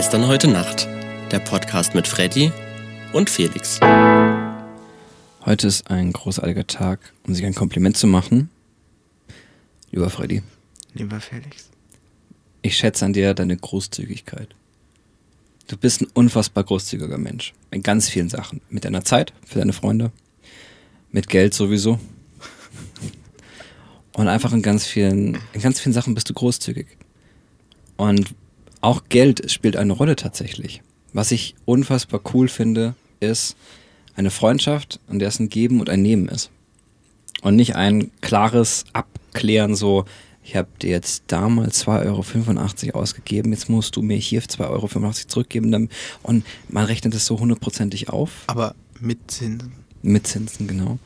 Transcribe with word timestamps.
Gestern, 0.00 0.26
heute 0.28 0.48
Nacht. 0.48 0.88
Der 1.30 1.40
Podcast 1.40 1.94
mit 1.94 2.08
Freddy 2.08 2.50
und 3.12 3.28
Felix. 3.28 3.78
Heute 5.44 5.66
ist 5.66 5.90
ein 5.90 6.14
großartiger 6.14 6.66
Tag, 6.66 7.12
um 7.26 7.34
sich 7.34 7.44
ein 7.44 7.54
Kompliment 7.54 7.98
zu 7.98 8.06
machen. 8.06 8.48
Lieber 9.90 10.08
Freddy, 10.08 10.42
Lieber 10.94 11.20
Felix. 11.20 11.68
ich 12.62 12.78
schätze 12.78 13.04
an 13.04 13.12
dir 13.12 13.34
deine 13.34 13.54
Großzügigkeit. 13.58 14.48
Du 15.68 15.76
bist 15.76 16.00
ein 16.00 16.08
unfassbar 16.14 16.64
großzügiger 16.64 17.18
Mensch. 17.18 17.52
In 17.70 17.82
ganz 17.82 18.08
vielen 18.08 18.30
Sachen. 18.30 18.62
Mit 18.70 18.86
deiner 18.86 19.04
Zeit, 19.04 19.34
für 19.44 19.58
deine 19.58 19.74
Freunde, 19.74 20.12
mit 21.12 21.28
Geld 21.28 21.52
sowieso. 21.52 22.00
Und 24.14 24.28
einfach 24.28 24.54
in 24.54 24.62
ganz 24.62 24.86
vielen, 24.86 25.36
in 25.52 25.60
ganz 25.60 25.78
vielen 25.78 25.92
Sachen 25.92 26.14
bist 26.14 26.30
du 26.30 26.32
großzügig. 26.32 26.86
Und 27.98 28.34
auch 28.80 29.02
Geld 29.08 29.50
spielt 29.50 29.76
eine 29.76 29.92
Rolle 29.92 30.16
tatsächlich. 30.16 30.82
Was 31.12 31.32
ich 31.32 31.54
unfassbar 31.64 32.20
cool 32.34 32.48
finde, 32.48 32.94
ist 33.20 33.56
eine 34.14 34.30
Freundschaft, 34.30 35.00
an 35.08 35.18
der 35.18 35.28
es 35.28 35.38
ein 35.40 35.48
Geben 35.48 35.80
und 35.80 35.90
ein 35.90 36.02
Nehmen 36.02 36.28
ist. 36.28 36.50
Und 37.42 37.56
nicht 37.56 37.74
ein 37.76 38.10
klares 38.20 38.84
Abklären, 38.92 39.74
so, 39.74 40.04
ich 40.42 40.56
habe 40.56 40.68
dir 40.80 40.90
jetzt 40.90 41.24
damals 41.28 41.84
2,85 41.86 42.88
Euro 42.88 43.00
ausgegeben, 43.00 43.52
jetzt 43.52 43.68
musst 43.68 43.96
du 43.96 44.02
mir 44.02 44.16
hier 44.16 44.42
2,85 44.42 44.70
Euro 44.70 45.12
zurückgeben. 45.28 45.70
dann- 45.72 45.88
Und 46.22 46.44
man 46.68 46.84
rechnet 46.84 47.14
es 47.14 47.26
so 47.26 47.38
hundertprozentig 47.38 48.08
auf. 48.08 48.30
Aber 48.46 48.74
mit 49.00 49.30
Zinsen. 49.30 49.72
Mit 50.02 50.26
Zinsen, 50.26 50.66
genau. 50.66 50.98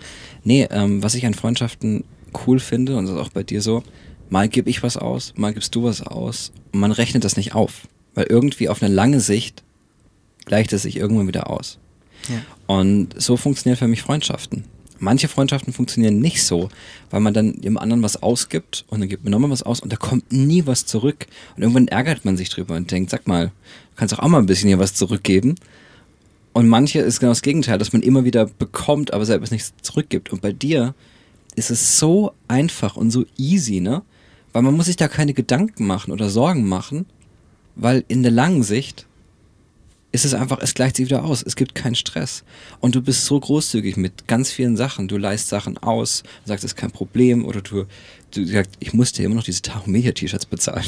Nee, 0.45 0.67
ähm, 0.71 1.03
was 1.03 1.15
ich 1.15 1.27
an 1.27 1.35
Freundschaften 1.35 2.05
cool 2.47 2.59
finde, 2.61 2.97
und 2.97 3.07
das 3.07 3.15
ist 3.15 3.21
auch 3.21 3.29
bei 3.31 3.43
dir 3.43 3.61
so, 3.63 3.83
mal 4.31 4.49
gebe 4.49 4.71
ich 4.71 4.83
was 4.83 4.97
aus, 4.97 5.33
mal 5.37 5.53
gibst 5.53 5.75
du 5.75 5.85
was 5.85 6.03
aus 6.03 6.53
und 6.73 6.81
man 6.81 6.93
rechnet 6.93 7.25
das 7.25 7.37
nicht 7.37 7.55
auf. 7.55 7.89
Weil 8.15 8.27
irgendwie 8.29 8.69
auf 8.69 8.83
eine 8.83 8.95
lange 8.95 9.21
Sicht 9.21 9.63
gleicht 10.45 10.73
es 10.73 10.83
sich 10.83 10.97
irgendwann 10.97 11.27
wieder 11.27 11.51
aus. 11.51 11.79
Ja. 12.29 12.41
Und 12.67 13.21
so 13.21 13.37
funktionieren 13.37 13.79
für 13.79 13.89
mich 13.89 14.03
Freundschaften. 14.03 14.65
Manche 15.01 15.29
Freundschaften 15.29 15.73
funktionieren 15.73 16.21
nicht 16.21 16.45
so, 16.45 16.69
weil 17.11 17.21
man 17.21 17.35
dann 17.35 17.61
dem 17.61 17.77
anderen 17.77 18.03
was 18.03 18.23
ausgibt 18.23 18.85
und 18.89 19.01
dann 19.01 19.09
gibt 19.09 19.25
man 19.25 19.33
nochmal 19.33 19.51
was 19.51 19.63
aus 19.63 19.81
und 19.81 19.93
da 19.93 19.97
kommt 19.97 20.33
nie 20.33 20.67
was 20.67 20.87
zurück. 20.87 21.27
Und 21.57 21.63
irgendwann 21.63 21.89
ärgert 21.89 22.25
man 22.25 22.37
sich 22.37 22.49
drüber 22.49 22.77
und 22.77 22.91
denkt, 22.91 23.11
sag 23.11 23.27
mal, 23.27 23.47
du 23.47 23.97
kannst 23.97 24.15
doch 24.15 24.21
auch 24.21 24.29
mal 24.29 24.39
ein 24.39 24.47
bisschen 24.47 24.69
hier 24.69 24.79
was 24.79 24.95
zurückgeben. 24.95 25.57
Und 26.53 26.69
manche 26.69 27.01
ist 27.01 27.19
genau 27.19 27.33
das 27.33 27.43
Gegenteil, 27.43 27.79
dass 27.79 27.93
man 27.93 28.03
immer 28.03 28.25
wieder 28.25 28.47
bekommt, 28.47 29.13
aber 29.13 29.27
selbst 29.27 29.51
nichts 29.51 29.75
zurückgibt. 29.83 30.33
Und 30.33 30.41
bei 30.41 30.53
dir 30.53 30.95
ist 31.57 31.71
es 31.71 31.99
so 31.99 32.33
einfach 32.47 32.97
und 32.97 33.11
so 33.11 33.25
easy, 33.37 33.81
ne? 33.81 34.03
Weil 34.55 34.63
man 34.63 34.77
muss 34.77 34.87
sich 34.87 34.97
da 34.97 35.09
keine 35.09 35.35
Gedanken 35.35 35.85
machen 35.85 36.13
oder 36.13 36.31
Sorgen 36.31 36.67
machen, 36.69 37.07
weil 37.75 38.05
in 38.07 38.23
der 38.23 38.31
langen 38.33 38.63
Sicht 38.63 39.07
ist 40.13 40.25
es 40.25 40.33
einfach, 40.33 40.61
es 40.63 40.75
gleicht 40.75 40.95
sich 40.95 41.07
wieder 41.07 41.25
aus. 41.25 41.43
Es 41.43 41.57
gibt 41.57 41.75
keinen 41.75 41.97
Stress. 41.97 42.45
Und 42.79 42.95
du 42.95 43.03
bist 43.03 43.25
so 43.25 43.41
großzügig 43.41 43.97
mit 43.97 44.29
ganz 44.29 44.53
vielen 44.53 44.77
Sachen. 44.77 45.09
Du 45.09 45.17
leist 45.17 45.49
Sachen 45.49 45.77
aus, 45.77 46.23
sagst, 46.45 46.63
es 46.63 46.71
ist 46.71 46.77
kein 46.77 46.93
Problem. 46.93 47.45
Oder 47.45 47.63
du, 47.63 47.87
du 48.31 48.47
sagst, 48.47 48.71
ich 48.79 48.93
muss 48.93 49.11
dir 49.11 49.25
immer 49.25 49.35
noch 49.35 49.43
diese 49.43 49.63
Tachomedia-T-Shirts 49.63 50.47
bezahlen. 50.47 50.87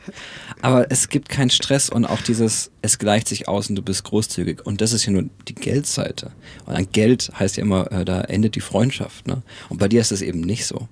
Aber 0.60 0.90
es 0.90 1.08
gibt 1.08 1.30
keinen 1.30 1.48
Stress 1.48 1.88
und 1.88 2.04
auch 2.04 2.20
dieses, 2.20 2.70
es 2.82 2.98
gleicht 2.98 3.28
sich 3.28 3.48
aus 3.48 3.70
und 3.70 3.76
du 3.76 3.82
bist 3.82 4.04
großzügig. 4.04 4.66
Und 4.66 4.82
das 4.82 4.92
ist 4.92 5.06
ja 5.06 5.12
nur 5.12 5.24
die 5.48 5.54
Geldseite. 5.54 6.32
Und 6.66 6.74
an 6.74 6.88
Geld 6.92 7.30
heißt 7.38 7.56
ja 7.56 7.62
immer, 7.62 7.90
äh, 7.90 8.04
da 8.04 8.20
endet 8.20 8.54
die 8.54 8.60
Freundschaft. 8.60 9.26
Ne? 9.26 9.40
Und 9.70 9.78
bei 9.78 9.88
dir 9.88 10.02
ist 10.02 10.12
es 10.12 10.20
eben 10.20 10.42
nicht 10.42 10.66
so. 10.66 10.88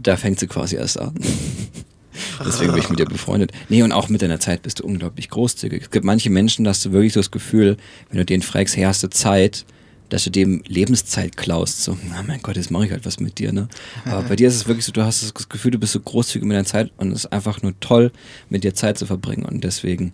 Da 0.00 0.16
fängt 0.16 0.38
sie 0.38 0.46
quasi 0.46 0.76
erst 0.76 0.98
an. 1.00 1.14
Deswegen 2.44 2.72
bin 2.72 2.82
ich 2.82 2.90
mit 2.90 2.98
dir 2.98 3.06
befreundet. 3.06 3.52
Nee, 3.68 3.82
und 3.82 3.92
auch 3.92 4.08
mit 4.08 4.22
deiner 4.22 4.40
Zeit 4.40 4.62
bist 4.62 4.80
du 4.80 4.84
unglaublich 4.84 5.28
großzügig. 5.28 5.82
Es 5.82 5.90
gibt 5.90 6.04
manche 6.04 6.30
Menschen, 6.30 6.64
da 6.64 6.70
hast 6.70 6.84
du 6.84 6.92
wirklich 6.92 7.12
so 7.12 7.20
das 7.20 7.30
Gefühl, 7.30 7.76
wenn 8.10 8.18
du 8.18 8.24
denen 8.24 8.42
fragst, 8.42 8.76
hey, 8.76 8.84
hast 8.84 9.02
du 9.02 9.10
Zeit, 9.10 9.64
dass 10.08 10.24
du 10.24 10.30
dem 10.30 10.62
Lebenszeit 10.66 11.36
klaust. 11.36 11.84
So, 11.84 11.98
na 12.08 12.22
mein 12.22 12.40
Gott, 12.42 12.56
jetzt 12.56 12.70
mache 12.70 12.86
ich 12.86 12.92
halt 12.92 13.04
was 13.06 13.20
mit 13.20 13.38
dir, 13.38 13.52
ne? 13.52 13.68
Aber 14.04 14.22
bei 14.22 14.36
dir 14.36 14.48
ist 14.48 14.56
es 14.56 14.66
wirklich 14.66 14.84
so, 14.84 14.92
du 14.92 15.04
hast 15.04 15.22
das 15.22 15.48
Gefühl, 15.48 15.70
du 15.70 15.78
bist 15.78 15.92
so 15.92 16.00
großzügig 16.00 16.46
mit 16.46 16.54
deiner 16.54 16.64
Zeit 16.64 16.92
und 16.96 17.12
es 17.12 17.24
ist 17.24 17.32
einfach 17.32 17.62
nur 17.62 17.78
toll, 17.80 18.12
mit 18.48 18.64
dir 18.64 18.74
Zeit 18.74 18.98
zu 18.98 19.06
verbringen. 19.06 19.44
Und 19.44 19.64
deswegen, 19.64 20.12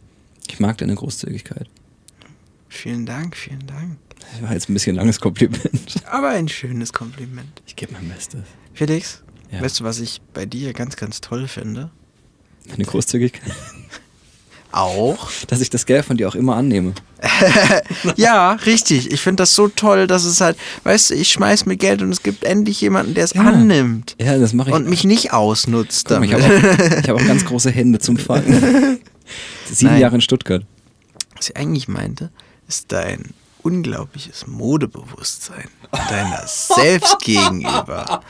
ich 0.48 0.60
mag 0.60 0.78
deine 0.78 0.94
Großzügigkeit. 0.94 1.68
Vielen 2.68 3.06
Dank, 3.06 3.36
vielen 3.36 3.66
Dank. 3.66 3.98
Das 4.32 4.42
war 4.42 4.52
jetzt 4.52 4.68
ein 4.68 4.74
bisschen 4.74 4.96
langes 4.96 5.20
Kompliment. 5.20 6.02
Aber 6.10 6.30
ein 6.30 6.48
schönes 6.48 6.92
Kompliment. 6.92 7.62
Ich 7.66 7.76
gebe 7.76 7.92
mein 7.92 8.08
Bestes. 8.08 8.42
Felix, 8.72 9.22
Ja. 9.54 9.62
weißt 9.62 9.80
du, 9.80 9.84
was 9.84 10.00
ich 10.00 10.20
bei 10.32 10.46
dir 10.46 10.72
ganz, 10.72 10.96
ganz 10.96 11.20
toll 11.20 11.48
finde? 11.48 11.90
Deine 12.68 12.84
Großzügigkeit. 12.84 13.52
Auch. 14.72 15.30
Dass 15.46 15.60
ich 15.60 15.70
das 15.70 15.86
Geld 15.86 16.04
von 16.04 16.16
dir 16.16 16.28
auch 16.28 16.34
immer 16.34 16.56
annehme. 16.56 16.94
ja, 18.16 18.54
richtig. 18.66 19.12
Ich 19.12 19.20
finde 19.20 19.42
das 19.42 19.54
so 19.54 19.68
toll, 19.68 20.08
dass 20.08 20.24
es 20.24 20.40
halt, 20.40 20.56
weißt 20.82 21.10
du, 21.10 21.14
ich 21.14 21.28
schmeiß 21.30 21.66
mir 21.66 21.76
Geld 21.76 22.02
und 22.02 22.10
es 22.10 22.24
gibt 22.24 22.42
endlich 22.42 22.80
jemanden, 22.80 23.14
der 23.14 23.22
es 23.22 23.34
Ja. 23.34 23.42
annimmt. 23.42 24.16
Ja, 24.20 24.36
das 24.36 24.52
mache 24.52 24.70
ich. 24.70 24.74
Und 24.74 24.88
mich 24.88 25.04
nicht 25.04 25.32
ausnutzt 25.32 26.08
Guck 26.08 26.24
ich 26.24 26.32
habe 26.32 26.42
auch, 26.44 26.98
ich 27.02 27.08
hab 27.08 27.16
auch 27.16 27.24
ganz 27.24 27.44
große 27.44 27.70
Hände 27.70 28.00
zum 28.00 28.16
Fangen. 28.16 28.98
Sieben 29.70 29.92
Nein. 29.92 30.00
Jahre 30.00 30.16
in 30.16 30.20
Stuttgart. 30.20 30.64
Was 31.36 31.50
ich 31.50 31.56
eigentlich 31.56 31.86
meinte, 31.86 32.32
ist 32.66 32.90
dein 32.90 33.30
unglaubliches 33.64 34.46
Modebewusstsein 34.46 35.68
deiner 36.08 36.42
selbst 36.46 37.18
gegenüber. 37.20 38.20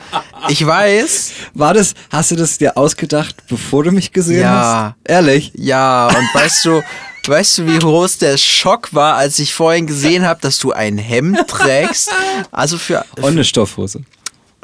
Ich 0.47 0.65
weiß, 0.65 1.31
War 1.53 1.73
das, 1.73 1.93
hast 2.11 2.31
du 2.31 2.35
das 2.35 2.57
dir 2.57 2.77
ausgedacht, 2.77 3.35
bevor 3.49 3.83
du 3.83 3.91
mich 3.91 4.11
gesehen 4.11 4.41
Ja. 4.41 4.95
hast? 4.99 5.09
Ehrlich? 5.09 5.51
ja, 5.55 6.07
und 6.07 6.33
weißt 6.33 6.65
du, 6.65 6.81
weißt 7.27 7.57
du, 7.59 7.67
wie 7.67 7.79
groß 7.79 8.19
der 8.19 8.37
Schock 8.37 8.93
war, 8.93 9.15
als 9.15 9.39
ich 9.39 9.53
vorhin 9.53 9.87
gesehen 9.87 10.25
habe, 10.25 10.39
dass 10.41 10.57
du 10.59 10.71
ein 10.71 10.97
Hemd 10.97 11.47
trägst? 11.47 12.09
Also 12.51 12.77
für, 12.77 13.05
Und 13.17 13.25
eine 13.25 13.43
Stoffhose. 13.43 14.01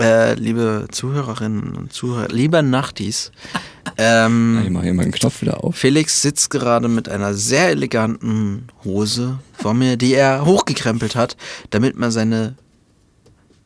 Äh, 0.02 0.34
liebe 0.34 0.88
Zuhörerinnen 0.92 1.76
und 1.76 1.94
Zuhörer, 1.94 2.28
lieber 2.30 2.62
Nachtis, 2.62 3.32
Ich 3.84 3.94
ähm, 3.98 4.74
mache 4.74 4.86
hier 4.86 4.94
meinen 4.94 5.12
Knopf 5.12 5.42
wieder 5.42 5.64
auf. 5.64 5.76
Felix 5.76 6.22
sitzt 6.22 6.50
gerade 6.50 6.88
mit 6.88 7.10
einer 7.10 7.34
sehr 7.34 7.70
eleganten 7.70 8.68
Hose 8.84 9.40
vor 9.54 9.74
mir, 9.74 9.98
die 9.98 10.14
er 10.14 10.46
hochgekrempelt 10.46 11.16
hat, 11.16 11.36
damit 11.72 11.98
man 11.98 12.12
seine 12.12 12.56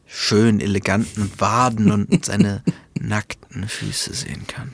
schön 0.06 0.62
eleganten 0.62 1.32
Waden 1.38 1.92
und 1.92 2.26
seine 2.26 2.64
nackten 3.00 3.68
Füße 3.68 4.14
sehen 4.14 4.48
kann. 4.48 4.74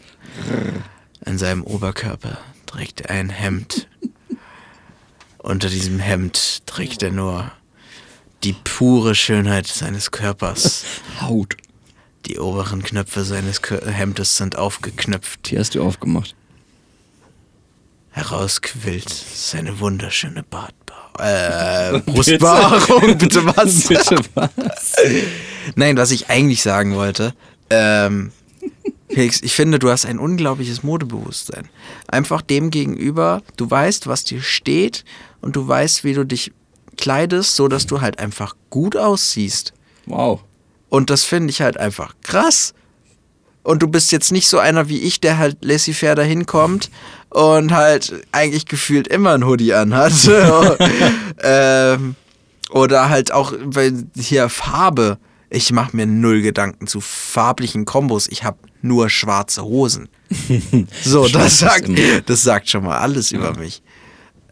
An 1.25 1.37
seinem 1.37 1.63
Oberkörper 1.63 2.37
trägt 2.65 3.01
er 3.01 3.11
ein 3.11 3.29
Hemd. 3.29 3.87
Unter 5.37 5.69
diesem 5.69 5.99
Hemd 5.99 6.65
trägt 6.67 7.01
er 7.01 7.11
nur 7.11 7.51
die 8.43 8.53
pure 8.53 9.15
Schönheit 9.15 9.67
seines 9.67 10.11
Körpers. 10.11 10.85
Haut. 11.21 11.57
Die 12.27 12.39
oberen 12.39 12.83
Knöpfe 12.83 13.23
seines 13.23 13.61
Hemdes 13.85 14.37
sind 14.37 14.55
aufgeknöpft. 14.55 15.49
Die 15.49 15.57
hast 15.57 15.73
du 15.75 15.83
aufgemacht. 15.83 16.35
Herausquillt 18.11 19.09
seine 19.09 19.79
wunderschöne 19.79 20.43
Bartba 20.43 20.91
äh, 21.19 21.99
Brustbehaarung. 22.05 23.17
Bitte 23.17 23.45
was? 23.45 23.87
Bitte 23.87 24.17
was? 24.33 24.95
Nein, 25.75 25.97
was 25.97 26.11
ich 26.11 26.29
eigentlich 26.29 26.61
sagen 26.61 26.95
wollte, 26.95 27.33
ähm, 27.69 28.31
Felix, 29.09 29.41
ich 29.41 29.55
finde, 29.55 29.77
du 29.77 29.89
hast 29.89 30.05
ein 30.05 30.19
unglaubliches 30.19 30.83
Modebewusstsein. 30.83 31.67
Einfach 32.07 32.41
dem 32.41 32.69
gegenüber, 32.71 33.43
du 33.57 33.69
weißt, 33.69 34.07
was 34.07 34.23
dir 34.23 34.41
steht 34.41 35.03
und 35.41 35.55
du 35.55 35.67
weißt, 35.67 36.03
wie 36.03 36.13
du 36.13 36.23
dich 36.25 36.53
kleidest, 37.01 37.57
so 37.57 37.67
dass 37.67 37.85
du 37.85 37.99
halt 37.99 38.19
einfach 38.19 38.55
gut 38.69 38.95
aussiehst. 38.95 39.73
Wow. 40.05 40.41
Und 40.87 41.09
das 41.09 41.25
finde 41.25 41.49
ich 41.49 41.61
halt 41.61 41.77
einfach 41.77 42.15
krass. 42.21 42.73
Und 43.63 43.81
du 43.81 43.87
bist 43.87 44.11
jetzt 44.11 44.31
nicht 44.31 44.47
so 44.47 44.59
einer 44.59 44.87
wie 44.87 44.99
ich, 44.99 45.19
der 45.19 45.37
halt 45.37 45.57
laissez-faire 45.61 46.15
dahin 46.15 46.45
kommt 46.45 46.89
und 47.29 47.73
halt 47.73 48.13
eigentlich 48.31 48.65
gefühlt 48.65 49.07
immer 49.07 49.33
ein 49.33 49.45
Hoodie 49.45 49.73
anhat. 49.73 50.13
ähm, 51.43 52.15
oder 52.69 53.09
halt 53.09 53.31
auch 53.31 53.53
weil 53.59 54.05
hier 54.15 54.49
Farbe. 54.49 55.17
Ich 55.49 55.73
mache 55.73 55.95
mir 55.95 56.05
null 56.05 56.41
Gedanken 56.41 56.87
zu 56.87 57.01
farblichen 57.01 57.83
Kombos. 57.83 58.27
Ich 58.29 58.45
habe 58.45 58.57
nur 58.81 59.09
schwarze 59.09 59.63
Hosen. 59.63 60.07
So, 61.03 61.27
das 61.27 61.59
sagt, 61.59 61.89
das 62.25 62.43
sagt 62.43 62.69
schon 62.69 62.85
mal 62.85 62.97
alles 62.99 63.31
über 63.31 63.57
mich. 63.57 63.83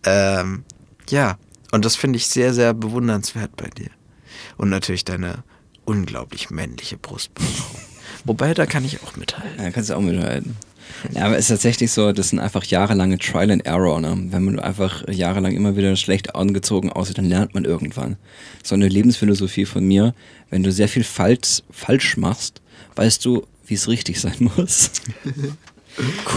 Ähm, 0.04 0.66
ja, 1.10 1.38
und 1.72 1.86
das 1.86 1.96
finde 1.96 2.18
ich 2.18 2.28
sehr, 2.28 2.54
sehr 2.54 2.74
bewundernswert 2.74 3.56
bei 3.56 3.70
dir. 3.70 3.90
Und 4.58 4.70
natürlich 4.70 5.06
deine 5.06 5.44
unglaublich 5.86 6.50
männliche 6.50 6.98
Brustbehaarung. 6.98 7.82
Wobei, 8.26 8.54
da 8.54 8.66
kann 8.66 8.86
ich 8.86 9.02
auch 9.04 9.16
mithalten. 9.16 9.64
Ja, 9.64 9.72
kannst 9.72 9.90
du 9.90 9.96
auch 9.96 10.02
mithalten. 10.02 10.56
Ja, 11.14 11.26
aber 11.26 11.36
es 11.36 11.46
ist 11.46 11.50
tatsächlich 11.50 11.92
so, 11.92 12.12
das 12.12 12.30
sind 12.30 12.40
einfach 12.40 12.64
jahrelange 12.64 13.18
Trial 13.18 13.52
and 13.52 13.66
Error. 13.66 14.02
Ne? 14.02 14.28
Wenn 14.32 14.44
man 14.44 14.60
einfach 14.60 15.08
jahrelang 15.08 15.54
immer 15.54 15.76
wieder 15.76 15.96
schlecht 15.96 16.36
angezogen 16.36 16.92
aussieht, 16.92 17.18
dann 17.18 17.26
lernt 17.26 17.54
man 17.54 17.66
irgendwann. 17.66 18.18
So 18.64 18.76
eine 18.76 18.88
Lebensphilosophie 18.88 19.66
von 19.66 19.86
mir, 19.86 20.14
wenn 20.50 20.64
du 20.64 20.72
sehr 20.72 20.90
viel 20.90 21.04
falsch, 21.04 21.62
falsch 21.72 22.18
machst, 22.18 22.62
weißt 22.96 23.24
du, 23.24 23.46
wie 23.66 23.76
es 23.76 23.88
richtig 23.88 24.20
sein 24.20 24.52
muss. 24.58 24.92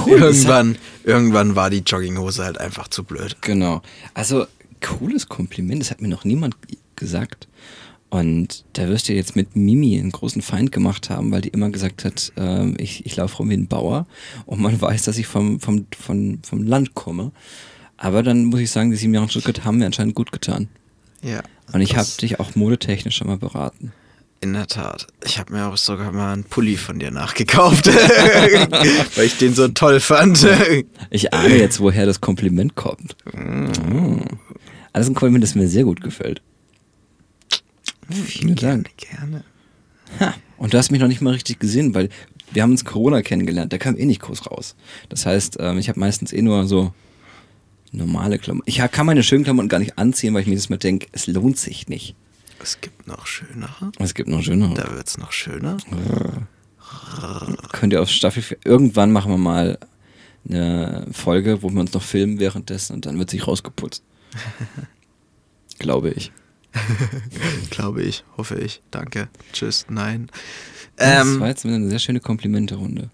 Cool. 0.07 0.19
irgendwann, 0.19 0.77
irgendwann 1.05 1.57
war 1.57 1.71
die 1.71 1.79
Jogginghose 1.79 2.45
halt 2.45 2.59
einfach 2.59 2.89
zu 2.89 3.05
blöd. 3.05 3.37
Genau. 3.43 3.83
Also, 4.15 4.47
cooles 4.83 5.29
Kompliment. 5.29 5.81
Das 5.81 5.91
hat 5.91 6.01
mir 6.01 6.09
noch 6.09 6.25
niemand 6.25 6.57
gesagt. 6.97 7.49
Und 8.13 8.67
da 8.75 8.89
wirst 8.89 9.09
du 9.09 9.15
jetzt 9.15 9.37
mit 9.37 9.57
Mimi 9.57 9.99
einen 9.99 10.13
großen 10.13 10.43
Feind 10.43 10.71
gemacht 10.71 11.09
haben, 11.09 11.33
weil 11.33 11.41
die 11.41 11.49
immer 11.49 11.71
gesagt 11.71 12.05
hat, 12.05 12.31
ähm, 12.37 12.75
ich, 12.79 13.07
ich 13.07 13.17
laufe 13.17 13.39
rum 13.39 13.49
wie 13.49 13.55
ein 13.55 13.69
Bauer 13.69 14.07
und 14.45 14.61
man 14.61 14.79
weiß, 14.79 15.05
dass 15.05 15.17
ich 15.17 15.27
vom, 15.27 15.61
vom, 15.61 15.87
vom, 15.99 16.41
vom 16.43 16.63
Land 16.63 16.93
komme. 16.95 17.33
Aber 17.97 18.23
dann 18.23 18.45
muss 18.45 18.61
ich 18.61 18.71
sagen, 18.71 18.91
die 18.91 18.99
sieben 18.99 19.15
Jahre 19.15 19.25
in 19.25 19.31
Stuttgart 19.31 19.65
haben 19.65 19.79
mir 19.79 19.87
anscheinend 19.87 20.15
gut 20.15 20.31
getan. 20.31 20.69
Ja. 21.23 21.41
Und 21.73 21.81
ich 21.81 21.97
habe 21.97 22.09
dich 22.21 22.39
auch 22.39 22.55
modetechnisch 22.55 23.17
schon 23.17 23.29
mal 23.29 23.39
beraten. 23.39 23.93
In 24.43 24.53
der 24.53 24.67
Tat. 24.67 25.07
Ich 25.25 25.39
habe 25.39 25.55
mir 25.55 25.69
auch 25.69 25.79
sogar 25.79 26.13
mal 26.13 26.35
einen 26.35 26.45
Pulli 26.45 26.77
von 26.77 26.99
dir 26.99 27.13
nachgekauft, 27.13 27.87
weil 29.17 29.25
ich 29.25 29.39
den 29.39 29.55
so 29.55 29.69
toll 29.69 30.01
fand. 30.01 30.47
Ich 31.11 31.33
ahne 31.33 31.57
jetzt, 31.57 31.81
woher 31.81 32.05
das 32.05 32.21
Kompliment 32.21 32.75
kommt. 32.75 33.17
Mm. 33.33 34.19
Also 34.93 35.11
ein 35.11 35.15
Kompliment, 35.15 35.43
das 35.43 35.55
mir 35.55 35.69
sehr 35.69 35.85
gut 35.85 36.01
gefällt. 36.01 36.43
Vielen 38.11 38.55
gerne, 38.55 38.83
Dank. 38.83 38.97
gerne. 38.97 39.45
Ha. 40.21 40.35
Und 40.59 40.75
du 40.75 40.79
hast 40.79 40.91
mich 40.91 41.01
noch 41.01 41.09
nicht 41.09 41.21
mal 41.21 41.33
richtig 41.33 41.59
gesehen, 41.59 41.95
weil 41.95 42.09
wir 42.53 42.63
haben 42.63 42.73
uns 42.73 42.85
Corona 42.85 43.23
kennengelernt. 43.23 43.73
Da 43.73 43.79
kam 43.79 43.97
eh 43.97 44.05
nicht 44.05 44.21
groß 44.21 44.51
raus. 44.51 44.77
Das 45.09 45.25
heißt, 45.25 45.57
ähm, 45.61 45.79
ich 45.79 45.89
habe 45.89 45.99
meistens 45.99 46.33
eh 46.33 46.43
nur 46.43 46.67
so 46.67 46.93
normale 47.93 48.39
Klamotten. 48.39 48.69
Ich 48.69 48.79
kann 48.91 49.07
meine 49.07 49.23
schönen 49.23 49.45
Klamotten 49.45 49.69
gar 49.69 49.79
nicht 49.79 49.99
anziehen, 49.99 50.35
weil 50.35 50.43
ich 50.43 50.47
mir 50.49 50.57
das 50.57 50.69
mal 50.69 50.77
denke, 50.77 51.07
es 51.13 51.27
lohnt 51.27 51.59
sich 51.59 51.89
nicht. 51.89 52.15
Es 52.63 52.81
gibt 52.81 53.07
noch 53.07 53.27
schönere. 53.27 53.91
Es 53.99 54.15
gibt 54.15 54.29
noch 54.29 54.43
schönere. 54.43 54.75
Da 54.75 54.95
wird's 54.95 55.19
noch 55.19 55.33
schöner. 55.33 55.79
Könnt 57.73 57.93
ihr 57.93 58.03
auf 58.03 58.09
Staffel 58.09 58.43
4. 58.43 58.59
Irgendwann 58.65 59.11
machen 59.11 59.33
wir 59.33 59.39
mal 59.39 59.79
eine 60.49 61.07
Folge, 61.13 61.63
wo 61.63 61.71
wir 61.71 61.81
uns 61.81 61.93
noch 61.93 62.03
filmen 62.03 62.39
währenddessen 62.39 62.95
und 62.95 63.07
dann 63.07 63.19
wird 63.19 63.31
sich 63.31 63.47
rausgeputzt. 63.47 64.03
Glaube 65.79 66.11
ich. 66.11 66.33
Glaube 67.71 68.03
ich, 68.03 68.25
hoffe 68.37 68.57
ich. 68.59 68.81
Danke. 68.91 69.29
Tschüss. 69.53 69.87
Nein. 69.89 70.29
das 70.97 71.27
Ähm, 71.27 71.41
war 71.41 71.49
jetzt 71.49 71.67
eine 71.67 71.89
sehr 71.89 71.99
schöne 71.99 72.21
Komplimente-Runde. 72.21 73.11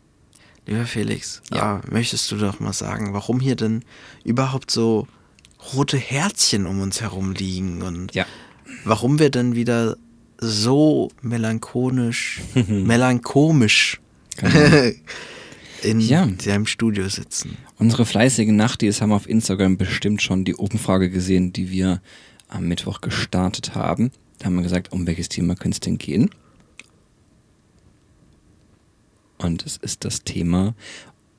lieber 0.67 0.85
Felix, 0.87 1.43
Ja. 1.51 1.57
ja. 1.57 1.81
möchtest 1.91 2.31
du 2.31 2.37
doch 2.37 2.61
mal 2.61 2.73
sagen, 2.73 3.13
warum 3.15 3.41
hier 3.41 3.57
denn 3.57 3.85
überhaupt 4.25 4.71
so 4.71 5.09
rote 5.75 5.97
Herzchen 5.97 6.67
um 6.67 6.81
uns 6.81 7.01
herum 7.01 7.33
liegen 7.33 7.83
und 7.83 8.15
Ja. 8.15 8.27
warum 8.85 9.19
wir 9.19 9.31
dann 9.31 9.55
wieder 9.57 9.97
so 10.41 11.11
melancholisch, 11.23 12.41
melanchomisch 12.69 14.01
in 15.83 16.01
Ja. 16.01 16.29
seinem 16.41 16.67
Studio 16.67 17.09
sitzen. 17.09 17.57
Unsere 17.79 18.05
fleißigen 18.07 18.57
Nachtis 18.57 19.01
haben 19.01 19.13
auf 19.13 19.29
Instagram 19.29 19.77
bestimmt 19.77 20.23
schon 20.23 20.45
die 20.45 20.55
Umfrage 20.55 21.11
gesehen, 21.11 21.53
die 21.53 21.71
wir 21.71 22.01
am 22.49 22.67
Mittwoch 22.69 23.01
gestartet 23.01 23.75
haben. 23.75 24.11
Da 24.39 24.47
haben 24.47 24.57
wir 24.57 24.63
gesagt, 24.63 24.93
um 24.93 25.07
welches 25.07 25.29
Thema 25.29 25.55
könnte 25.55 25.77
es 25.77 25.81
denn 25.81 25.99
gehen? 25.99 26.31
Und 29.39 29.65
es 29.65 29.77
ist 29.77 30.05
das 30.05 30.25
Thema, 30.25 30.75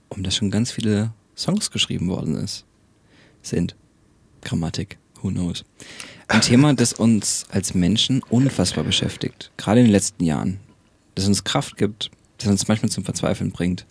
um 0.10 0.24
das 0.24 0.36
schon 0.36 0.52
ganz 0.52 0.72
viele 0.72 1.14
Songs 1.36 1.72
geschrieben 1.72 2.08
worden 2.08 2.36
ist. 2.36 2.66
Sind. 3.42 3.76
Grammatik, 4.42 4.98
who 5.22 5.30
knows. 5.30 5.66
Ein 6.28 6.42
Thema, 6.42 6.74
das 6.76 6.94
uns 6.94 7.46
als 7.50 7.74
Menschen 7.74 8.22
unfassbar 8.30 8.84
beschäftigt. 8.84 9.52
Gerade 9.58 9.82
in 9.82 9.88
den 9.88 9.92
letzten 9.92 10.24
Jahren. 10.24 10.60
Das 11.16 11.28
uns 11.28 11.44
Kraft 11.44 11.76
gibt, 11.76 12.12
das 12.38 12.48
uns 12.48 12.68
manchmal 12.70 12.90
zum 12.90 13.04
Verzweifeln 13.04 13.52
bringt 13.52 13.86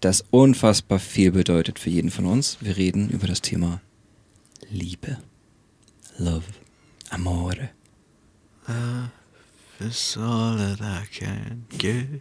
das 0.00 0.24
unfassbar 0.30 0.98
viel 0.98 1.32
bedeutet 1.32 1.78
für 1.78 1.90
jeden 1.90 2.10
von 2.10 2.26
uns. 2.26 2.58
Wir 2.60 2.76
reden 2.76 3.10
über 3.10 3.26
das 3.26 3.42
Thema 3.42 3.80
Liebe. 4.70 5.18
Love. 6.18 6.44
Amore. 7.10 7.70
It's 9.80 10.16
all 10.16 10.56
that 10.56 10.80
I 10.80 11.06
can 11.06 11.64
give 11.78 12.20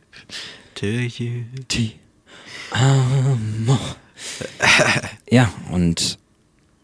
to 0.76 0.86
you. 0.86 1.44
Ti. 1.68 2.00
Amor. 2.72 3.96
Ja, 5.32 5.54
und 5.72 6.18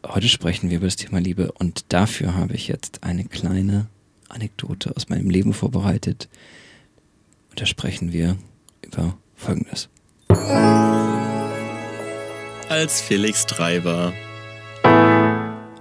heute 0.05 0.29
sprechen 0.29 0.69
wir 0.69 0.77
über 0.77 0.87
das 0.87 0.97
Thema 0.97 1.19
Liebe 1.19 1.51
und 1.53 1.85
dafür 1.89 2.35
habe 2.35 2.53
ich 2.53 2.67
jetzt 2.67 3.03
eine 3.03 3.25
kleine 3.25 3.87
Anekdote 4.29 4.95
aus 4.95 5.09
meinem 5.09 5.29
Leben 5.29 5.53
vorbereitet. 5.53 6.29
Und 7.49 7.59
da 7.59 7.65
sprechen 7.65 8.13
wir 8.13 8.37
über 8.81 9.17
Folgendes. 9.35 9.89
Als 12.69 13.01
Felix 13.01 13.45
drei 13.45 13.83
war. 13.83 14.13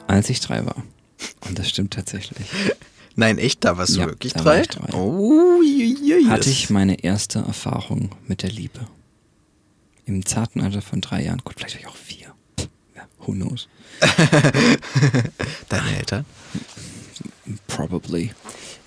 Als 0.07 0.31
ich 0.31 0.41
drei 0.41 0.65
war. 0.65 0.77
Und 1.47 1.59
das 1.59 1.69
stimmt 1.69 1.93
tatsächlich. 1.95 2.47
Nein, 3.17 3.39
echt, 3.39 3.65
da 3.65 3.77
warst 3.77 3.95
du 3.97 4.01
Ja, 4.01 4.07
wirklich 4.07 4.33
da 4.33 4.45
war 4.45 4.55
drei? 4.55 4.61
ich 4.63 4.69
drei. 4.69 4.93
Oh, 4.95 5.61
je, 5.63 5.85
je, 5.85 6.19
je. 6.19 6.29
hatte 6.29 6.51
ich 6.51 6.71
meine 6.71 7.03
erste 7.05 7.41
Erfahrung 7.41 8.11
mit 8.27 8.43
der 8.43 8.51
Liebe. 8.51 8.81
Im 10.07 10.25
zarten 10.27 10.61
Alter 10.61 10.83
von 10.83 11.01
drei 11.01 11.23
Jahren. 11.25 11.41
Gut, 11.45 11.55
vielleicht 11.59 11.75
war 11.77 11.81
ich 11.81 11.87
auch 11.87 11.97
vier. 11.97 12.29
Ja, 12.97 13.03
who 13.21 13.33
knows? 13.33 13.69
Deine 15.69 15.97
Eltern? 15.97 16.25
Probably. 17.69 18.31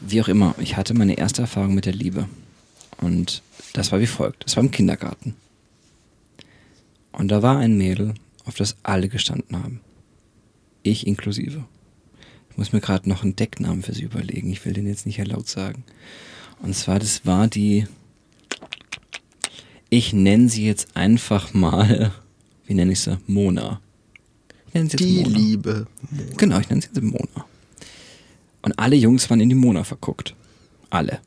Wie 0.02 0.22
auch 0.22 0.28
immer, 0.28 0.56
ich 0.60 0.76
hatte 0.76 0.94
meine 0.94 1.18
erste 1.18 1.42
Erfahrung 1.44 1.74
mit 1.74 1.86
der 1.86 1.94
Liebe. 1.94 2.28
Und 3.00 3.42
das 3.74 3.92
war 3.92 4.00
wie 4.00 4.08
folgt. 4.08 4.44
Das 4.46 4.56
war 4.58 4.64
im 4.64 4.72
Kindergarten. 4.72 5.36
Und 7.18 7.30
da 7.30 7.42
war 7.42 7.58
ein 7.58 7.78
Mädel, 7.78 8.14
auf 8.46 8.56
das 8.56 8.78
alle 8.84 9.10
gestanden 9.10 9.58
haben. 9.58 9.82
Ich 10.84 11.08
inklusive. 11.08 11.66
Ich 12.52 12.58
muss 12.58 12.74
mir 12.74 12.80
gerade 12.80 13.10
noch 13.10 13.24
einen 13.24 13.36
Decknamen 13.36 13.82
für 13.82 13.94
sie 13.94 14.04
überlegen. 14.04 14.52
Ich 14.52 14.64
will 14.66 14.74
den 14.74 14.86
jetzt 14.86 15.08
nicht 15.08 15.16
hier 15.16 15.26
laut 15.26 15.48
sagen. 15.48 15.84
Und 16.62 16.76
zwar, 16.76 17.00
das 17.00 17.26
war 17.26 17.48
die. 17.48 17.88
Ich 19.90 20.14
nenne 20.14 20.48
sie 20.48 20.66
jetzt 20.66 20.96
einfach 20.96 21.54
mal. 21.56 22.14
Wie 22.68 22.76
nenne 22.76 22.92
ich 22.92 23.00
sie? 23.00 23.18
Mona. 23.26 23.82
Ich 24.68 24.74
nenne 24.76 24.90
sie 24.90 24.98
jetzt 24.98 25.04
Die 25.04 25.24
Mona. 25.24 25.38
Liebe. 25.38 25.88
Genau, 26.38 26.60
ich 26.60 26.70
nenne 26.70 26.82
sie 26.82 26.90
jetzt 26.94 27.02
Mona. 27.02 27.46
Und 28.62 28.78
alle 28.78 28.96
Jungs 28.96 29.28
waren 29.30 29.40
in 29.40 29.50
die 29.50 29.56
Mona 29.56 29.84
verguckt. 29.84 30.36
Alle. 30.92 31.20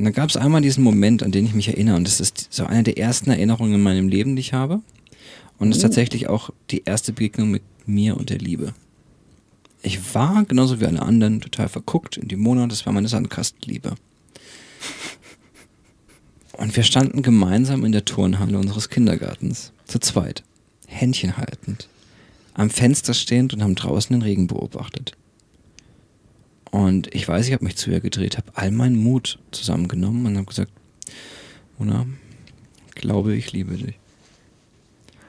Und 0.00 0.04
dann 0.04 0.14
gab 0.14 0.30
es 0.30 0.38
einmal 0.38 0.62
diesen 0.62 0.82
Moment, 0.82 1.22
an 1.22 1.30
den 1.30 1.44
ich 1.44 1.52
mich 1.52 1.68
erinnere. 1.68 1.96
Und 1.96 2.06
das 2.06 2.20
ist 2.20 2.46
so 2.48 2.64
eine 2.64 2.84
der 2.84 2.96
ersten 2.96 3.28
Erinnerungen 3.28 3.74
in 3.74 3.82
meinem 3.82 4.08
Leben, 4.08 4.34
die 4.34 4.40
ich 4.40 4.54
habe. 4.54 4.80
Und 5.58 5.68
es 5.68 5.76
ist 5.76 5.82
tatsächlich 5.82 6.26
auch 6.26 6.48
die 6.70 6.84
erste 6.86 7.12
Begegnung 7.12 7.50
mit 7.50 7.62
mir 7.84 8.16
und 8.16 8.30
der 8.30 8.38
Liebe. 8.38 8.72
Ich 9.82 10.14
war, 10.14 10.46
genauso 10.46 10.80
wie 10.80 10.86
alle 10.86 11.02
anderen, 11.02 11.42
total 11.42 11.68
verguckt 11.68 12.16
in 12.16 12.28
die 12.28 12.36
Mona. 12.36 12.66
Das 12.66 12.86
war 12.86 12.94
meine 12.94 13.08
Sandkastenliebe. 13.08 13.94
Und 16.52 16.74
wir 16.74 16.82
standen 16.82 17.20
gemeinsam 17.20 17.84
in 17.84 17.92
der 17.92 18.06
Turnhalle 18.06 18.56
unseres 18.56 18.88
Kindergartens. 18.88 19.74
Zu 19.84 19.98
zweit. 19.98 20.44
Händchen 20.86 21.36
haltend. 21.36 21.90
Am 22.54 22.70
Fenster 22.70 23.12
stehend 23.12 23.52
und 23.52 23.62
haben 23.62 23.74
draußen 23.74 24.14
den 24.14 24.22
Regen 24.22 24.46
beobachtet. 24.46 25.12
Und 26.70 27.12
ich 27.14 27.26
weiß, 27.26 27.46
ich 27.46 27.52
habe 27.52 27.64
mich 27.64 27.76
zu 27.76 27.90
ihr 27.90 28.00
gedreht, 28.00 28.36
habe 28.36 28.52
all 28.54 28.70
meinen 28.70 28.96
Mut 28.96 29.38
zusammengenommen 29.50 30.26
und 30.26 30.36
habe 30.36 30.46
gesagt, 30.46 30.72
Mona, 31.78 32.06
glaube, 32.94 33.34
ich 33.34 33.52
liebe 33.52 33.76
dich. 33.76 33.98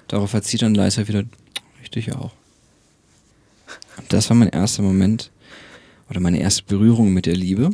Darauf 0.08 0.34
hat 0.34 0.46
sie 0.46 0.58
dann 0.58 0.76
leiser 0.76 1.08
wieder, 1.08 1.24
ich 1.82 1.90
dich 1.90 2.14
auch. 2.14 2.34
Und 3.98 4.12
das 4.12 4.30
war 4.30 4.38
mein 4.38 4.50
erster 4.50 4.84
Moment 4.84 5.32
oder 6.10 6.20
meine 6.20 6.40
erste 6.40 6.64
Berührung 6.64 7.14
mit 7.14 7.26
der 7.26 7.36
Liebe, 7.36 7.72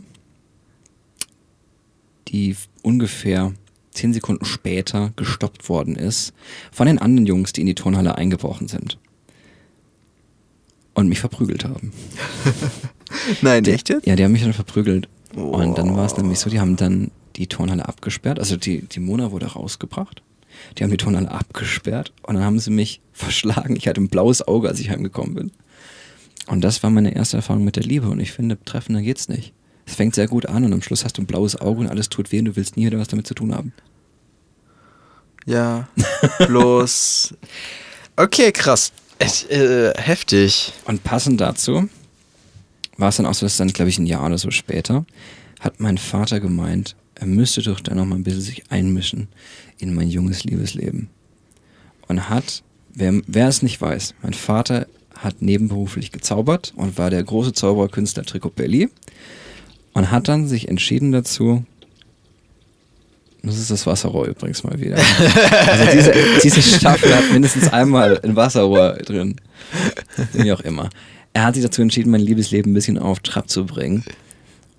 die 2.27 2.55
ungefähr 2.83 3.53
zehn 3.91 4.13
Sekunden 4.13 4.45
später 4.45 5.11
gestoppt 5.15 5.67
worden 5.69 5.95
ist 5.95 6.33
von 6.71 6.85
den 6.85 6.99
anderen 6.99 7.25
Jungs, 7.25 7.53
die 7.53 7.61
in 7.61 7.67
die 7.67 7.75
Turnhalle 7.75 8.15
eingebrochen 8.15 8.67
sind 8.67 8.99
und 10.93 11.09
mich 11.09 11.19
verprügelt 11.19 11.65
haben. 11.65 11.91
Nein, 13.41 13.65
echt 13.65 13.89
jetzt? 13.89 14.05
Ja, 14.05 14.15
die 14.15 14.23
haben 14.23 14.31
mich 14.31 14.43
dann 14.43 14.53
verprügelt. 14.53 15.09
Und 15.35 15.77
dann 15.77 15.95
war 15.95 16.05
es 16.05 16.17
nämlich 16.17 16.39
so, 16.39 16.49
die 16.49 16.59
haben 16.59 16.75
dann 16.75 17.11
die 17.35 17.47
Turnhalle 17.47 17.87
abgesperrt. 17.87 18.39
Also 18.39 18.57
die, 18.57 18.81
die 18.81 18.99
Mona 18.99 19.31
wurde 19.31 19.47
rausgebracht. 19.47 20.21
Die 20.77 20.83
haben 20.83 20.89
die 20.89 20.97
Turnhalle 20.97 21.29
abgesperrt 21.29 22.11
und 22.23 22.35
dann 22.35 22.43
haben 22.43 22.59
sie 22.59 22.71
mich 22.71 23.01
verschlagen. 23.13 23.75
Ich 23.75 23.87
hatte 23.87 24.01
ein 24.01 24.09
blaues 24.09 24.47
Auge, 24.47 24.67
als 24.67 24.79
ich 24.79 24.89
heimgekommen 24.89 25.35
bin. 25.35 25.51
Und 26.47 26.61
das 26.61 26.81
war 26.81 26.89
meine 26.89 27.13
erste 27.13 27.37
Erfahrung 27.37 27.63
mit 27.63 27.75
der 27.75 27.83
Liebe. 27.83 28.09
Und 28.09 28.19
ich 28.19 28.31
finde, 28.31 28.57
treffender 28.63 29.01
geht's 29.01 29.27
nicht. 29.27 29.53
Es 29.85 29.95
fängt 29.95 30.15
sehr 30.15 30.27
gut 30.27 30.47
an 30.47 30.65
und 30.65 30.73
am 30.73 30.81
Schluss 30.81 31.05
hast 31.05 31.17
du 31.17 31.21
ein 31.21 31.27
blaues 31.27 31.59
Auge 31.59 31.81
und 31.81 31.87
alles 31.87 32.09
tut 32.09 32.31
weh 32.31 32.39
und 32.39 32.45
du 32.45 32.55
willst 32.55 32.75
nie 32.75 32.85
wieder 32.85 32.99
was 32.99 33.07
damit 33.07 33.27
zu 33.27 33.33
tun 33.33 33.53
haben. 33.53 33.73
Ja, 35.45 35.87
bloß. 36.39 37.35
Okay, 38.19 38.51
krass. 38.51 38.93
Es, 39.19 39.43
äh, 39.43 39.93
heftig. 39.95 40.73
Und 40.85 41.03
passend 41.03 41.39
dazu 41.39 41.87
war 42.97 43.09
es 43.09 43.17
dann 43.17 43.25
auch 43.25 43.33
so, 43.33 43.45
dass 43.45 43.57
dann, 43.57 43.69
glaube 43.69 43.89
ich, 43.89 43.99
ein 43.99 44.05
Jahr 44.05 44.25
oder 44.25 44.37
so 44.37 44.51
später, 44.51 45.05
hat 45.59 45.79
mein 45.79 45.97
Vater 45.97 46.39
gemeint, 46.39 46.95
er 47.15 47.27
müsste 47.27 47.61
doch 47.61 47.79
da 47.79 47.95
noch 47.95 48.05
mal 48.05 48.15
ein 48.15 48.23
bisschen 48.23 48.41
sich 48.41 48.63
einmischen 48.69 49.27
in 49.79 49.93
mein 49.93 50.09
junges 50.09 50.43
Liebesleben. 50.43 51.09
Und 52.07 52.29
hat, 52.29 52.63
wer, 52.93 53.21
wer 53.27 53.47
es 53.47 53.61
nicht 53.61 53.81
weiß, 53.81 54.13
mein 54.21 54.33
Vater 54.33 54.87
hat 55.17 55.41
nebenberuflich 55.41 56.11
gezaubert 56.11 56.73
und 56.75 56.97
war 56.97 57.09
der 57.09 57.23
große 57.23 57.53
Zaubererkünstler 57.53 58.23
Tricobelli 58.23 58.89
und 59.93 60.11
hat 60.11 60.27
dann 60.27 60.47
sich 60.47 60.67
entschieden 60.67 61.11
dazu, 61.11 61.65
das 63.43 63.57
ist 63.57 63.71
das 63.71 63.85
Wasserrohr 63.85 64.25
übrigens 64.27 64.63
mal 64.63 64.79
wieder. 64.79 64.97
Also 64.97 65.91
diese, 65.93 66.13
diese 66.43 66.61
Staffel 66.61 67.15
hat 67.15 67.31
mindestens 67.31 67.71
einmal 67.71 68.19
ein 68.21 68.35
Wasserrohr 68.35 68.93
drin. 68.93 69.37
Wie 70.33 70.51
auch 70.51 70.59
immer. 70.61 70.89
Er 71.37 71.45
hat 71.45 71.53
sich 71.53 71.63
dazu 71.63 71.83
entschieden, 71.83 72.09
mein 72.09 72.21
Liebesleben 72.21 72.71
ein 72.71 72.73
bisschen 72.73 72.97
auf 72.97 73.19
Trab 73.19 73.47
zu 73.47 73.67
bringen 73.67 74.03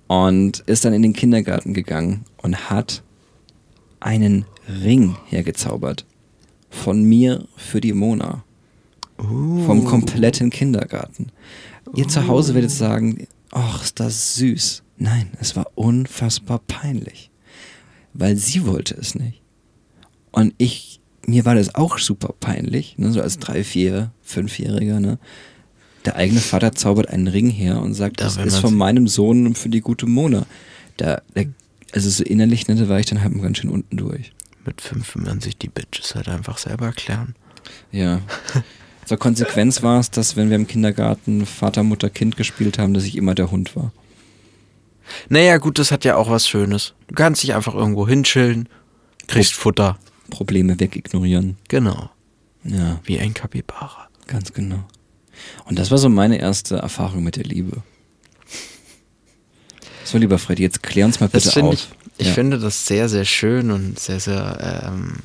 und 0.08 0.58
ist 0.66 0.84
dann 0.84 0.92
in 0.92 1.02
den 1.02 1.12
Kindergarten 1.12 1.72
gegangen 1.72 2.24
und 2.38 2.68
hat 2.68 3.04
einen 4.00 4.44
Ring 4.68 5.14
hergezaubert. 5.26 6.04
Von 6.68 7.04
mir 7.04 7.46
für 7.56 7.80
die 7.80 7.92
Mona. 7.92 8.42
Vom 9.18 9.84
kompletten 9.84 10.50
Kindergarten. 10.50 11.30
Ihr 11.94 12.08
zu 12.08 12.26
Hause 12.26 12.54
werdet 12.54 12.72
sagen, 12.72 13.28
ach, 13.52 13.84
ist 13.84 14.00
das 14.00 14.34
süß. 14.34 14.82
Nein, 14.96 15.30
es 15.38 15.54
war 15.54 15.68
unfassbar 15.76 16.58
peinlich. 16.66 17.30
Weil 18.14 18.34
sie 18.34 18.66
wollte 18.66 18.96
es 18.96 19.14
nicht. 19.14 19.42
Und 20.32 20.54
ich, 20.58 20.98
mir 21.24 21.44
war 21.44 21.54
das 21.54 21.76
auch 21.76 21.98
super 21.98 22.34
peinlich, 22.40 22.98
ne, 22.98 23.12
so 23.12 23.22
als 23.22 23.38
drei, 23.38 23.62
vier, 23.62 24.10
fünfjähriger, 24.22 24.98
ne. 24.98 25.20
Der 26.04 26.16
eigene 26.16 26.40
Vater 26.40 26.72
zaubert 26.72 27.08
einen 27.08 27.28
Ring 27.28 27.50
her 27.50 27.80
und 27.80 27.94
sagt, 27.94 28.20
Da 28.20 28.24
das 28.24 28.36
ist 28.36 28.58
von 28.58 28.74
meinem 28.74 29.08
Sohn 29.08 29.54
für 29.54 29.68
die 29.68 29.80
gute 29.80 30.06
Mona. 30.06 30.46
Da, 30.96 31.22
da, 31.34 31.42
also 31.92 32.08
so 32.08 32.24
innerlich, 32.24 32.68
ne, 32.68 32.88
war 32.88 33.00
ich 33.00 33.06
dann 33.06 33.22
halt 33.22 33.34
mal 33.34 33.42
ganz 33.42 33.58
schön 33.58 33.70
unten 33.70 33.96
durch. 33.96 34.32
Mit 34.64 34.80
fünf 34.80 35.16
man 35.16 35.40
sich 35.40 35.56
die 35.56 35.68
Bitches 35.68 36.14
halt 36.14 36.28
einfach 36.28 36.58
selber 36.58 36.86
erklären. 36.86 37.34
Ja. 37.90 38.20
Zur 39.04 39.18
Konsequenz 39.18 39.82
war 39.82 40.00
es, 40.00 40.10
dass 40.10 40.36
wenn 40.36 40.50
wir 40.50 40.56
im 40.56 40.66
Kindergarten 40.66 41.46
Vater, 41.46 41.82
Mutter, 41.82 42.10
Kind 42.10 42.36
gespielt 42.36 42.78
haben, 42.78 42.92
dass 42.94 43.04
ich 43.04 43.16
immer 43.16 43.34
der 43.34 43.50
Hund 43.50 43.74
war. 43.74 43.92
Naja, 45.30 45.56
gut, 45.56 45.78
das 45.78 45.90
hat 45.90 46.04
ja 46.04 46.16
auch 46.16 46.30
was 46.30 46.46
Schönes. 46.46 46.94
Du 47.08 47.14
kannst 47.14 47.42
dich 47.42 47.54
einfach 47.54 47.74
irgendwo 47.74 48.06
hinchillen, 48.06 48.68
kriegst 49.26 49.54
Futter. 49.54 49.98
Probleme 50.30 50.78
wegignorieren. 50.78 51.56
Genau. 51.68 52.10
Ja, 52.64 53.00
Wie 53.04 53.18
ein 53.18 53.32
Kapibara. 53.32 54.08
ganz 54.26 54.52
genau. 54.52 54.84
Und 55.64 55.78
das 55.78 55.90
war 55.90 55.98
so 55.98 56.08
meine 56.08 56.38
erste 56.38 56.76
Erfahrung 56.76 57.22
mit 57.22 57.36
der 57.36 57.44
Liebe. 57.44 57.82
So, 60.04 60.16
lieber 60.16 60.38
Freddy, 60.38 60.62
jetzt 60.62 60.82
klär 60.82 61.04
uns 61.04 61.20
mal 61.20 61.28
bitte 61.28 61.62
auf. 61.62 61.74
ich, 61.74 61.88
ich 62.16 62.28
ja. 62.28 62.32
finde 62.32 62.58
das 62.58 62.86
sehr, 62.86 63.08
sehr 63.08 63.26
schön 63.26 63.70
und 63.70 63.98
sehr, 63.98 64.20
sehr, 64.20 64.86
ähm, 64.86 65.16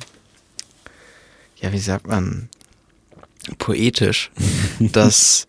ja, 1.56 1.72
wie 1.72 1.78
sagt 1.78 2.06
man, 2.06 2.50
poetisch, 3.58 4.30
dass 4.78 5.46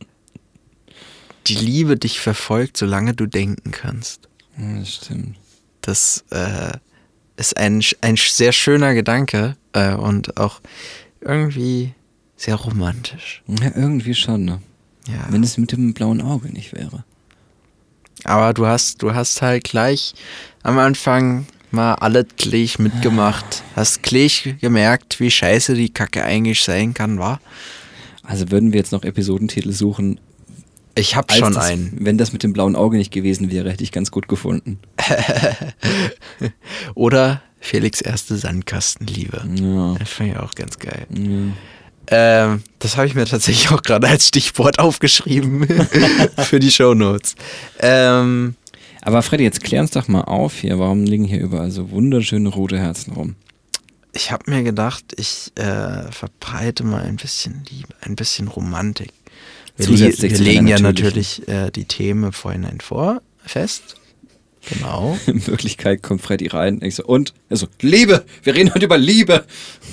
die 1.47 1.55
Liebe 1.55 1.97
dich 1.97 2.19
verfolgt, 2.19 2.77
solange 2.77 3.13
du 3.13 3.25
denken 3.25 3.71
kannst. 3.71 4.29
Ja, 4.57 4.79
das 4.79 4.93
stimmt. 4.95 5.37
Das 5.81 6.23
äh, 6.31 6.71
ist 7.37 7.57
ein, 7.57 7.83
ein 8.01 8.15
sehr 8.15 8.51
schöner 8.51 8.93
Gedanke 8.93 9.57
äh, 9.73 9.93
und 9.93 10.37
auch 10.37 10.61
irgendwie 11.21 11.93
sehr 12.35 12.55
romantisch. 12.55 13.41
Ja, 13.47 13.71
irgendwie 13.75 14.15
schon, 14.15 14.45
ne? 14.45 14.61
Ja. 15.07 15.27
Wenn 15.29 15.43
es 15.43 15.57
mit 15.57 15.71
dem 15.71 15.93
blauen 15.93 16.21
Auge 16.21 16.49
nicht 16.49 16.73
wäre. 16.73 17.03
Aber 18.23 18.53
du 18.53 18.65
hast, 18.65 19.01
du 19.01 19.13
hast 19.13 19.41
halt 19.41 19.63
gleich 19.63 20.15
am 20.63 20.79
Anfang 20.79 21.45
mal 21.71 21.93
alles 21.95 22.25
gleich 22.37 22.79
mitgemacht. 22.79 23.63
Hast 23.75 24.01
gleich 24.01 24.55
gemerkt, 24.61 25.19
wie 25.19 25.29
scheiße 25.29 25.75
die 25.75 25.89
Kacke 25.89 26.23
eigentlich 26.23 26.63
sein 26.63 26.93
kann, 26.93 27.19
war? 27.19 27.39
Also 28.23 28.49
würden 28.49 28.73
wir 28.73 28.79
jetzt 28.79 28.91
noch 28.91 29.03
Episodentitel 29.03 29.71
suchen. 29.71 30.19
Ich 30.95 31.15
hab 31.15 31.31
schon 31.31 31.53
das, 31.53 31.65
einen. 31.65 31.97
Wenn 31.99 32.17
das 32.17 32.31
mit 32.33 32.41
dem 32.41 32.53
blauen 32.53 32.75
Auge 32.75 32.97
nicht 32.97 33.11
gewesen 33.11 33.51
wäre, 33.51 33.69
hätte 33.69 33.83
ich 33.83 33.91
ganz 33.91 34.09
gut 34.11 34.27
gefunden. 34.27 34.79
Oder 36.95 37.41
Felix 37.59 38.01
erste 38.01 38.37
Sandkastenliebe. 38.37 39.45
Ja. 39.59 39.95
Das 39.99 40.09
fand 40.09 40.31
ich 40.31 40.37
auch 40.37 40.55
ganz 40.55 40.79
geil. 40.79 41.05
ja. 41.11 41.51
Ähm, 42.07 42.63
das 42.79 42.97
habe 42.97 43.07
ich 43.07 43.15
mir 43.15 43.25
tatsächlich 43.25 43.71
auch 43.71 43.81
gerade 43.81 44.07
als 44.07 44.27
Stichwort 44.27 44.79
aufgeschrieben 44.79 45.67
für 46.37 46.59
die 46.59 46.71
Shownotes. 46.71 47.35
Ähm, 47.79 48.55
Aber 49.01 49.21
Freddy, 49.21 49.43
jetzt 49.43 49.63
klär 49.63 49.81
uns 49.81 49.91
doch 49.91 50.07
mal 50.07 50.21
auf 50.21 50.59
hier. 50.59 50.79
Warum 50.79 51.03
liegen 51.03 51.25
hier 51.25 51.41
überall 51.41 51.71
so 51.71 51.91
wunderschöne 51.91 52.49
rote 52.49 52.77
Herzen 52.77 53.13
rum? 53.13 53.35
ich 54.15 54.31
habe 54.31 54.49
mir 54.49 54.63
gedacht, 54.63 55.03
ich 55.17 55.51
äh, 55.55 56.11
verbreite 56.11 56.83
mal 56.83 57.03
ein 57.03 57.17
bisschen 57.17 57.63
Liebe, 57.69 57.93
ein 58.01 58.15
bisschen 58.15 58.47
Romantik. 58.47 59.11
Wir, 59.77 59.89
wir 59.89 60.37
legen 60.37 60.67
ja 60.67 60.79
natürlich 60.79 61.45
äh, 61.49 61.69
die 61.69 61.83
Themen 61.83 62.25
im 62.25 62.33
Vorhinein 62.33 62.79
vor, 62.79 63.21
fest. 63.45 63.97
Genau. 64.69 65.17
In 65.27 65.45
Wirklichkeit 65.47 66.03
kommt 66.03 66.21
Freddy 66.21 66.47
rein. 66.47 66.79
Ich 66.81 66.95
so, 66.95 67.05
und? 67.05 67.33
Er 67.49 67.57
so, 67.57 67.67
Liebe! 67.81 68.25
Wir 68.43 68.55
reden 68.55 68.73
heute 68.73 68.85
über 68.85 68.97
Liebe! 68.97 69.45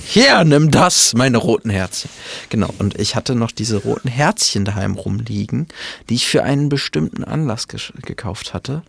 Hier, 0.07 0.45
nimm 0.45 0.71
das, 0.71 1.15
meine 1.15 1.39
roten 1.39 1.71
Herzchen. 1.71 2.11
Genau, 2.49 2.71
und 2.79 2.99
ich 2.99 3.15
hatte 3.15 3.35
noch 3.35 3.51
diese 3.51 3.79
roten 3.79 4.09
Herzchen 4.09 4.65
daheim 4.65 4.95
rumliegen, 4.95 5.69
die 6.09 6.15
ich 6.15 6.27
für 6.27 6.43
einen 6.43 6.69
bestimmten 6.69 7.25
Anlass 7.25 7.69
gekauft 7.69 8.55
hatte. 8.55 8.83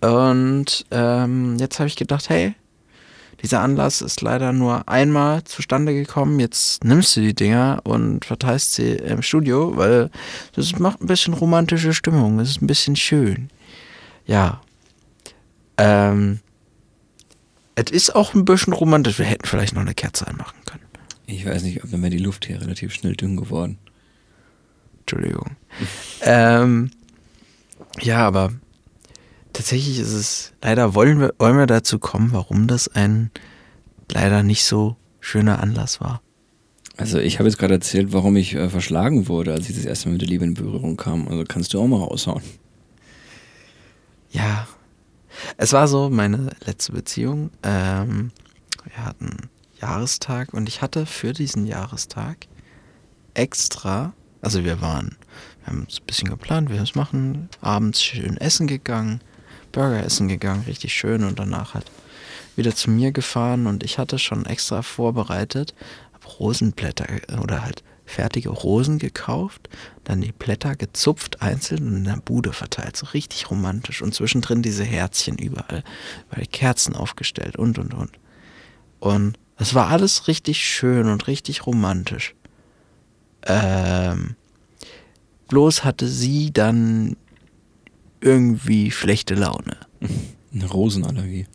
Und 0.00 0.86
ähm, 0.90 1.56
jetzt 1.58 1.78
habe 1.78 1.88
ich 1.88 1.96
gedacht, 1.96 2.28
hey, 2.28 2.54
dieser 3.42 3.60
Anlass 3.60 4.02
ist 4.02 4.20
leider 4.20 4.52
nur 4.52 4.88
einmal 4.88 5.44
zustande 5.44 5.94
gekommen. 5.94 6.40
Jetzt 6.40 6.84
nimmst 6.84 7.16
du 7.16 7.20
die 7.20 7.34
Dinger 7.34 7.80
und 7.84 8.24
verteilst 8.24 8.74
sie 8.74 8.92
im 8.92 9.22
Studio, 9.22 9.76
weil 9.76 10.10
das 10.54 10.78
macht 10.78 11.00
ein 11.00 11.06
bisschen 11.06 11.34
romantische 11.34 11.94
Stimmung. 11.94 12.38
Es 12.38 12.50
ist 12.50 12.62
ein 12.62 12.66
bisschen 12.66 12.96
schön. 12.96 13.48
Ja. 14.26 14.60
Ähm, 15.80 16.40
es 17.74 17.90
ist 17.90 18.14
auch 18.14 18.34
ein 18.34 18.44
bisschen 18.44 18.72
romantisch. 18.72 19.18
Wir 19.18 19.26
hätten 19.26 19.46
vielleicht 19.46 19.74
noch 19.74 19.80
eine 19.80 19.94
Kerze 19.94 20.26
anmachen 20.26 20.58
können. 20.66 20.84
Ich 21.26 21.46
weiß 21.46 21.62
nicht, 21.62 21.82
ob 21.82 21.90
dann 21.90 22.02
wäre 22.02 22.10
die 22.10 22.18
Luft 22.18 22.44
hier 22.44 22.60
relativ 22.60 22.92
schnell 22.92 23.14
dünn 23.14 23.36
geworden. 23.36 23.78
Entschuldigung. 25.00 25.56
ähm, 26.22 26.90
ja, 28.00 28.26
aber 28.26 28.52
tatsächlich 29.52 29.98
ist 29.98 30.12
es, 30.12 30.52
leider 30.62 30.94
wollen 30.94 31.20
wir, 31.20 31.34
wollen 31.38 31.56
wir 31.56 31.66
dazu 31.66 31.98
kommen, 31.98 32.32
warum 32.32 32.66
das 32.66 32.88
ein 32.88 33.30
leider 34.10 34.42
nicht 34.42 34.64
so 34.64 34.96
schöner 35.20 35.62
Anlass 35.62 36.00
war. 36.00 36.20
Also 36.96 37.18
ich 37.18 37.38
habe 37.38 37.48
jetzt 37.48 37.56
gerade 37.56 37.74
erzählt, 37.74 38.12
warum 38.12 38.36
ich 38.36 38.54
äh, 38.54 38.68
verschlagen 38.68 39.28
wurde, 39.28 39.54
als 39.54 39.70
ich 39.70 39.76
das 39.76 39.86
erste 39.86 40.08
Mal 40.08 40.12
mit 40.14 40.22
der 40.22 40.28
Liebe 40.28 40.44
in 40.44 40.54
Berührung 40.54 40.96
kam. 40.98 41.28
Also 41.28 41.44
kannst 41.48 41.72
du 41.72 41.80
auch 41.80 41.86
mal 41.86 41.96
raushauen. 41.96 42.42
Ja. 44.32 44.68
Es 45.56 45.72
war 45.72 45.88
so 45.88 46.10
meine 46.10 46.50
letzte 46.64 46.92
Beziehung. 46.92 47.50
Ähm, 47.62 48.30
wir 48.84 49.04
hatten 49.04 49.50
Jahrestag 49.80 50.52
und 50.52 50.68
ich 50.68 50.82
hatte 50.82 51.06
für 51.06 51.32
diesen 51.32 51.66
Jahrestag 51.66 52.46
extra, 53.34 54.12
also 54.42 54.64
wir 54.64 54.80
waren, 54.80 55.16
wir 55.60 55.68
haben 55.68 55.86
es 55.88 56.00
ein 56.00 56.06
bisschen 56.06 56.28
geplant, 56.28 56.70
wir 56.70 56.80
es 56.80 56.94
machen, 56.94 57.48
abends 57.60 58.02
schön 58.02 58.36
essen 58.36 58.66
gegangen, 58.66 59.20
Burger 59.72 60.04
essen 60.04 60.28
gegangen, 60.28 60.64
richtig 60.66 60.92
schön 60.92 61.24
und 61.24 61.38
danach 61.38 61.74
halt 61.74 61.90
wieder 62.56 62.74
zu 62.74 62.90
mir 62.90 63.12
gefahren 63.12 63.66
und 63.66 63.82
ich 63.84 63.98
hatte 63.98 64.18
schon 64.18 64.44
extra 64.46 64.82
vorbereitet, 64.82 65.74
hab 66.12 66.40
Rosenblätter 66.40 67.06
oder 67.42 67.62
halt 67.62 67.82
fertige 68.10 68.50
Rosen 68.50 68.98
gekauft, 68.98 69.68
dann 70.04 70.20
die 70.20 70.32
Blätter 70.32 70.76
gezupft 70.76 71.40
einzeln 71.40 71.86
und 71.86 71.96
in 71.96 72.04
der 72.04 72.16
Bude 72.16 72.52
verteilt, 72.52 72.96
so 72.96 73.06
richtig 73.06 73.50
romantisch 73.50 74.02
und 74.02 74.14
zwischendrin 74.14 74.62
diese 74.62 74.84
Herzchen 74.84 75.38
überall, 75.38 75.84
weil 76.30 76.46
Kerzen 76.46 76.94
aufgestellt 76.94 77.56
und 77.56 77.78
und 77.78 77.94
und. 77.94 78.10
Und 78.98 79.38
es 79.56 79.74
war 79.74 79.88
alles 79.88 80.28
richtig 80.28 80.64
schön 80.64 81.08
und 81.08 81.26
richtig 81.26 81.66
romantisch. 81.66 82.34
Ähm, 83.46 84.36
bloß 85.48 85.84
hatte 85.84 86.08
sie 86.08 86.52
dann 86.52 87.16
irgendwie 88.20 88.90
schlechte 88.90 89.34
Laune. 89.34 89.76
Eine 90.52 90.66
Rosenallergie. 90.66 91.46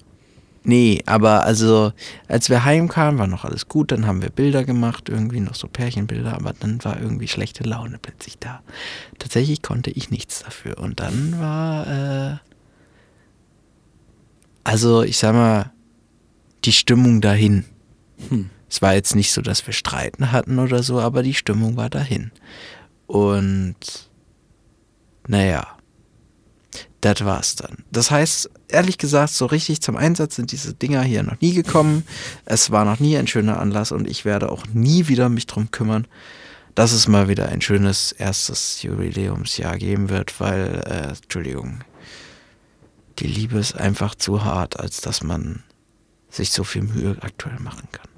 Nee, 0.67 1.03
aber 1.05 1.43
also, 1.43 1.93
als 2.27 2.50
wir 2.50 2.65
heimkamen, 2.65 3.19
war 3.19 3.27
noch 3.27 3.45
alles 3.45 3.67
gut. 3.67 3.91
Dann 3.91 4.07
haben 4.07 4.24
wir 4.24 4.31
Bilder 4.31 4.63
gemacht, 4.63 5.10
irgendwie 5.10 5.39
noch 5.39 5.53
so 5.53 5.67
Pärchenbilder, 5.67 6.34
aber 6.34 6.53
dann 6.60 6.84
war 6.84 7.00
irgendwie 7.00 7.27
schlechte 7.27 7.63
Laune 7.63 8.00
plötzlich 8.01 8.39
da. 8.39 8.63
Tatsächlich 9.19 9.62
konnte 9.62 9.91
ich 9.91 10.10
nichts 10.10 10.43
dafür. 10.43 10.79
Und 10.79 11.00
dann 11.00 11.39
war, 11.39 11.88
äh, 11.88 12.38
also 14.63 15.03
ich 15.03 15.19
sag 15.19 15.34
mal, 15.34 15.72
die 16.63 16.74
Stimmung 16.74 17.22
dahin. 17.22 17.65
Hm. 18.29 18.50
Es 18.67 18.81
war 18.81 18.95
jetzt 18.95 19.15
nicht 19.15 19.31
so, 19.31 19.43
dass 19.43 19.67
wir 19.67 19.74
Streiten 19.74 20.31
hatten 20.31 20.57
oder 20.57 20.81
so, 20.81 21.00
aber 21.00 21.22
die 21.22 21.36
Stimmung 21.36 21.77
war 21.77 21.91
dahin. 21.91 22.31
Und 23.05 24.10
naja, 25.27 25.75
das 27.05 27.24
war's 27.24 27.55
dann. 27.55 27.83
Das 27.91 28.09
heißt, 28.09 28.50
ehrlich 28.67 28.97
gesagt, 28.97 29.31
so 29.31 29.45
richtig 29.45 29.79
zum 29.81 29.95
Einsatz 29.95 30.35
sind 30.35 30.51
diese 30.51 30.74
Dinger 30.74 31.03
hier 31.03 31.21
noch 31.21 31.39
nie 31.39 31.53
gekommen. 31.53 32.03
Es 32.45 32.71
war 32.71 32.83
noch 32.83 33.00
nie 33.00 33.15
ein 33.15 33.27
schöner 33.27 33.59
Anlass 33.59 33.91
und 33.91 34.07
ich 34.07 34.25
werde 34.25 34.51
auch 34.51 34.65
nie 34.74 35.07
wieder 35.07 35.29
mich 35.29 35.45
drum 35.45 35.69
kümmern, 35.69 36.07
dass 36.74 36.93
es 36.93 37.07
mal 37.07 37.27
wieder 37.27 37.50
ein 37.50 37.62
schönes 37.62 38.12
erstes 38.12 38.81
Jubiläumsjahr 38.81 39.77
geben 39.77 40.09
wird, 40.09 40.39
weil, 40.39 40.83
äh, 40.88 41.15
Entschuldigung, 41.21 41.83
die 43.19 43.27
Liebe 43.27 43.59
ist 43.59 43.75
einfach 43.75 44.15
zu 44.15 44.43
hart, 44.43 44.79
als 44.79 45.00
dass 45.00 45.24
man 45.24 45.63
sich 46.31 46.51
so 46.51 46.63
viel 46.63 46.81
Mühe 46.81 47.15
aktuell 47.21 47.59
machen 47.59 47.88
kann. 47.91 48.09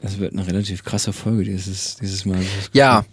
Das 0.00 0.18
wird 0.18 0.32
eine 0.32 0.46
relativ 0.46 0.84
krasse 0.84 1.12
Folge 1.12 1.44
dieses, 1.44 1.96
dieses 1.96 2.24
Mal. 2.24 2.42
Ja, 2.72 3.04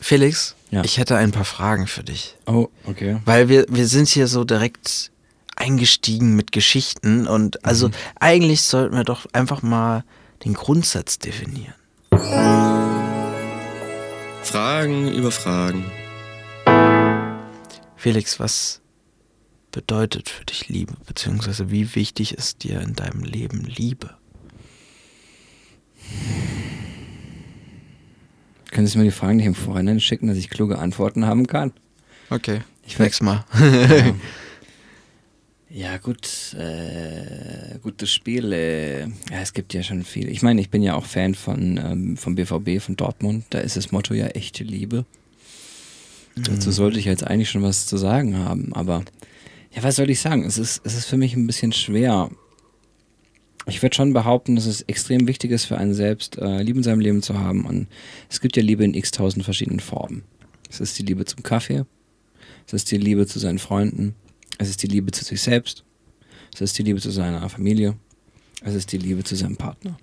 Felix, 0.00 0.54
Ja. 0.70 0.82
ich 0.84 0.98
hätte 0.98 1.16
ein 1.16 1.30
paar 1.32 1.44
Fragen 1.44 1.86
für 1.86 2.02
dich. 2.04 2.36
Oh, 2.46 2.68
okay. 2.84 3.20
Weil 3.24 3.48
wir, 3.48 3.64
wir 3.68 3.86
sind 3.86 4.08
hier 4.08 4.26
so 4.28 4.44
direkt 4.44 5.10
eingestiegen 5.56 6.34
mit 6.34 6.52
Geschichten 6.52 7.26
und 7.28 7.64
also 7.64 7.90
eigentlich 8.18 8.62
sollten 8.62 8.96
wir 8.96 9.04
doch 9.04 9.26
einfach 9.32 9.62
mal 9.62 10.04
den 10.44 10.54
Grundsatz 10.54 11.18
definieren. 11.18 11.74
Fragen 14.42 15.12
über 15.12 15.30
Fragen. 15.30 15.90
Felix, 17.96 18.38
was 18.38 18.80
bedeutet 19.70 20.28
für 20.28 20.44
dich 20.44 20.68
Liebe? 20.68 20.94
Beziehungsweise 21.06 21.70
wie 21.70 21.94
wichtig 21.94 22.34
ist 22.34 22.62
dir 22.64 22.80
in 22.80 22.94
deinem 22.94 23.22
Leben 23.22 23.64
Liebe? 23.64 24.10
Können 28.74 28.88
Sie 28.88 28.98
mir 28.98 29.04
die 29.04 29.12
Fragen 29.12 29.36
nicht 29.36 29.46
im 29.46 29.54
Vorhinein 29.54 30.00
schicken, 30.00 30.26
dass 30.26 30.36
ich 30.36 30.50
kluge 30.50 30.78
Antworten 30.78 31.26
haben 31.26 31.46
kann? 31.46 31.72
Okay, 32.28 32.60
ich 32.86 32.98
wäch's 32.98 33.22
mal. 33.22 33.44
Ja, 35.76 35.96
gut, 35.96 36.54
äh, 36.54 37.80
gutes 37.82 38.12
Spiel. 38.12 38.52
Äh, 38.52 39.00
ja, 39.00 39.40
es 39.42 39.54
gibt 39.54 39.74
ja 39.74 39.82
schon 39.82 40.04
viel. 40.04 40.28
Ich 40.28 40.40
meine, 40.40 40.60
ich 40.60 40.70
bin 40.70 40.84
ja 40.84 40.94
auch 40.94 41.04
Fan 41.04 41.34
von 41.34 41.80
ähm, 41.84 42.16
vom 42.16 42.36
BVB, 42.36 42.80
von 42.80 42.94
Dortmund. 42.94 43.46
Da 43.50 43.58
ist 43.58 43.76
das 43.76 43.90
Motto 43.90 44.14
ja 44.14 44.26
echte 44.28 44.62
Liebe. 44.62 45.04
Dazu 46.36 46.70
sollte 46.70 47.00
ich 47.00 47.06
jetzt 47.06 47.26
eigentlich 47.26 47.50
schon 47.50 47.64
was 47.64 47.86
zu 47.86 47.96
sagen 47.96 48.38
haben, 48.38 48.72
aber 48.72 49.02
ja, 49.74 49.82
was 49.82 49.96
soll 49.96 50.10
ich 50.10 50.20
sagen? 50.20 50.44
Es 50.44 50.58
ist, 50.58 50.80
es 50.84 50.94
ist 50.94 51.06
für 51.06 51.16
mich 51.16 51.34
ein 51.34 51.48
bisschen 51.48 51.72
schwer. 51.72 52.30
Ich 53.66 53.82
würde 53.82 53.96
schon 53.96 54.12
behaupten, 54.12 54.56
dass 54.56 54.66
es 54.66 54.82
extrem 54.82 55.26
wichtig 55.26 55.50
ist 55.50 55.64
für 55.64 55.78
einen 55.78 55.94
selbst, 55.94 56.36
äh, 56.38 56.62
Liebe 56.62 56.78
in 56.78 56.82
seinem 56.82 57.00
Leben 57.00 57.22
zu 57.22 57.38
haben. 57.38 57.64
Und 57.64 57.88
es 58.28 58.40
gibt 58.40 58.56
ja 58.56 58.62
Liebe 58.62 58.84
in 58.84 58.94
x 58.94 59.10
tausend 59.10 59.44
verschiedenen 59.44 59.80
Formen. 59.80 60.22
Es 60.68 60.80
ist 60.80 60.98
die 60.98 61.02
Liebe 61.02 61.24
zum 61.24 61.42
Kaffee, 61.42 61.84
es 62.66 62.72
ist 62.72 62.90
die 62.90 62.98
Liebe 62.98 63.26
zu 63.26 63.38
seinen 63.38 63.58
Freunden, 63.58 64.14
es 64.58 64.68
ist 64.68 64.82
die 64.82 64.86
Liebe 64.86 65.12
zu 65.12 65.24
sich 65.24 65.40
selbst, 65.40 65.84
es 66.52 66.60
ist 66.60 66.78
die 66.78 66.82
Liebe 66.82 67.00
zu 67.00 67.10
seiner 67.10 67.48
Familie, 67.48 67.96
es 68.62 68.74
ist 68.74 68.92
die 68.92 68.98
Liebe 68.98 69.24
zu 69.24 69.36
seinem 69.36 69.56
Partner. 69.56 69.98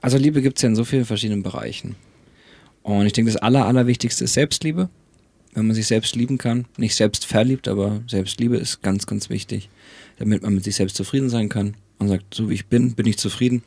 Also 0.00 0.18
Liebe 0.18 0.42
gibt 0.42 0.58
es 0.58 0.62
ja 0.62 0.68
in 0.68 0.76
so 0.76 0.84
vielen 0.84 1.04
verschiedenen 1.04 1.42
Bereichen. 1.42 1.96
Und 2.82 3.06
ich 3.06 3.12
denke, 3.12 3.32
das 3.32 3.40
Aller, 3.42 3.66
Allerwichtigste 3.66 4.24
ist 4.24 4.34
Selbstliebe. 4.34 4.88
Wenn 5.54 5.66
man 5.66 5.74
sich 5.74 5.86
selbst 5.86 6.14
lieben 6.14 6.38
kann. 6.38 6.66
Nicht 6.76 6.94
selbst 6.94 7.26
verliebt, 7.26 7.66
aber 7.66 8.02
Selbstliebe 8.06 8.56
ist 8.56 8.82
ganz, 8.82 9.06
ganz 9.06 9.30
wichtig. 9.30 9.70
Damit 10.18 10.42
man 10.42 10.54
mit 10.54 10.64
sich 10.64 10.76
selbst 10.76 10.96
zufrieden 10.96 11.30
sein 11.30 11.48
kann. 11.48 11.76
Und 11.98 12.08
sagt, 12.08 12.34
so 12.34 12.50
wie 12.50 12.54
ich 12.54 12.66
bin, 12.66 12.94
bin 12.94 13.06
ich 13.06 13.18
zufrieden. 13.18 13.62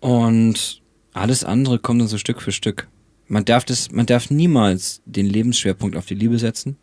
Und 0.00 0.82
alles 1.12 1.44
andere 1.44 1.78
kommt 1.78 2.00
dann 2.00 2.08
so 2.08 2.18
Stück 2.18 2.42
für 2.42 2.52
Stück. 2.52 2.88
Man 3.28 3.44
darf, 3.44 3.64
das, 3.64 3.90
man 3.90 4.06
darf 4.06 4.30
niemals 4.30 5.02
den 5.04 5.26
Lebensschwerpunkt 5.26 5.96
auf 5.96 6.06
die 6.06 6.14
Liebe 6.14 6.38
setzen. 6.38 6.76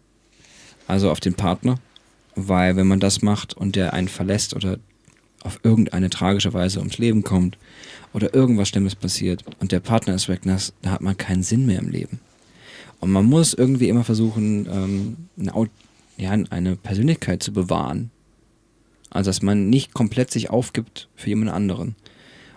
Also 0.88 1.12
auf 1.12 1.20
den 1.20 1.36
Partner. 1.36 1.80
Weil 2.36 2.76
wenn 2.76 2.88
man 2.88 3.00
das 3.00 3.22
macht 3.22 3.54
und 3.54 3.76
der 3.76 3.94
einen 3.94 4.08
verlässt 4.08 4.56
oder 4.56 4.80
auf 5.44 5.60
irgendeine 5.64 6.10
tragische 6.10 6.54
Weise 6.54 6.80
ums 6.80 6.98
Leben 6.98 7.24
kommt 7.24 7.58
oder 8.14 8.34
irgendwas 8.34 8.70
Schlimmes 8.70 8.96
passiert 8.96 9.44
und 9.60 9.72
der 9.72 9.82
Partner 9.82 10.16
ist 10.16 10.30
weg, 10.30 10.42
da 10.44 10.92
hat 10.92 11.02
man 11.02 11.18
keinen 11.18 11.44
Sinn 11.44 11.66
mehr 11.66 11.80
im 11.80 11.90
Leben. 11.90 12.20
Und 13.00 13.12
man 13.12 13.26
muss 13.26 13.54
irgendwie 13.54 13.90
immer 13.90 14.06
versuchen, 14.06 14.66
ähm, 14.72 15.18
eine, 15.38 15.70
ja, 16.18 16.32
eine 16.32 16.76
Persönlichkeit 16.78 17.44
zu 17.44 17.52
bewahren. 17.52 18.12
Also 19.14 19.30
dass 19.30 19.42
man 19.42 19.70
nicht 19.70 19.94
komplett 19.94 20.32
sich 20.32 20.50
aufgibt 20.50 21.08
für 21.16 21.30
jemand 21.30 21.52
anderen 21.52 21.96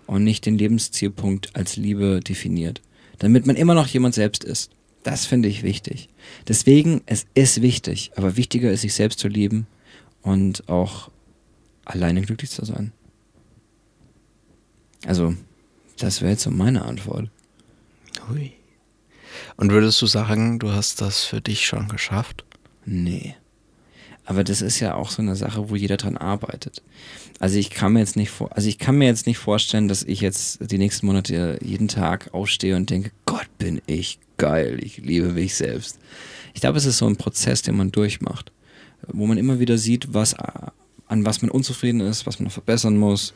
und 0.06 0.24
nicht 0.24 0.46
den 0.46 0.56
Lebenszielpunkt 0.56 1.54
als 1.54 1.76
Liebe 1.76 2.20
definiert. 2.20 2.80
Damit 3.18 3.46
man 3.46 3.56
immer 3.56 3.74
noch 3.74 3.86
jemand 3.86 4.14
selbst 4.14 4.42
ist. 4.42 4.70
Das 5.02 5.26
finde 5.26 5.48
ich 5.48 5.62
wichtig. 5.62 6.08
Deswegen, 6.48 7.02
es 7.06 7.26
ist 7.34 7.62
wichtig, 7.62 8.10
aber 8.16 8.36
wichtiger 8.36 8.72
ist, 8.72 8.80
sich 8.80 8.94
selbst 8.94 9.20
zu 9.20 9.28
lieben 9.28 9.66
und 10.22 10.68
auch 10.68 11.10
alleine 11.84 12.22
glücklich 12.22 12.50
zu 12.50 12.64
sein. 12.64 12.92
Also, 15.06 15.34
das 15.98 16.20
wäre 16.20 16.32
jetzt 16.32 16.42
so 16.42 16.50
meine 16.50 16.84
Antwort. 16.84 17.30
Hui. 18.28 18.52
Und 19.56 19.70
würdest 19.70 20.00
du 20.02 20.06
sagen, 20.06 20.58
du 20.58 20.72
hast 20.72 21.00
das 21.00 21.24
für 21.24 21.40
dich 21.40 21.66
schon 21.66 21.88
geschafft? 21.88 22.44
Nee. 22.84 23.36
Aber 24.26 24.42
das 24.42 24.60
ist 24.60 24.80
ja 24.80 24.96
auch 24.96 25.10
so 25.10 25.22
eine 25.22 25.36
Sache, 25.36 25.70
wo 25.70 25.76
jeder 25.76 25.96
dran 25.96 26.16
arbeitet. 26.16 26.82
Also 27.38 27.58
ich 27.58 27.70
kann 27.70 27.92
mir 27.92 28.00
jetzt 28.00 28.16
nicht 28.16 28.30
vor, 28.30 28.54
also 28.54 28.68
ich 28.68 28.78
kann 28.78 28.98
mir 28.98 29.06
jetzt 29.06 29.26
nicht 29.26 29.38
vorstellen, 29.38 29.86
dass 29.86 30.02
ich 30.02 30.20
jetzt 30.20 30.58
die 30.70 30.78
nächsten 30.78 31.06
Monate 31.06 31.58
jeden 31.62 31.86
Tag 31.86 32.34
aufstehe 32.34 32.74
und 32.76 32.90
denke, 32.90 33.12
Gott, 33.24 33.46
bin 33.58 33.80
ich 33.86 34.18
geil, 34.36 34.78
ich 34.82 34.98
liebe 34.98 35.32
mich 35.32 35.54
selbst. 35.54 35.98
Ich 36.54 36.60
glaube, 36.60 36.76
es 36.76 36.86
ist 36.86 36.98
so 36.98 37.06
ein 37.06 37.16
Prozess, 37.16 37.62
den 37.62 37.76
man 37.76 37.92
durchmacht, 37.92 38.50
wo 39.06 39.26
man 39.26 39.38
immer 39.38 39.60
wieder 39.60 39.78
sieht, 39.78 40.12
was 40.12 40.34
an 40.34 41.24
was 41.24 41.40
man 41.40 41.50
unzufrieden 41.50 42.00
ist, 42.00 42.26
was 42.26 42.40
man 42.40 42.44
noch 42.44 42.52
verbessern 42.52 42.96
muss, 42.96 43.32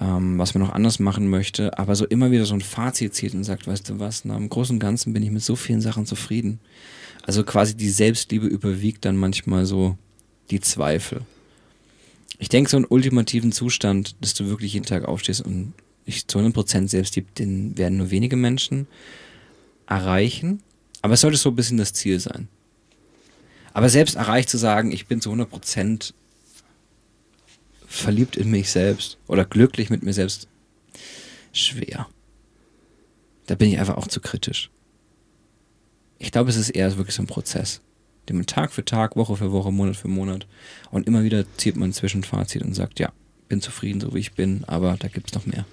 ähm, 0.00 0.38
was 0.38 0.52
man 0.52 0.62
noch 0.62 0.72
anders 0.72 0.98
machen 0.98 1.30
möchte, 1.30 1.78
aber 1.78 1.96
so 1.96 2.04
immer 2.06 2.30
wieder 2.30 2.44
so 2.44 2.52
ein 2.52 2.60
Fazit 2.60 3.14
zieht 3.14 3.32
und 3.32 3.44
sagt, 3.44 3.66
weißt 3.66 3.88
du 3.88 3.98
was, 4.00 4.26
na, 4.26 4.36
im 4.36 4.50
Großen 4.50 4.76
und 4.76 4.80
Ganzen 4.80 5.14
bin 5.14 5.22
ich 5.22 5.30
mit 5.30 5.42
so 5.42 5.56
vielen 5.56 5.80
Sachen 5.80 6.04
zufrieden. 6.04 6.60
Also 7.22 7.42
quasi 7.42 7.74
die 7.74 7.88
Selbstliebe 7.88 8.46
überwiegt 8.46 9.04
dann 9.06 9.16
manchmal 9.16 9.64
so 9.64 9.96
die 10.50 10.60
Zweifel. 10.60 11.22
Ich 12.38 12.48
denke, 12.48 12.70
so 12.70 12.76
einen 12.76 12.86
ultimativen 12.86 13.52
Zustand, 13.52 14.16
dass 14.20 14.34
du 14.34 14.46
wirklich 14.48 14.72
jeden 14.72 14.86
Tag 14.86 15.04
aufstehst 15.04 15.42
und 15.42 15.74
dich 16.06 16.26
zu 16.26 16.38
100% 16.38 16.88
selbst 16.88 17.16
liebst, 17.16 17.38
den 17.38 17.76
werden 17.76 17.98
nur 17.98 18.10
wenige 18.10 18.36
Menschen 18.36 18.86
erreichen. 19.86 20.62
Aber 21.02 21.14
es 21.14 21.20
sollte 21.20 21.36
so 21.36 21.50
ein 21.50 21.56
bisschen 21.56 21.76
das 21.76 21.92
Ziel 21.92 22.18
sein. 22.18 22.48
Aber 23.72 23.88
selbst 23.88 24.16
erreicht 24.16 24.48
zu 24.48 24.58
sagen, 24.58 24.90
ich 24.90 25.06
bin 25.06 25.20
zu 25.20 25.30
100% 25.30 26.12
verliebt 27.86 28.36
in 28.36 28.50
mich 28.50 28.70
selbst 28.70 29.18
oder 29.26 29.44
glücklich 29.44 29.90
mit 29.90 30.02
mir 30.02 30.12
selbst, 30.12 30.48
schwer. 31.52 32.08
Da 33.46 33.54
bin 33.54 33.68
ich 33.70 33.78
einfach 33.78 33.96
auch 33.96 34.06
zu 34.06 34.20
kritisch. 34.20 34.70
Ich 36.18 36.30
glaube, 36.30 36.50
es 36.50 36.56
ist 36.56 36.70
eher 36.70 36.96
wirklich 36.96 37.16
so 37.16 37.22
ein 37.22 37.26
Prozess, 37.26 37.80
den 38.28 38.36
man 38.36 38.46
Tag 38.46 38.72
für 38.72 38.84
Tag, 38.84 39.16
Woche 39.16 39.36
für 39.36 39.52
Woche, 39.52 39.72
Monat 39.72 39.96
für 39.96 40.08
Monat 40.08 40.46
und 40.90 41.06
immer 41.06 41.22
wieder 41.22 41.44
zieht 41.56 41.76
man 41.76 41.90
ein 41.90 41.92
Zwischenfazit 41.92 42.62
und 42.62 42.74
sagt, 42.74 43.00
ja, 43.00 43.12
bin 43.48 43.60
zufrieden, 43.60 44.00
so 44.00 44.14
wie 44.14 44.20
ich 44.20 44.32
bin, 44.32 44.64
aber 44.66 44.96
da 44.98 45.08
gibt's 45.08 45.34
noch 45.34 45.46
mehr. 45.46 45.64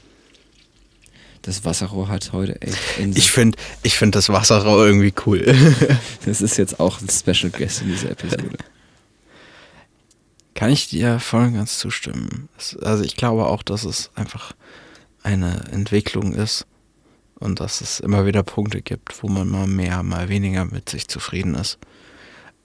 Das 1.44 1.64
Wasserrohr 1.64 2.10
hat 2.10 2.34
heute 2.34 2.62
echt 2.62 2.78
in 3.00 3.16
Ich 3.16 3.32
finde 3.32 3.58
ich 3.84 3.98
find 3.98 4.16
das 4.16 4.30
Wasserrohr 4.30 4.86
irgendwie 4.86 5.14
cool. 5.26 5.46
Das 6.26 6.42
ist 6.42 6.58
jetzt 6.58 6.80
auch 6.80 7.00
ein 7.00 7.08
Special 7.10 7.50
Guest 7.52 7.84
in 7.84 7.88
dieser 7.88 8.12
Episode. 8.12 8.58
Kann 10.56 10.72
ich 10.72 10.90
dir 10.90 11.20
voll 11.20 11.46
und 11.46 11.54
ganz 11.54 11.78
zustimmen. 11.78 12.50
Es, 12.58 12.76
also 12.78 13.04
ich 13.04 13.16
glaube 13.16 13.46
auch, 13.46 13.64
dass 13.64 13.86
es 13.86 14.12
einfach 14.16 14.54
eine 15.24 15.66
Entwicklung 15.72 16.34
ist 16.34 16.66
und 17.36 17.60
dass 17.60 17.80
es 17.80 18.00
immer 18.00 18.26
wieder 18.26 18.44
Punkte 18.44 18.82
gibt, 18.82 19.24
wo 19.24 19.28
man 19.28 19.48
mal 19.48 19.68
mehr, 19.68 20.04
mal 20.04 20.30
weniger 20.30 20.66
mit 20.66 20.90
sich 20.90 21.08
zufrieden 21.08 21.56
ist. 21.56 21.78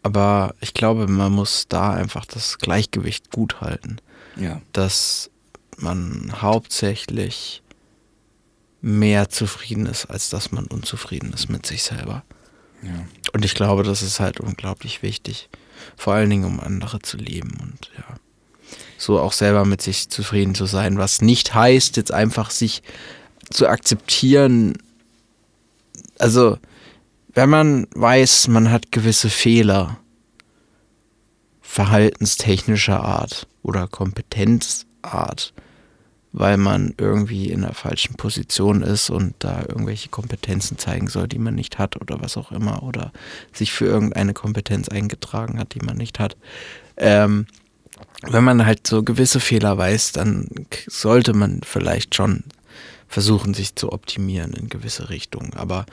Aber 0.03 0.55
ich 0.61 0.75
glaube, 0.75 1.07
man 1.07 1.33
muss 1.33 1.67
da 1.69 1.93
einfach 1.93 2.25
das 2.25 2.59
Gleichgewicht 2.59 3.31
gut 3.31 3.61
halten, 3.61 3.99
Ja. 4.37 4.61
dass 4.73 5.31
man 5.77 6.33
hauptsächlich 6.43 7.62
mehr 8.81 9.29
zufrieden 9.29 9.87
ist, 9.87 10.07
als 10.07 10.29
dass 10.31 10.51
man 10.51 10.67
unzufrieden 10.67 11.33
ist 11.33 11.49
mit 11.49 11.67
sich 11.67 11.83
selber. 11.85 12.25
ja. 12.83 12.91
Und 13.33 13.45
ich 13.45 13.55
glaube, 13.55 13.83
das 13.85 14.03
ist 14.03 14.19
halt 14.21 14.41
unglaublich 14.41 15.03
wichtig. 15.03 15.49
Vor 15.97 16.15
allen 16.15 16.29
Dingen, 16.31 16.45
um 16.45 16.61
andere 16.61 16.99
zu 17.01 17.17
lieben 17.17 17.57
und 17.62 17.91
ja. 17.97 18.05
So 18.99 19.19
auch 19.21 19.33
selber 19.33 19.65
mit 19.65 19.81
sich 19.83 20.09
zufrieden 20.11 20.55
zu 20.55 20.67
sein, 20.67 20.99
was 20.99 21.23
nicht 21.23 21.55
heißt, 21.55 21.97
jetzt 21.97 22.12
einfach 22.12 22.51
sich 22.51 22.83
zu 23.51 23.67
akzeptieren. 23.69 24.77
Also, 26.19 26.59
wenn 27.35 27.51
man 27.51 27.87
weiß, 27.95 28.49
man 28.49 28.71
hat 28.71 28.92
gewisse 28.92 29.31
Fehler, 29.31 29.99
verhaltenstechnischer 31.61 33.03
Art 33.03 33.47
oder 33.62 33.88
Kompetenzart, 33.88 35.55
weil 36.33 36.57
man 36.57 36.95
irgendwie 36.99 37.51
in 37.51 37.62
der 37.62 37.75
falschen 37.75 38.16
Position 38.16 38.83
ist 38.83 39.11
und 39.11 39.35
da 39.38 39.61
irgendwelche 39.61 40.09
Kompetenzen 40.09 40.79
zeigen 40.79 41.07
soll, 41.07 41.29
die 41.29 41.38
man 41.38 41.55
nicht 41.55 41.79
hat 41.79 42.01
oder 42.01 42.21
was 42.21 42.37
auch 42.37 42.53
immer 42.53 42.83
oder 42.83 43.12
sich 43.53 43.73
für 43.73 43.87
irgendeine 43.87 44.35
Kompetenz 44.35 44.88
eingetragen 44.88 45.59
hat, 45.59 45.75
die 45.75 45.85
man 45.85 45.97
nicht 45.97 46.18
hat. 46.18 46.37
Ähm, 46.97 47.47
wenn 48.23 48.45
man 48.45 48.66
halt 48.66 48.87
so 48.87 49.03
gewisse 49.03 49.40
Fehler 49.40 49.77
weiß, 49.77 50.12
dann 50.12 50.49
sollte 50.87 51.33
man 51.33 51.61
vielleicht 51.64 52.14
schon 52.14 52.45
versuchen, 53.09 53.55
sich 53.55 53.75
zu 53.77 53.92
optimieren 53.92 54.53
in 54.53 54.68
gewisse 54.68 55.11
Richtungen. 55.11 55.55
Aber 55.55 55.87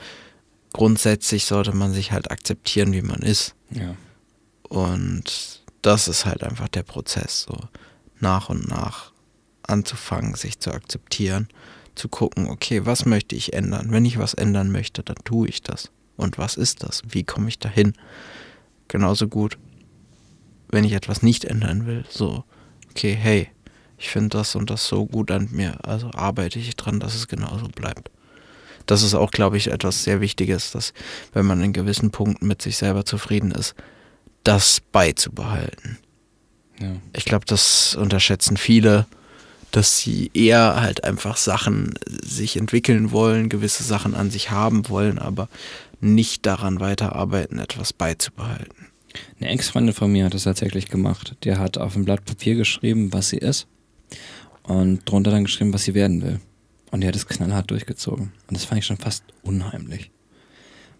grundsätzlich 0.72 1.44
sollte 1.44 1.72
man 1.72 1.92
sich 1.92 2.12
halt 2.12 2.30
akzeptieren, 2.30 2.92
wie 2.92 3.02
man 3.02 3.20
ist. 3.20 3.54
Ja. 3.70 3.96
Und 4.68 5.62
das 5.82 6.08
ist 6.08 6.26
halt 6.26 6.42
einfach 6.42 6.68
der 6.68 6.82
Prozess, 6.82 7.42
so 7.42 7.56
nach 8.20 8.48
und 8.48 8.68
nach 8.68 9.12
anzufangen, 9.62 10.34
sich 10.34 10.58
zu 10.60 10.72
akzeptieren, 10.72 11.48
zu 11.94 12.08
gucken, 12.08 12.48
okay, 12.48 12.86
was 12.86 13.04
möchte 13.06 13.34
ich 13.34 13.52
ändern? 13.52 13.90
Wenn 13.90 14.04
ich 14.04 14.18
was 14.18 14.34
ändern 14.34 14.70
möchte, 14.70 15.02
dann 15.02 15.16
tue 15.24 15.48
ich 15.48 15.62
das. 15.62 15.90
Und 16.16 16.38
was 16.38 16.56
ist 16.56 16.82
das? 16.82 17.02
Wie 17.08 17.24
komme 17.24 17.48
ich 17.48 17.58
dahin? 17.58 17.94
Genauso 18.88 19.28
gut, 19.28 19.58
wenn 20.68 20.84
ich 20.84 20.92
etwas 20.92 21.22
nicht 21.22 21.44
ändern 21.44 21.86
will, 21.86 22.04
so, 22.08 22.44
okay, 22.90 23.14
hey, 23.14 23.48
ich 23.98 24.10
finde 24.10 24.38
das 24.38 24.54
und 24.54 24.70
das 24.70 24.86
so 24.86 25.06
gut 25.06 25.30
an 25.30 25.48
mir, 25.52 25.84
also 25.86 26.10
arbeite 26.12 26.58
ich 26.58 26.76
dran, 26.76 27.00
dass 27.00 27.14
es 27.14 27.28
genauso 27.28 27.68
bleibt. 27.68 28.10
Das 28.90 29.04
ist 29.04 29.14
auch, 29.14 29.30
glaube 29.30 29.56
ich, 29.56 29.68
etwas 29.68 30.02
sehr 30.02 30.20
Wichtiges, 30.20 30.72
dass 30.72 30.92
wenn 31.32 31.46
man 31.46 31.62
in 31.62 31.72
gewissen 31.72 32.10
Punkten 32.10 32.48
mit 32.48 32.60
sich 32.60 32.76
selber 32.76 33.04
zufrieden 33.04 33.52
ist, 33.52 33.76
das 34.42 34.80
beizubehalten. 34.80 35.98
ja. 36.80 36.96
Ich 37.12 37.24
glaube, 37.24 37.44
das 37.46 37.94
unterschätzen 37.94 38.56
viele, 38.56 39.06
dass 39.70 39.98
sie 40.00 40.32
eher 40.34 40.80
halt 40.80 41.04
einfach 41.04 41.36
Sachen 41.36 41.94
sich 42.24 42.56
entwickeln 42.56 43.12
wollen, 43.12 43.48
gewisse 43.48 43.84
Sachen 43.84 44.16
an 44.16 44.30
sich 44.32 44.50
haben 44.50 44.88
wollen, 44.88 45.20
aber 45.20 45.48
nicht 46.00 46.44
daran 46.44 46.80
weiterarbeiten, 46.80 47.60
etwas 47.60 47.92
beizubehalten. 47.92 48.88
Eine 49.38 49.50
Ex-Freundin 49.50 49.94
von 49.94 50.10
mir 50.10 50.24
hat 50.24 50.34
das 50.34 50.44
tatsächlich 50.44 50.88
gemacht. 50.88 51.36
Der 51.44 51.60
hat 51.60 51.78
auf 51.78 51.94
ein 51.94 52.04
Blatt 52.04 52.24
Papier 52.24 52.56
geschrieben, 52.56 53.12
was 53.12 53.28
sie 53.28 53.38
ist 53.38 53.68
und 54.64 55.08
drunter 55.08 55.30
dann 55.30 55.44
geschrieben, 55.44 55.72
was 55.72 55.84
sie 55.84 55.94
werden 55.94 56.22
will. 56.22 56.40
Und 56.90 57.02
die 57.02 57.08
hat 57.08 57.16
es 57.16 57.26
knallhart 57.26 57.70
durchgezogen. 57.70 58.32
Und 58.48 58.56
das 58.56 58.64
fand 58.64 58.80
ich 58.80 58.86
schon 58.86 58.96
fast 58.96 59.24
unheimlich. 59.42 60.10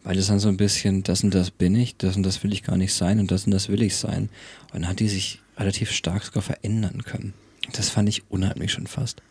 Weil 0.03 0.17
das 0.17 0.29
dann 0.29 0.39
so 0.39 0.49
ein 0.49 0.57
bisschen, 0.57 1.03
das 1.03 1.25
und 1.25 1.35
das 1.35 1.51
bin 1.51 1.75
ich, 1.75 1.97
das 1.97 2.17
und 2.17 2.23
das 2.23 2.43
will 2.43 2.53
ich 2.53 2.63
gar 2.63 2.77
nicht 2.77 2.95
sein 2.95 3.21
und 3.21 3.31
das 3.31 3.45
und 3.45 3.51
das 3.53 3.69
will 3.69 3.83
ich 3.83 3.97
sein. 3.97 4.31
Und 4.73 4.83
dann 4.83 4.89
hat 4.89 5.01
die 5.01 5.09
sich 5.09 5.41
relativ 5.59 5.91
stark 5.91 6.25
sogar 6.25 6.43
verändern 6.43 7.05
können. 7.05 7.35
Das 7.73 7.91
fand 7.91 8.09
ich 8.09 8.23
unheimlich 8.31 8.73
schon 8.73 8.87
fast. 8.87 9.23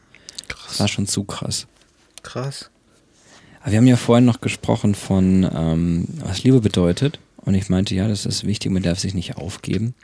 Das 0.48 0.80
war 0.80 0.88
schon 0.88 1.08
zu 1.08 1.24
krass. 1.24 1.68
Krass. 2.22 2.70
Aber 3.62 3.72
wir 3.72 3.78
haben 3.80 3.88
ja 3.88 3.98
vorhin 3.98 4.26
noch 4.26 4.42
gesprochen 4.42 4.96
von, 4.96 5.50
ähm, 5.54 6.06
was 6.20 6.44
Liebe 6.44 6.62
bedeutet. 6.62 7.20
Und 7.38 7.56
ich 7.56 7.70
meinte, 7.70 7.96
ja, 7.96 8.08
das 8.08 8.26
ist 8.26 8.46
wichtig, 8.46 8.72
man 8.72 8.84
darf 8.84 9.00
sich 9.00 9.14
nicht 9.14 9.38
aufgeben. 9.38 9.96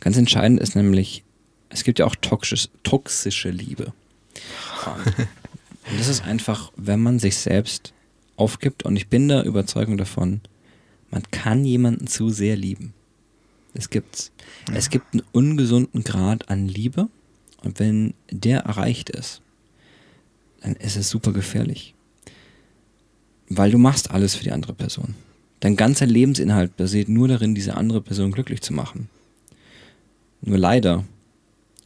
Ganz 0.00 0.16
entscheidend 0.16 0.60
ist 0.60 0.76
nämlich, 0.76 1.24
es 1.68 1.84
gibt 1.84 1.98
ja 1.98 2.06
auch 2.06 2.16
toxisch, 2.16 2.68
toxische 2.84 3.50
Liebe. 3.50 3.92
Und 5.90 6.00
das 6.00 6.08
ist 6.08 6.24
einfach, 6.24 6.72
wenn 6.76 7.00
man 7.00 7.18
sich 7.18 7.36
selbst 7.36 7.92
aufgibt. 8.36 8.84
Und 8.84 8.96
ich 8.96 9.08
bin 9.08 9.28
der 9.28 9.44
Überzeugung 9.44 9.96
davon, 9.96 10.40
man 11.10 11.22
kann 11.30 11.64
jemanden 11.64 12.06
zu 12.06 12.30
sehr 12.30 12.56
lieben. 12.56 12.92
Es 13.74 13.90
gibt, 13.90 14.32
es 14.74 14.90
gibt 14.90 15.12
einen 15.12 15.22
ungesunden 15.32 16.02
Grad 16.02 16.48
an 16.48 16.66
Liebe. 16.66 17.08
Und 17.62 17.78
wenn 17.78 18.14
der 18.30 18.60
erreicht 18.60 19.10
ist, 19.10 19.42
dann 20.60 20.74
ist 20.76 20.96
es 20.96 21.10
super 21.10 21.32
gefährlich. 21.32 21.94
Weil 23.48 23.70
du 23.70 23.78
machst 23.78 24.10
alles 24.10 24.34
für 24.34 24.44
die 24.44 24.52
andere 24.52 24.74
Person. 24.74 25.14
Dein 25.60 25.76
ganzer 25.76 26.06
Lebensinhalt 26.06 26.76
basiert 26.76 27.08
nur 27.08 27.28
darin, 27.28 27.54
diese 27.54 27.76
andere 27.76 28.00
Person 28.00 28.32
glücklich 28.32 28.60
zu 28.60 28.72
machen. 28.72 29.08
Nur 30.42 30.58
leider, 30.58 31.04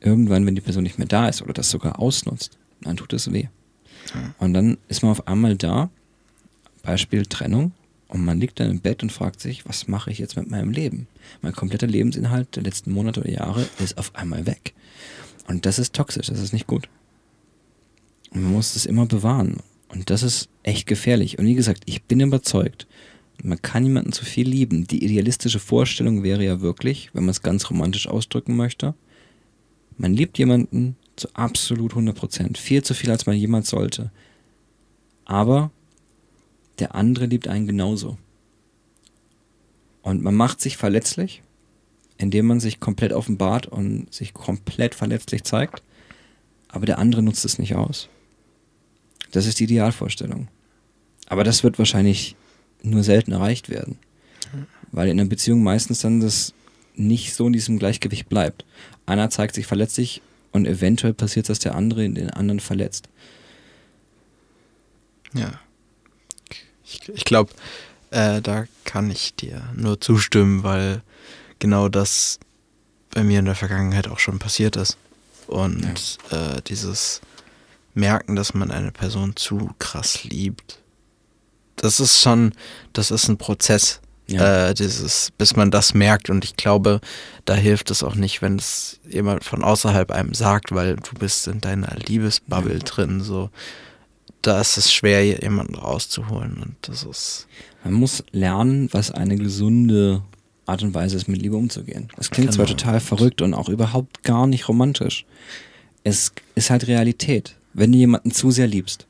irgendwann, 0.00 0.44
wenn 0.46 0.54
die 0.54 0.60
Person 0.60 0.82
nicht 0.82 0.98
mehr 0.98 1.06
da 1.06 1.28
ist 1.28 1.42
oder 1.42 1.52
das 1.52 1.70
sogar 1.70 1.98
ausnutzt, 1.98 2.58
dann 2.80 2.96
tut 2.96 3.12
es 3.12 3.32
weh. 3.32 3.48
Und 4.38 4.54
dann 4.54 4.78
ist 4.88 5.02
man 5.02 5.12
auf 5.12 5.26
einmal 5.28 5.56
da, 5.56 5.90
Beispiel 6.82 7.26
Trennung, 7.26 7.72
und 8.10 8.24
man 8.24 8.40
liegt 8.40 8.58
dann 8.58 8.70
im 8.70 8.80
Bett 8.80 9.04
und 9.04 9.12
fragt 9.12 9.40
sich, 9.40 9.66
was 9.68 9.86
mache 9.86 10.10
ich 10.10 10.18
jetzt 10.18 10.36
mit 10.36 10.50
meinem 10.50 10.72
Leben? 10.72 11.06
Mein 11.42 11.52
kompletter 11.52 11.86
Lebensinhalt 11.86 12.56
der 12.56 12.64
letzten 12.64 12.90
Monate 12.90 13.20
oder 13.20 13.30
Jahre 13.30 13.68
ist 13.78 13.98
auf 13.98 14.16
einmal 14.16 14.46
weg. 14.46 14.74
Und 15.46 15.64
das 15.64 15.78
ist 15.78 15.94
toxisch, 15.94 16.26
das 16.26 16.40
ist 16.40 16.52
nicht 16.52 16.66
gut. 16.66 16.88
Und 18.32 18.42
man 18.42 18.52
muss 18.52 18.74
das 18.74 18.84
immer 18.84 19.06
bewahren. 19.06 19.58
Und 19.88 20.10
das 20.10 20.24
ist 20.24 20.48
echt 20.64 20.88
gefährlich. 20.88 21.38
Und 21.38 21.46
wie 21.46 21.54
gesagt, 21.54 21.82
ich 21.86 22.02
bin 22.02 22.18
überzeugt, 22.18 22.88
man 23.44 23.62
kann 23.62 23.84
jemanden 23.84 24.12
zu 24.12 24.24
viel 24.24 24.48
lieben. 24.48 24.88
Die 24.88 25.04
idealistische 25.04 25.60
Vorstellung 25.60 26.24
wäre 26.24 26.44
ja 26.44 26.60
wirklich, 26.60 27.10
wenn 27.14 27.24
man 27.24 27.30
es 27.30 27.42
ganz 27.42 27.70
romantisch 27.70 28.08
ausdrücken 28.08 28.56
möchte, 28.56 28.94
man 29.98 30.14
liebt 30.14 30.36
jemanden 30.36 30.96
zu 31.20 31.28
absolut 31.35 31.92
100 31.92 32.16
Prozent. 32.16 32.59
Viel 32.59 32.83
zu 32.83 32.94
viel, 32.94 33.11
als 33.11 33.26
man 33.26 33.37
jemals 33.37 33.70
sollte. 33.70 34.11
Aber 35.24 35.70
der 36.78 36.94
andere 36.94 37.26
liebt 37.26 37.46
einen 37.46 37.66
genauso. 37.66 38.18
Und 40.02 40.22
man 40.22 40.35
macht 40.35 40.61
sich 40.61 40.76
verletzlich, 40.76 41.42
indem 42.16 42.46
man 42.46 42.59
sich 42.59 42.80
komplett 42.80 43.12
offenbart 43.12 43.66
und 43.66 44.12
sich 44.12 44.35
komplett 44.35 44.94
verletzlich 44.94 45.44
zeigt. 45.44 45.83
Aber 46.68 46.87
der 46.87 46.98
andere 46.98 47.22
nutzt 47.22 47.44
es 47.44 47.59
nicht 47.59 47.74
aus. 47.74 48.09
Das 49.33 49.46
ist 49.46 49.61
die 49.61 49.64
Idealvorstellung. 49.64 50.48
Aber 51.26 51.44
das 51.44 51.62
wird 51.62 51.78
wahrscheinlich 51.78 52.35
nur 52.83 53.04
selten 53.04 53.33
erreicht 53.33 53.68
werden. 53.68 53.98
Weil 54.90 55.09
in 55.09 55.20
einer 55.20 55.28
Beziehung 55.28 55.62
meistens 55.62 56.00
dann 56.00 56.20
das 56.20 56.54
nicht 56.96 57.35
so 57.35 57.46
in 57.46 57.52
diesem 57.52 57.78
Gleichgewicht 57.78 58.28
bleibt. 58.28 58.64
Einer 59.06 59.30
zeigt 59.30 59.54
sich 59.54 59.66
verletzlich 59.66 60.22
und 60.52 60.66
eventuell 60.66 61.14
passiert, 61.14 61.48
dass 61.48 61.58
der 61.58 61.74
andere 61.74 62.08
den 62.08 62.30
anderen 62.30 62.60
verletzt. 62.60 63.08
Ja. 65.34 65.60
Ich, 66.84 67.08
ich 67.08 67.24
glaube, 67.24 67.52
äh, 68.10 68.40
da 68.42 68.64
kann 68.84 69.10
ich 69.10 69.34
dir 69.34 69.62
nur 69.76 70.00
zustimmen, 70.00 70.62
weil 70.62 71.02
genau 71.58 71.88
das 71.88 72.40
bei 73.10 73.22
mir 73.22 73.38
in 73.38 73.44
der 73.44 73.54
Vergangenheit 73.54 74.08
auch 74.08 74.18
schon 74.18 74.38
passiert 74.38 74.76
ist. 74.76 74.96
Und 75.46 76.18
äh, 76.30 76.60
dieses 76.66 77.20
Merken, 77.94 78.36
dass 78.36 78.54
man 78.54 78.70
eine 78.70 78.92
Person 78.92 79.34
zu 79.36 79.70
krass 79.78 80.24
liebt, 80.24 80.78
das 81.76 81.98
ist 81.98 82.20
schon, 82.20 82.52
das 82.92 83.10
ist 83.10 83.28
ein 83.28 83.38
Prozess. 83.38 84.00
Ja. 84.30 84.68
Äh, 84.68 84.74
dieses, 84.74 85.30
bis 85.36 85.56
man 85.56 85.70
das 85.70 85.94
merkt. 85.94 86.30
Und 86.30 86.44
ich 86.44 86.56
glaube, 86.56 87.00
da 87.44 87.54
hilft 87.54 87.90
es 87.90 88.02
auch 88.02 88.14
nicht, 88.14 88.42
wenn 88.42 88.56
es 88.56 89.00
jemand 89.08 89.44
von 89.44 89.62
außerhalb 89.62 90.10
einem 90.10 90.34
sagt, 90.34 90.72
weil 90.72 90.96
du 90.96 91.14
bist 91.18 91.46
in 91.48 91.60
deiner 91.60 91.94
Liebesbubble 92.06 92.78
drin. 92.80 93.20
So, 93.20 93.50
da 94.42 94.60
ist 94.60 94.76
es 94.76 94.92
schwer, 94.92 95.24
jemanden 95.24 95.74
rauszuholen. 95.74 96.58
Und 96.62 96.76
das 96.82 97.02
ist. 97.04 97.46
Man 97.84 97.94
muss 97.94 98.22
lernen, 98.32 98.88
was 98.92 99.10
eine 99.10 99.36
gesunde 99.36 100.22
Art 100.66 100.82
und 100.82 100.94
Weise 100.94 101.16
ist, 101.16 101.28
mit 101.28 101.40
Liebe 101.42 101.56
umzugehen. 101.56 102.08
Das 102.16 102.30
klingt 102.30 102.52
zwar 102.52 102.66
Genau. 102.66 102.76
total 102.76 103.00
verrückt 103.00 103.42
und 103.42 103.54
auch 103.54 103.68
überhaupt 103.68 104.22
gar 104.22 104.46
nicht 104.46 104.68
romantisch. 104.68 105.24
Es 106.04 106.32
ist 106.54 106.70
halt 106.70 106.86
Realität. 106.86 107.56
Wenn 107.72 107.92
du 107.92 107.98
jemanden 107.98 108.30
zu 108.30 108.50
sehr 108.50 108.66
liebst 108.66 109.06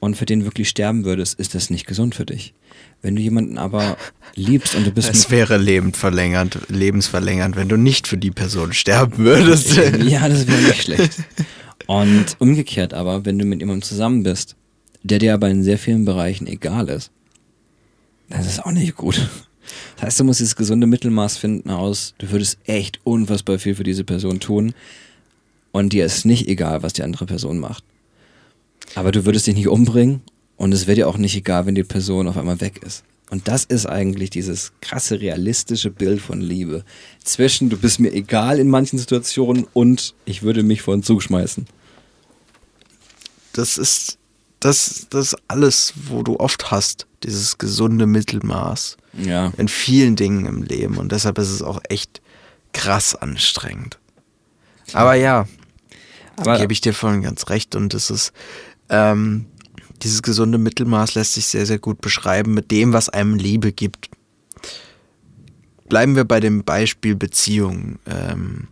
und 0.00 0.16
für 0.16 0.26
den 0.26 0.44
wirklich 0.44 0.68
sterben 0.68 1.04
würdest, 1.04 1.38
ist 1.38 1.54
das 1.54 1.70
nicht 1.70 1.86
gesund 1.86 2.14
für 2.14 2.26
dich. 2.26 2.54
Wenn 3.02 3.16
du 3.16 3.22
jemanden 3.22 3.58
aber 3.58 3.96
liebst 4.34 4.74
und 4.74 4.86
du 4.86 4.92
bist 4.92 5.10
Es 5.10 5.30
wäre 5.30 5.56
lebensverlängernd, 5.56 6.58
lebensverlängernd, 6.68 7.56
wenn 7.56 7.68
du 7.68 7.76
nicht 7.76 8.06
für 8.06 8.16
die 8.16 8.30
Person 8.30 8.72
sterben 8.72 9.18
würdest. 9.18 9.76
ja, 10.04 10.28
das 10.28 10.46
wäre 10.46 10.62
nicht 10.62 10.82
schlecht. 10.82 11.22
Und 11.86 12.36
umgekehrt 12.38 12.94
aber, 12.94 13.24
wenn 13.24 13.38
du 13.38 13.44
mit 13.44 13.60
jemandem 13.60 13.82
zusammen 13.82 14.22
bist, 14.22 14.56
der 15.02 15.18
dir 15.18 15.34
aber 15.34 15.48
in 15.48 15.62
sehr 15.62 15.78
vielen 15.78 16.04
Bereichen 16.04 16.46
egal 16.46 16.88
ist, 16.88 17.10
das 18.28 18.46
ist 18.46 18.64
auch 18.64 18.72
nicht 18.72 18.96
gut. 18.96 19.28
Das 19.96 20.06
heißt, 20.06 20.20
du 20.20 20.24
musst 20.24 20.40
dieses 20.40 20.56
gesunde 20.56 20.86
Mittelmaß 20.86 21.38
finden 21.38 21.70
aus, 21.70 22.14
du 22.18 22.30
würdest 22.30 22.58
echt 22.64 23.00
unfassbar 23.04 23.58
viel 23.58 23.74
für 23.74 23.84
diese 23.84 24.04
Person 24.04 24.40
tun 24.40 24.74
und 25.72 25.92
dir 25.92 26.04
ist 26.04 26.24
nicht 26.24 26.48
egal, 26.48 26.82
was 26.82 26.92
die 26.92 27.02
andere 27.02 27.26
Person 27.26 27.58
macht. 27.58 27.84
Aber 28.94 29.12
du 29.12 29.24
würdest 29.24 29.46
dich 29.46 29.54
nicht 29.54 29.68
umbringen 29.68 30.22
und 30.56 30.72
es 30.72 30.86
wäre 30.86 30.96
dir 30.96 31.08
auch 31.08 31.18
nicht 31.18 31.36
egal, 31.36 31.66
wenn 31.66 31.74
die 31.74 31.84
Person 31.84 32.28
auf 32.28 32.36
einmal 32.36 32.60
weg 32.60 32.80
ist. 32.84 33.04
Und 33.30 33.46
das 33.46 33.64
ist 33.64 33.84
eigentlich 33.86 34.30
dieses 34.30 34.72
krasse 34.80 35.20
realistische 35.20 35.90
Bild 35.90 36.20
von 36.22 36.40
Liebe. 36.40 36.84
Zwischen 37.22 37.68
du 37.68 37.76
bist 37.76 38.00
mir 38.00 38.10
egal 38.12 38.58
in 38.58 38.70
manchen 38.70 38.98
Situationen 38.98 39.66
und 39.74 40.14
ich 40.24 40.42
würde 40.42 40.62
mich 40.62 40.80
vor 40.80 40.96
den 40.96 41.02
Zug 41.02 41.22
schmeißen. 41.22 41.66
Das 43.52 43.76
ist 43.78 44.18
das, 44.60 45.06
das 45.10 45.36
alles, 45.46 45.92
wo 46.08 46.22
du 46.22 46.38
oft 46.40 46.70
hast, 46.70 47.06
dieses 47.22 47.58
gesunde 47.58 48.06
Mittelmaß 48.06 48.96
Ja. 49.12 49.52
in 49.56 49.68
vielen 49.68 50.16
Dingen 50.16 50.46
im 50.46 50.62
Leben. 50.62 50.96
Und 50.96 51.12
deshalb 51.12 51.38
ist 51.38 51.50
es 51.50 51.62
auch 51.62 51.80
echt 51.88 52.20
krass 52.72 53.14
anstrengend. 53.14 53.98
Aber 54.94 55.14
ja, 55.14 55.46
Aber 56.36 56.58
gebe 56.58 56.72
ich 56.72 56.80
dir 56.80 56.94
voll 56.94 57.12
und 57.14 57.22
ganz 57.22 57.48
recht. 57.50 57.76
Und 57.76 57.94
es 57.94 58.10
ist, 58.10 58.32
ähm, 58.88 59.46
dieses 60.02 60.22
gesunde 60.22 60.58
Mittelmaß 60.58 61.14
lässt 61.14 61.34
sich 61.34 61.46
sehr, 61.46 61.66
sehr 61.66 61.78
gut 61.78 62.00
beschreiben 62.00 62.54
mit 62.54 62.70
dem, 62.70 62.92
was 62.92 63.08
einem 63.08 63.34
Liebe 63.34 63.72
gibt. 63.72 64.10
Bleiben 65.88 66.16
wir 66.16 66.24
bei 66.24 66.40
dem 66.40 66.64
Beispiel 66.64 67.16
Beziehung. 67.16 67.98
Ähm, 68.06 68.68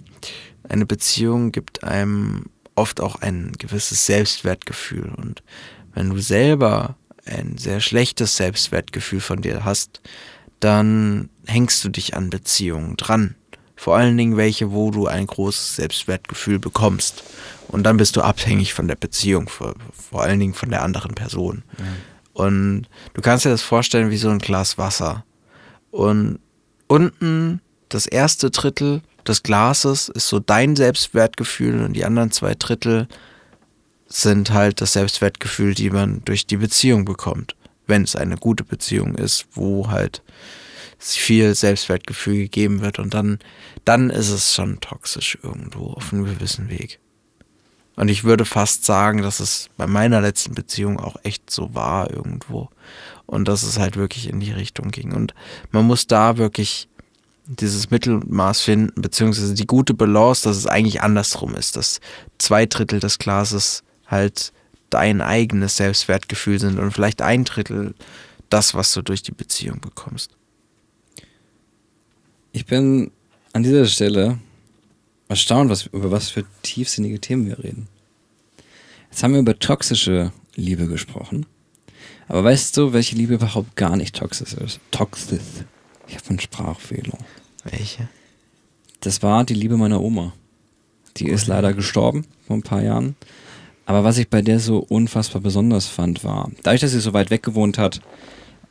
eine 0.69 0.87
Beziehung 0.87 1.53
gibt 1.53 1.83
einem 1.83 2.47
oft 2.75 3.01
auch 3.01 3.17
ein 3.17 3.53
gewisses 3.59 4.07
Selbstwertgefühl. 4.07 5.13
Und 5.17 5.43
wenn 5.95 6.11
du 6.11 6.19
selber 6.21 6.97
ein 7.25 7.59
sehr 7.59 7.81
schlechtes 7.81 8.37
Selbstwertgefühl 8.37 9.21
von 9.21 9.41
dir 9.41 9.65
hast, 9.65 10.01
dann 10.61 11.31
hängst 11.47 11.85
du 11.85 11.89
dich 11.89 12.15
an 12.15 12.31
Beziehungen 12.31 12.97
dran. 12.97 13.35
Vor 13.77 13.97
allen 13.97 14.17
Dingen 14.17 14.37
welche, 14.37 14.73
wo 14.73 14.91
du 14.91 15.07
ein 15.07 15.27
großes 15.27 15.77
Selbstwertgefühl 15.77 16.59
bekommst. 16.59 17.23
Und 17.69 17.85
dann 17.85 17.99
bist 17.99 18.17
du 18.17 18.23
abhängig 18.23 18.75
von 18.75 18.89
der 18.89 18.97
Beziehung, 18.97 19.49
vor, 19.49 19.75
vor 19.93 20.23
allen 20.23 20.41
Dingen 20.41 20.55
von 20.55 20.71
der 20.71 20.83
anderen 20.83 21.15
Person. 21.15 21.63
Ja. 21.79 21.85
Und 22.33 22.89
du 23.15 23.21
kannst 23.23 23.45
dir 23.45 23.51
das 23.51 23.63
vorstellen 23.63 24.11
wie 24.11 24.17
so 24.17 24.29
ein 24.29 24.39
Glas 24.39 24.79
Wasser. 24.79 25.25
Und 25.91 26.39
unten 26.87 27.61
das 27.89 28.07
erste 28.07 28.51
Drittel 28.51 29.03
des 29.27 29.43
Glases 29.43 30.09
ist 30.09 30.29
so 30.29 30.39
dein 30.39 30.77
Selbstwertgefühl 30.77 31.83
und 31.83 31.95
die 31.95 32.05
anderen 32.05 32.31
zwei 32.31 32.55
Drittel 32.55 33.09
sind 34.09 34.53
halt 34.53 34.81
das 34.81 34.93
Selbstwertgefühl, 34.93 35.75
die 35.75 35.91
man 35.91 36.23
durch 36.25 36.47
die 36.47 36.59
Beziehung 36.59 37.05
bekommt. 37.05 37.57
Wenn 37.87 38.03
es 38.03 38.17
eine 38.17 38.37
gute 38.37 38.65
Beziehung 38.65 39.15
ist, 39.15 39.47
wo 39.53 39.89
halt 39.89 40.23
viel 40.99 41.55
Selbstwertgefühl 41.55 42.37
gegeben 42.37 42.81
wird 42.81 42.99
und 42.99 43.15
dann, 43.15 43.39
dann 43.85 44.11
ist 44.11 44.31
es 44.31 44.55
schon 44.55 44.81
toxisch 44.81 45.39
irgendwo 45.43 45.89
auf 45.93 46.13
einem 46.13 46.25
gewissen 46.25 46.71
Weg. 46.71 46.99
Und 47.97 48.09
ich 48.09 48.25
würde 48.25 48.45
fast 48.45 48.85
sagen, 48.85 49.23
dass 49.23 49.41
es 49.41 49.71
bei 49.79 49.87
meiner 49.87 50.21
letzten 50.21 50.55
Beziehung 50.55 51.01
auch 51.01 51.17
echt 51.23 51.51
so 51.51 51.75
war 51.75 52.11
irgendwo. 52.11 52.69
Und 53.25 53.49
dass 53.49 53.63
es 53.63 53.79
halt 53.79 53.97
wirklich 53.97 54.29
in 54.29 54.39
die 54.39 54.53
Richtung 54.53 54.91
ging. 54.91 55.13
Und 55.15 55.35
man 55.73 55.87
muss 55.87 56.07
da 56.07 56.37
wirklich 56.37 56.89
dieses 57.47 57.91
Mittelmaß 57.91 58.61
finden, 58.61 59.01
beziehungsweise 59.01 59.55
die 59.55 59.67
gute 59.67 59.95
Balance, 59.95 60.45
dass 60.45 60.57
es 60.57 60.67
eigentlich 60.67 61.01
andersrum 61.01 61.55
ist, 61.55 61.77
dass 61.77 62.01
zwei 62.39 62.67
Drittel 62.67 63.01
des 63.01 63.19
Glases 63.19 63.83
halt 64.07 64.53
dein 64.91 65.21
eigenes 65.21 65.77
Selbstwertgefühl 65.77 66.61
sind 66.61 66.79
und 66.79 66.93
vielleicht 66.93 67.23
ein 67.23 67.45
Drittel 67.45 67.95
das, 68.51 68.75
was 68.75 68.93
du 68.93 69.03
durch 69.03 69.23
die 69.23 69.33
Beziehung 69.33 69.81
bekommst. 69.81 70.31
Ich 72.57 72.65
bin 72.65 73.11
an 73.53 73.65
dieser 73.65 73.85
Stelle 73.85 74.39
erstaunt, 75.29 75.69
was, 75.69 75.85
über 75.93 76.11
was 76.11 76.31
für 76.31 76.47
tiefsinnige 76.63 77.21
Themen 77.21 77.47
wir 77.47 77.63
reden. 77.63 77.87
Jetzt 79.11 79.23
haben 79.23 79.35
wir 79.35 79.41
über 79.41 79.59
toxische 79.59 80.33
Liebe 80.55 80.87
gesprochen. 80.87 81.45
Aber 82.29 82.45
weißt 82.45 82.75
du, 82.79 82.95
welche 82.95 83.15
Liebe 83.15 83.35
überhaupt 83.35 83.77
gar 83.77 83.95
nicht 83.99 84.17
toxisch 84.17 84.55
ist? 84.55 84.81
Toxisch. 84.91 85.67
Ich 86.09 86.15
habe 86.17 86.31
einen 86.31 86.41
Sprachfehler. 86.41 87.19
Welche? 87.63 88.09
Das 89.01 89.23
war 89.23 89.45
die 89.45 89.53
Liebe 89.53 89.77
meiner 89.77 90.01
Oma. 90.01 90.33
Die 91.19 91.29
ist 91.29 91.49
leider 91.49 91.75
gestorben 91.75 92.25
vor 92.47 92.57
ein 92.57 92.63
paar 92.63 92.83
Jahren. 92.83 93.17
Aber 93.85 94.03
was 94.03 94.17
ich 94.17 94.31
bei 94.31 94.41
der 94.41 94.61
so 94.61 94.79
unfassbar 94.79 95.43
besonders 95.43 95.89
fand, 95.89 96.25
war, 96.25 96.51
dadurch, 96.63 96.81
dass 96.81 96.93
sie 96.93 97.01
so 97.01 97.13
weit 97.13 97.29
weg 97.29 97.43
gewohnt 97.43 97.77
hat 97.77 98.01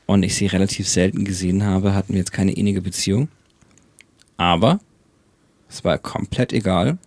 und 0.08 0.24
ich 0.24 0.34
sie 0.34 0.48
relativ 0.48 0.90
selten 0.90 1.24
gesehen 1.24 1.64
habe, 1.64 1.94
hatten 1.94 2.14
wir 2.14 2.20
jetzt 2.20 2.34
keine 2.34 2.54
innige 2.54 2.82
Beziehung. 2.82 3.28
Aber 4.38 4.80
es 5.70 5.84
war 5.84 5.98
komplett 5.98 6.54
egal. 6.54 6.98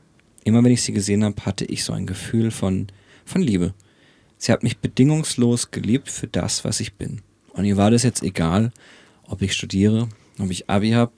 Immer 0.44 0.64
wenn 0.64 0.72
ich 0.72 0.82
sie 0.82 0.92
gesehen 0.92 1.24
habe, 1.24 1.44
hatte 1.44 1.64
ich 1.64 1.84
so 1.84 1.92
ein 1.92 2.06
Gefühl 2.06 2.50
von, 2.50 2.88
von 3.24 3.42
Liebe. 3.42 3.74
Sie 4.38 4.52
hat 4.52 4.62
mich 4.62 4.78
bedingungslos 4.78 5.70
geliebt 5.70 6.10
für 6.10 6.26
das, 6.26 6.64
was 6.64 6.80
ich 6.80 6.94
bin. 6.94 7.22
Und 7.52 7.64
ihr 7.64 7.76
war 7.76 7.90
das 7.90 8.02
jetzt 8.02 8.22
egal, 8.22 8.72
ob 9.26 9.42
ich 9.42 9.52
studiere, 9.52 10.08
ob 10.38 10.50
ich 10.50 10.70
Abi 10.70 10.92
habe. 10.92 11.12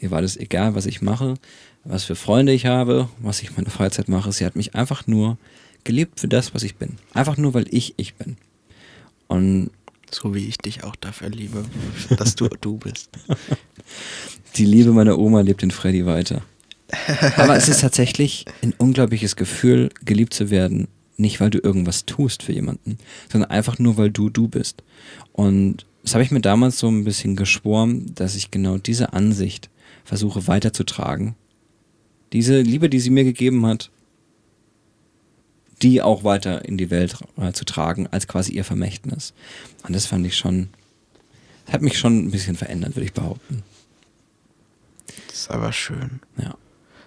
Ihr 0.00 0.10
war 0.10 0.22
das 0.22 0.36
egal, 0.36 0.74
was 0.74 0.86
ich 0.86 1.02
mache, 1.02 1.34
was 1.84 2.04
für 2.04 2.16
Freunde 2.16 2.52
ich 2.52 2.66
habe, 2.66 3.08
was 3.18 3.42
ich 3.42 3.50
in 3.50 3.56
meiner 3.56 3.70
Freizeit 3.70 4.08
mache. 4.08 4.32
Sie 4.32 4.44
hat 4.44 4.56
mich 4.56 4.74
einfach 4.74 5.06
nur 5.06 5.38
geliebt 5.84 6.20
für 6.20 6.28
das, 6.28 6.54
was 6.54 6.62
ich 6.62 6.76
bin. 6.76 6.96
Einfach 7.12 7.36
nur, 7.36 7.54
weil 7.54 7.66
ich 7.70 7.94
ich 7.96 8.14
bin. 8.14 8.36
Und 9.28 9.70
So 10.10 10.34
wie 10.34 10.46
ich 10.46 10.58
dich 10.58 10.84
auch 10.84 10.96
dafür 10.96 11.30
liebe, 11.30 11.64
dass 12.16 12.34
du 12.34 12.48
du 12.48 12.76
bist. 12.78 13.10
die 14.56 14.64
Liebe 14.64 14.92
meiner 14.92 15.18
Oma 15.18 15.40
lebt 15.40 15.62
in 15.62 15.70
Freddy 15.70 16.06
weiter. 16.06 16.42
Aber 17.36 17.56
es 17.56 17.68
ist 17.68 17.80
tatsächlich 17.80 18.44
ein 18.62 18.74
unglaubliches 18.76 19.36
Gefühl, 19.36 19.90
geliebt 20.04 20.34
zu 20.34 20.50
werden. 20.50 20.88
Nicht, 21.16 21.40
weil 21.40 21.50
du 21.50 21.58
irgendwas 21.58 22.06
tust 22.06 22.42
für 22.42 22.52
jemanden, 22.52 22.98
sondern 23.30 23.50
einfach 23.50 23.78
nur, 23.78 23.96
weil 23.96 24.10
du 24.10 24.30
du 24.30 24.48
bist. 24.48 24.82
Und 25.32 25.86
das 26.02 26.14
habe 26.14 26.24
ich 26.24 26.30
mir 26.30 26.40
damals 26.40 26.78
so 26.78 26.88
ein 26.88 27.04
bisschen 27.04 27.36
geschworen, 27.36 28.12
dass 28.14 28.34
ich 28.34 28.50
genau 28.50 28.78
diese 28.78 29.12
Ansicht 29.12 29.70
versuche 30.04 30.46
weiterzutragen. 30.48 31.34
Diese 32.32 32.60
Liebe, 32.60 32.90
die 32.90 33.00
sie 33.00 33.10
mir 33.10 33.24
gegeben 33.24 33.64
hat, 33.64 33.90
die 35.82 36.02
auch 36.02 36.24
weiter 36.24 36.64
in 36.64 36.78
die 36.78 36.90
Welt 36.90 37.16
äh, 37.36 37.52
zu 37.52 37.64
tragen, 37.64 38.06
als 38.08 38.28
quasi 38.28 38.52
ihr 38.52 38.64
Vermächtnis. 38.64 39.34
Und 39.86 39.94
das 39.94 40.06
fand 40.06 40.26
ich 40.26 40.36
schon, 40.36 40.68
hat 41.70 41.82
mich 41.82 41.98
schon 41.98 42.26
ein 42.26 42.30
bisschen 42.30 42.56
verändert, 42.56 42.96
würde 42.96 43.06
ich 43.06 43.12
behaupten. 43.12 43.62
Das 45.28 45.40
ist 45.40 45.50
aber 45.50 45.72
schön. 45.72 46.20
Ja. 46.36 46.54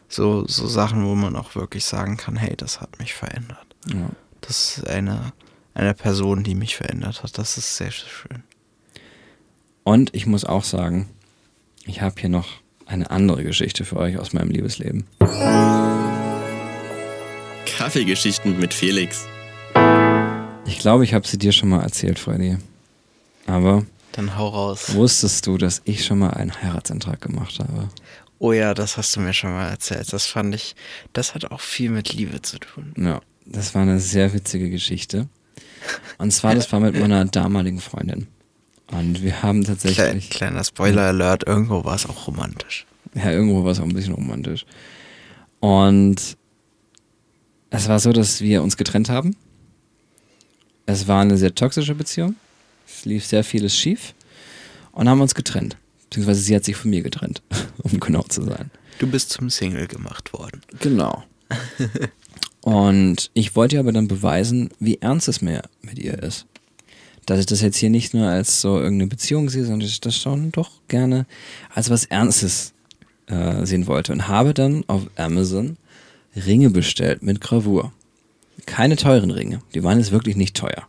So, 0.10 0.48
so 0.48 0.68
Sachen, 0.68 1.06
wo 1.06 1.16
man 1.16 1.36
auch 1.36 1.56
wirklich 1.56 1.86
sagen 1.86 2.18
kann, 2.18 2.38
hey, 2.38 2.56
das 2.56 2.80
hat 2.82 3.00
mich 3.00 3.14
verändert. 3.14 3.66
ja. 3.92 4.10
Das 4.42 4.78
ist 4.78 4.88
eine, 4.88 5.34
eine 5.74 5.94
Person, 5.94 6.44
die 6.44 6.54
mich 6.54 6.78
verändert 6.78 7.24
hat. 7.24 7.38
Das 7.38 7.58
ist 7.58 7.76
sehr 7.76 7.92
schön. 7.92 8.44
Und 9.84 10.14
ich 10.14 10.26
muss 10.26 10.46
auch 10.46 10.64
sagen, 10.64 11.10
ich 11.86 12.02
habe 12.02 12.16
hier 12.20 12.30
noch 12.30 12.48
eine 12.86 13.10
andere 13.10 13.44
Geschichte 13.44 13.84
für 13.84 13.98
euch 13.98 14.18
aus 14.18 14.34
meinem 14.34 14.52
Liebesleben. 14.52 15.06
Kaffeegeschichten 17.68 18.60
mit 18.60 18.74
Felix. 18.74 19.26
Ich 20.66 20.80
glaube, 20.80 21.04
ich 21.04 21.14
habe 21.14 21.28
sie 21.28 21.38
dir 21.38 21.52
schon 21.52 21.70
mal 21.70 21.82
erzählt, 21.84 22.18
Freddy. 22.18 22.58
Aber 23.46 23.86
Dann 24.14 24.38
hau 24.38 24.48
raus. 24.48 24.94
wusstest 24.96 25.46
du, 25.48 25.58
dass 25.58 25.82
ich 25.86 26.06
schon 26.06 26.20
mal 26.20 26.32
einen 26.32 26.54
Heiratsantrag 26.62 27.22
gemacht 27.22 27.60
habe? 27.60 27.90
Oh 28.40 28.52
ja, 28.54 28.74
das 28.74 28.98
hast 28.98 29.16
du 29.16 29.20
mir 29.20 29.34
schon 29.34 29.52
mal 29.52 29.68
erzählt. 29.70 30.12
Das 30.14 30.26
fand 30.26 30.56
ich, 30.56 30.76
das 31.14 31.36
hat 31.36 31.52
auch 31.52 31.62
viel 31.62 31.90
mit 31.90 32.14
Liebe 32.14 32.42
zu 32.42 32.58
tun. 32.60 32.94
Ja, 32.98 33.22
das 33.46 33.76
war 33.76 33.82
eine 33.82 34.00
sehr 34.00 34.34
witzige 34.34 34.70
Geschichte. 34.70 35.28
Und 36.18 36.32
zwar, 36.32 36.56
das 36.56 36.72
war 36.72 36.80
mit 36.80 37.00
meiner 37.00 37.26
damaligen 37.26 37.80
Freundin. 37.80 38.28
Und 38.92 39.22
wir 39.22 39.44
haben 39.44 39.64
tatsächlich, 39.64 40.30
kleiner 40.30 40.64
Spoiler-Alert, 40.64 41.46
irgendwo 41.48 41.84
war 41.84 41.96
es 41.96 42.06
auch 42.08 42.28
romantisch. 42.28 42.86
ja, 43.14 43.32
irgendwo 43.32 43.64
war 43.64 43.72
es 43.72 43.80
auch 43.80 43.84
ein 43.86 43.94
bisschen 43.94 44.14
romantisch. 44.14 44.66
Und 45.60 46.38
es 47.70 47.88
war 47.88 48.00
so, 48.00 48.14
dass 48.14 48.42
wir 48.42 48.64
uns 48.64 48.78
getrennt 48.78 49.10
haben. 49.10 49.36
Es 50.86 51.08
war 51.08 51.22
eine 51.22 51.38
sehr 51.38 51.54
toxische 51.54 51.96
Beziehung. 51.96 52.36
Es 52.88 53.06
lief 53.06 53.26
sehr 53.26 53.44
vieles 53.44 53.76
schief. 53.76 54.14
Und 54.94 55.10
haben 55.10 55.22
uns 55.22 55.36
getrennt. 55.36 55.78
Beziehungsweise 56.10 56.42
sie 56.42 56.56
hat 56.56 56.64
sich 56.64 56.76
von 56.76 56.90
mir 56.90 57.02
getrennt, 57.02 57.42
um 57.84 58.00
genau 58.00 58.24
zu 58.24 58.44
sein. 58.44 58.72
Du 59.00 59.08
bist 59.08 59.30
zum 59.30 59.50
Single 59.50 59.88
gemacht 59.88 60.34
worden. 60.34 60.62
Genau. 60.80 61.24
Und 62.62 63.30
ich 63.34 63.56
wollte 63.56 63.76
ihr 63.76 63.80
aber 63.80 63.92
dann 63.92 64.08
beweisen, 64.08 64.70
wie 64.80 64.98
ernst 65.02 65.28
es 65.28 65.42
mir 65.42 65.62
mit 65.82 66.00
ihr 66.00 66.22
ist. 66.24 66.46
Dass 67.26 67.40
ich 67.40 67.46
das 67.46 67.62
jetzt 67.62 67.78
hier 67.78 67.90
nicht 67.90 68.14
nur 68.14 68.28
als 68.28 68.62
so 68.62 68.80
irgendeine 68.80 69.10
Beziehung 69.10 69.50
sehe, 69.50 69.64
sondern 69.64 69.82
dass 69.82 69.90
ich 69.90 70.02
das 70.02 70.18
schon 70.18 70.52
doch 70.52 70.72
gerne 70.88 71.26
als 71.74 71.90
was 71.90 72.06
Ernstes 72.06 72.74
äh, 73.28 73.66
sehen 73.66 73.88
wollte. 73.88 74.14
Und 74.14 74.28
habe 74.28 74.54
dann 74.54 74.84
auf 74.88 75.04
Amazon 75.18 75.78
Ringe 76.46 76.70
bestellt 76.70 77.24
mit 77.24 77.42
Gravur. 77.42 77.92
Keine 78.66 78.96
teuren 78.96 79.32
Ringe. 79.32 79.62
Die 79.74 79.84
waren 79.84 79.98
jetzt 79.98 80.12
wirklich 80.12 80.36
nicht 80.36 80.56
teuer. 80.56 80.88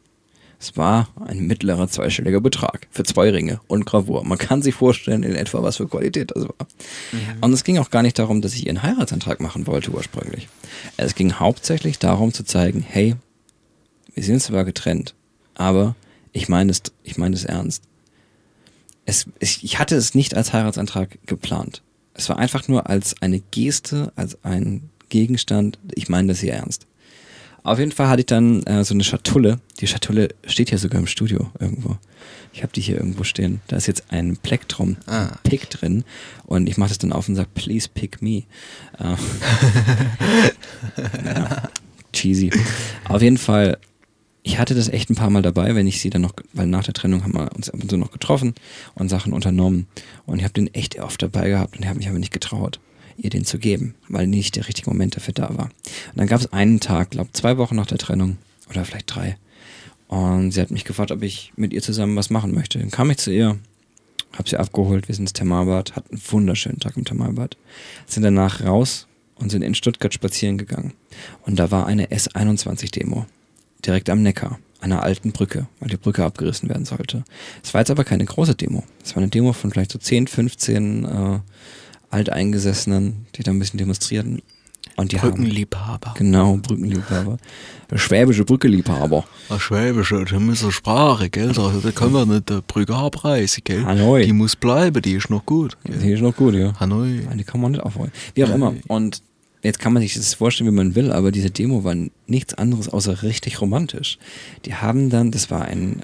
Es 0.60 0.76
war 0.76 1.08
ein 1.24 1.46
mittlerer 1.46 1.86
zweistelliger 1.86 2.40
Betrag 2.40 2.88
für 2.90 3.04
zwei 3.04 3.30
Ringe 3.30 3.60
und 3.68 3.86
Gravur. 3.86 4.24
Man 4.24 4.38
kann 4.38 4.60
sich 4.60 4.74
vorstellen 4.74 5.22
in 5.22 5.36
etwa, 5.36 5.62
was 5.62 5.76
für 5.76 5.86
Qualität 5.86 6.32
das 6.34 6.44
war. 6.44 6.66
Und 7.40 7.52
es 7.52 7.62
ging 7.62 7.78
auch 7.78 7.90
gar 7.90 8.02
nicht 8.02 8.18
darum, 8.18 8.42
dass 8.42 8.54
ich 8.54 8.66
ihren 8.66 8.82
Heiratsantrag 8.82 9.40
machen 9.40 9.68
wollte 9.68 9.92
ursprünglich. 9.92 10.48
Es 10.96 11.14
ging 11.14 11.34
hauptsächlich 11.34 12.00
darum 12.00 12.32
zu 12.32 12.42
zeigen, 12.42 12.80
hey, 12.80 13.14
wir 14.14 14.24
sind 14.24 14.42
zwar 14.42 14.64
getrennt, 14.64 15.14
aber 15.54 15.94
ich 16.32 16.48
meine 16.48 16.72
es, 16.72 16.82
ich 17.04 17.16
meine 17.18 17.36
es 17.36 17.44
ernst. 17.44 17.84
Es, 19.06 19.26
ich 19.38 19.78
hatte 19.78 19.94
es 19.94 20.14
nicht 20.14 20.34
als 20.34 20.52
Heiratsantrag 20.52 21.18
geplant. 21.24 21.82
Es 22.14 22.28
war 22.28 22.36
einfach 22.36 22.66
nur 22.66 22.90
als 22.90 23.22
eine 23.22 23.38
Geste, 23.38 24.12
als 24.16 24.42
ein 24.44 24.90
Gegenstand. 25.08 25.78
Ich 25.94 26.08
meine 26.08 26.28
das 26.28 26.40
hier 26.40 26.54
ernst. 26.54 26.86
Auf 27.64 27.78
jeden 27.78 27.92
Fall 27.92 28.08
hatte 28.08 28.20
ich 28.20 28.26
dann 28.26 28.62
äh, 28.62 28.84
so 28.84 28.94
eine 28.94 29.04
Schatulle. 29.04 29.60
Die 29.80 29.86
Schatulle 29.86 30.28
steht 30.46 30.70
hier 30.70 30.78
sogar 30.78 31.00
im 31.00 31.06
Studio 31.06 31.50
irgendwo. 31.58 31.96
Ich 32.52 32.62
habe 32.62 32.72
die 32.72 32.80
hier 32.80 32.96
irgendwo 32.96 33.24
stehen. 33.24 33.60
Da 33.68 33.76
ist 33.76 33.86
jetzt 33.86 34.04
ein 34.10 34.36
Plektrum, 34.38 34.96
Ah. 35.06 35.26
ein 35.26 35.38
Pick 35.42 35.68
drin. 35.68 36.04
Und 36.46 36.68
ich 36.68 36.78
mache 36.78 36.88
das 36.88 36.98
dann 36.98 37.12
auf 37.12 37.28
und 37.28 37.34
sage, 37.36 37.48
please 37.54 37.88
pick 37.92 38.22
me. 38.22 38.44
Äh, 38.98 39.16
ja. 41.24 41.68
cheesy. 42.12 42.50
Auf 43.08 43.22
jeden 43.22 43.38
Fall, 43.38 43.78
ich 44.42 44.58
hatte 44.58 44.74
das 44.74 44.88
echt 44.88 45.10
ein 45.10 45.14
paar 45.16 45.30
Mal 45.30 45.42
dabei, 45.42 45.74
wenn 45.74 45.86
ich 45.86 46.00
sie 46.00 46.10
dann 46.10 46.22
noch, 46.22 46.32
weil 46.52 46.66
nach 46.66 46.84
der 46.84 46.94
Trennung 46.94 47.22
haben 47.22 47.34
wir 47.34 47.54
uns 47.54 47.70
ab 47.70 47.80
und 47.82 47.90
zu 47.90 47.96
noch 47.96 48.10
getroffen 48.12 48.54
und 48.94 49.08
Sachen 49.08 49.32
unternommen. 49.32 49.86
Und 50.26 50.38
ich 50.38 50.44
habe 50.44 50.54
den 50.54 50.72
echt 50.74 50.98
oft 51.00 51.22
dabei 51.22 51.48
gehabt 51.50 51.76
und 51.76 51.82
ich 51.82 51.88
habe 51.88 51.98
mich 51.98 52.08
aber 52.08 52.18
nicht 52.18 52.32
getraut, 52.32 52.80
ihr 53.18 53.30
den 53.30 53.44
zu 53.44 53.58
geben, 53.58 53.94
weil 54.08 54.26
nicht 54.26 54.56
der 54.56 54.66
richtige 54.68 54.88
Moment 54.88 55.16
dafür 55.16 55.34
da 55.34 55.48
war. 55.56 55.66
Und 55.66 56.16
dann 56.16 56.26
gab 56.26 56.40
es 56.40 56.52
einen 56.52 56.80
Tag, 56.80 57.10
glaube 57.10 57.32
zwei 57.32 57.58
Wochen 57.58 57.76
nach 57.76 57.86
der 57.86 57.98
Trennung 57.98 58.38
oder 58.70 58.84
vielleicht 58.84 59.14
drei. 59.14 59.36
Und 60.06 60.52
sie 60.52 60.60
hat 60.60 60.70
mich 60.70 60.84
gefragt, 60.84 61.10
ob 61.10 61.22
ich 61.22 61.52
mit 61.56 61.72
ihr 61.72 61.82
zusammen 61.82 62.16
was 62.16 62.30
machen 62.30 62.54
möchte. 62.54 62.78
Dann 62.78 62.90
kam 62.90 63.10
ich 63.10 63.18
zu 63.18 63.30
ihr, 63.30 63.58
habe 64.32 64.48
sie 64.48 64.56
abgeholt, 64.56 65.08
wir 65.08 65.14
sind 65.14 65.24
ins 65.24 65.32
Thermalbad, 65.34 65.96
hatten 65.96 66.14
einen 66.14 66.22
wunderschönen 66.30 66.80
Tag 66.80 66.96
im 66.96 67.04
Thermalbad, 67.04 67.56
sind 68.06 68.22
danach 68.22 68.64
raus 68.64 69.06
und 69.34 69.50
sind 69.50 69.62
in 69.62 69.74
Stuttgart 69.74 70.14
spazieren 70.14 70.56
gegangen. 70.56 70.94
Und 71.42 71.58
da 71.58 71.70
war 71.70 71.86
eine 71.86 72.06
S21-Demo, 72.06 73.26
direkt 73.84 74.08
am 74.10 74.22
Neckar, 74.22 74.58
einer 74.80 75.02
alten 75.02 75.32
Brücke, 75.32 75.66
weil 75.80 75.90
die 75.90 75.96
Brücke 75.96 76.24
abgerissen 76.24 76.68
werden 76.68 76.84
sollte. 76.84 77.24
Es 77.62 77.74
war 77.74 77.80
jetzt 77.80 77.90
aber 77.90 78.04
keine 78.04 78.24
große 78.24 78.54
Demo. 78.54 78.84
Es 79.04 79.14
war 79.14 79.22
eine 79.22 79.30
Demo 79.30 79.52
von 79.52 79.70
vielleicht 79.70 79.92
so 79.92 79.98
10, 79.98 80.28
15 80.28 81.04
äh, 81.04 81.38
Alteingesessenen, 82.10 83.26
die 83.34 83.42
da 83.42 83.50
ein 83.50 83.58
bisschen 83.58 83.78
demonstrierten. 83.78 84.42
Und 84.96 85.12
die 85.12 85.16
Brückenliebhaber. 85.16 86.08
Haben, 86.08 86.18
genau, 86.18 86.56
Brückenliebhaber. 86.56 87.36
Schwäbische 87.94 88.44
Brückeliebhaber. 88.44 89.24
Eine 89.48 89.60
schwäbische, 89.60 90.22
ist 90.22 90.32
eine 90.32 90.72
Sprache, 90.72 91.30
gell? 91.30 91.52
Da, 91.52 91.72
da 91.82 91.90
können 91.92 92.12
wir 92.12 92.26
nicht 92.26 92.48
die 92.48 92.60
Brücke 92.66 92.96
abreißen, 92.96 93.62
gell? 93.64 93.84
Hanoi. 93.84 94.24
Die 94.24 94.32
muss 94.32 94.56
bleiben, 94.56 95.00
die 95.00 95.12
ist 95.12 95.30
noch 95.30 95.46
gut. 95.46 95.76
Gell? 95.84 95.98
Die 95.98 96.12
ist 96.12 96.22
noch 96.22 96.34
gut, 96.34 96.54
ja. 96.54 96.78
Hanoi. 96.80 97.20
Die 97.34 97.44
kann 97.44 97.60
man 97.60 97.72
nicht 97.72 97.82
aufholen. 97.82 98.10
Wie 98.34 98.44
auch 98.44 98.50
immer. 98.50 98.74
Und 98.88 99.22
jetzt 99.62 99.78
kann 99.78 99.92
man 99.92 100.02
sich 100.02 100.14
das 100.14 100.34
vorstellen, 100.34 100.70
wie 100.70 100.74
man 100.74 100.94
will, 100.94 101.12
aber 101.12 101.30
diese 101.30 101.50
Demo 101.50 101.84
war 101.84 101.94
nichts 102.26 102.54
anderes 102.54 102.88
außer 102.88 103.22
richtig 103.22 103.60
romantisch. 103.60 104.18
Die 104.64 104.74
haben 104.74 105.10
dann, 105.10 105.30
das 105.30 105.50
war 105.50 105.62
ein 105.62 106.02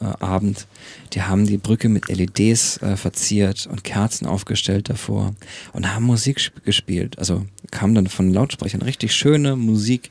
Spätsommerabend, 0.00 0.66
die 1.12 1.22
haben 1.22 1.46
die 1.46 1.58
Brücke 1.58 1.88
mit 1.88 2.08
LEDs 2.08 2.78
äh, 2.78 2.96
verziert 2.96 3.68
und 3.70 3.84
Kerzen 3.84 4.26
aufgestellt 4.26 4.88
davor 4.88 5.34
und 5.72 5.94
haben 5.94 6.04
Musik 6.04 6.52
gespielt. 6.64 7.18
Also 7.18 7.46
kam 7.70 7.94
dann 7.94 8.06
von 8.06 8.32
Lautsprechern 8.32 8.82
richtig 8.82 9.14
schöne 9.14 9.56
Musik, 9.56 10.10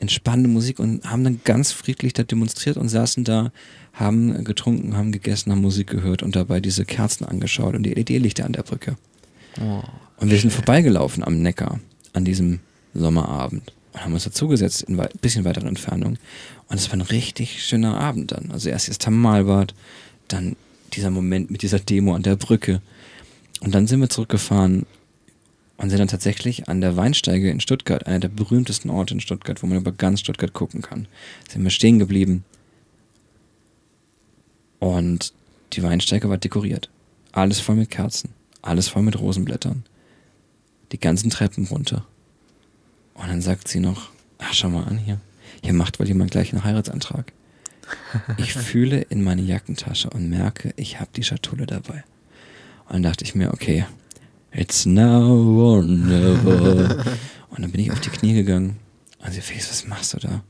entspannende 0.00 0.48
Musik 0.48 0.78
und 0.78 1.10
haben 1.10 1.24
dann 1.24 1.40
ganz 1.44 1.72
friedlich 1.72 2.12
da 2.14 2.22
demonstriert 2.22 2.76
und 2.76 2.88
saßen 2.88 3.24
da, 3.24 3.52
haben 3.92 4.44
getrunken, 4.44 4.96
haben 4.96 5.12
gegessen, 5.12 5.52
haben 5.52 5.60
Musik 5.60 5.88
gehört 5.88 6.22
und 6.22 6.36
dabei 6.36 6.60
diese 6.60 6.84
Kerzen 6.84 7.24
angeschaut 7.24 7.74
und 7.74 7.82
die 7.82 7.94
LED-Lichter 7.94 8.44
an 8.44 8.52
der 8.52 8.62
Brücke. 8.62 8.96
Oh, 9.60 9.82
und 10.18 10.30
wir 10.30 10.38
sind 10.38 10.52
vorbeigelaufen 10.52 11.24
am 11.24 11.42
Neckar 11.42 11.80
an 12.12 12.24
diesem 12.24 12.60
Sommerabend 12.94 13.72
und 13.98 14.04
haben 14.04 14.12
uns 14.12 14.24
dazugesetzt 14.24 14.82
in 14.82 14.98
ein 14.98 15.08
bisschen 15.20 15.44
weiterer 15.44 15.66
Entfernung. 15.66 16.18
Und 16.68 16.76
es 16.76 16.88
war 16.88 16.96
ein 16.96 17.02
richtig 17.02 17.64
schöner 17.64 17.98
Abend 17.98 18.32
dann. 18.32 18.50
Also 18.52 18.68
erst 18.68 18.88
das 18.88 18.98
Thermalbad, 18.98 19.74
dann 20.28 20.56
dieser 20.92 21.10
Moment 21.10 21.50
mit 21.50 21.62
dieser 21.62 21.80
Demo 21.80 22.14
an 22.14 22.22
der 22.22 22.36
Brücke. 22.36 22.80
Und 23.60 23.74
dann 23.74 23.86
sind 23.86 24.00
wir 24.00 24.08
zurückgefahren 24.08 24.86
und 25.78 25.90
sind 25.90 25.98
dann 25.98 26.08
tatsächlich 26.08 26.68
an 26.68 26.80
der 26.80 26.96
Weinsteige 26.96 27.50
in 27.50 27.60
Stuttgart, 27.60 28.06
einer 28.06 28.20
der 28.20 28.28
berühmtesten 28.28 28.90
Orte 28.90 29.14
in 29.14 29.20
Stuttgart, 29.20 29.62
wo 29.62 29.66
man 29.66 29.78
über 29.78 29.92
ganz 29.92 30.20
Stuttgart 30.20 30.52
gucken 30.52 30.82
kann. 30.82 31.08
Sind 31.48 31.62
wir 31.64 31.70
stehen 31.70 31.98
geblieben. 31.98 32.44
Und 34.78 35.32
die 35.72 35.82
Weinsteige 35.82 36.28
war 36.28 36.38
dekoriert. 36.38 36.88
Alles 37.32 37.58
voll 37.58 37.74
mit 37.74 37.90
Kerzen. 37.90 38.30
Alles 38.62 38.88
voll 38.88 39.02
mit 39.02 39.18
Rosenblättern. 39.18 39.84
Die 40.92 41.00
ganzen 41.00 41.30
Treppen 41.30 41.66
runter. 41.66 42.06
Und 43.18 43.28
dann 43.28 43.42
sagt 43.42 43.68
sie 43.68 43.80
noch, 43.80 44.10
ach, 44.38 44.52
schau 44.54 44.70
mal 44.70 44.84
an 44.84 44.98
hier. 44.98 45.20
Hier 45.62 45.72
macht 45.72 45.98
wohl 45.98 46.06
jemand 46.06 46.30
gleich 46.30 46.52
einen 46.52 46.64
Heiratsantrag. 46.64 47.32
Ich 48.36 48.52
fühle 48.52 49.00
in 49.00 49.22
meine 49.22 49.40
Jackentasche 49.40 50.10
und 50.10 50.28
merke, 50.28 50.74
ich 50.76 51.00
habe 51.00 51.10
die 51.16 51.22
Schatulle 51.22 51.64
dabei. 51.64 52.04
Und 52.86 52.94
dann 52.94 53.02
dachte 53.02 53.24
ich 53.24 53.34
mir, 53.34 53.52
okay, 53.52 53.86
it's 54.52 54.84
now 54.84 55.24
or 55.58 55.82
never. 55.82 57.04
Und 57.50 57.62
dann 57.62 57.72
bin 57.72 57.80
ich 57.80 57.90
auf 57.90 58.00
die 58.00 58.10
Knie 58.10 58.34
gegangen. 58.34 58.76
Und 59.24 59.32
sie, 59.32 59.40
Face, 59.40 59.70
was 59.70 59.86
machst 59.86 60.12
du 60.12 60.18
da? 60.18 60.44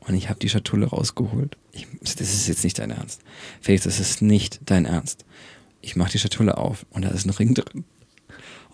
Und 0.00 0.14
ich 0.14 0.28
habe 0.28 0.38
die 0.38 0.48
Schatulle 0.48 0.86
rausgeholt. 0.86 1.56
Ich, 1.72 1.86
das 2.00 2.20
ist 2.20 2.46
jetzt 2.46 2.62
nicht 2.62 2.78
dein 2.78 2.90
Ernst. 2.90 3.22
Felix, 3.60 3.84
das 3.84 3.98
ist 3.98 4.22
nicht 4.22 4.60
dein 4.66 4.84
Ernst. 4.84 5.24
Ich 5.80 5.96
mache 5.96 6.12
die 6.12 6.18
Schatulle 6.18 6.58
auf 6.58 6.86
und 6.90 7.04
da 7.04 7.08
ist 7.08 7.26
ein 7.26 7.30
Ring 7.30 7.54
drin. 7.54 7.84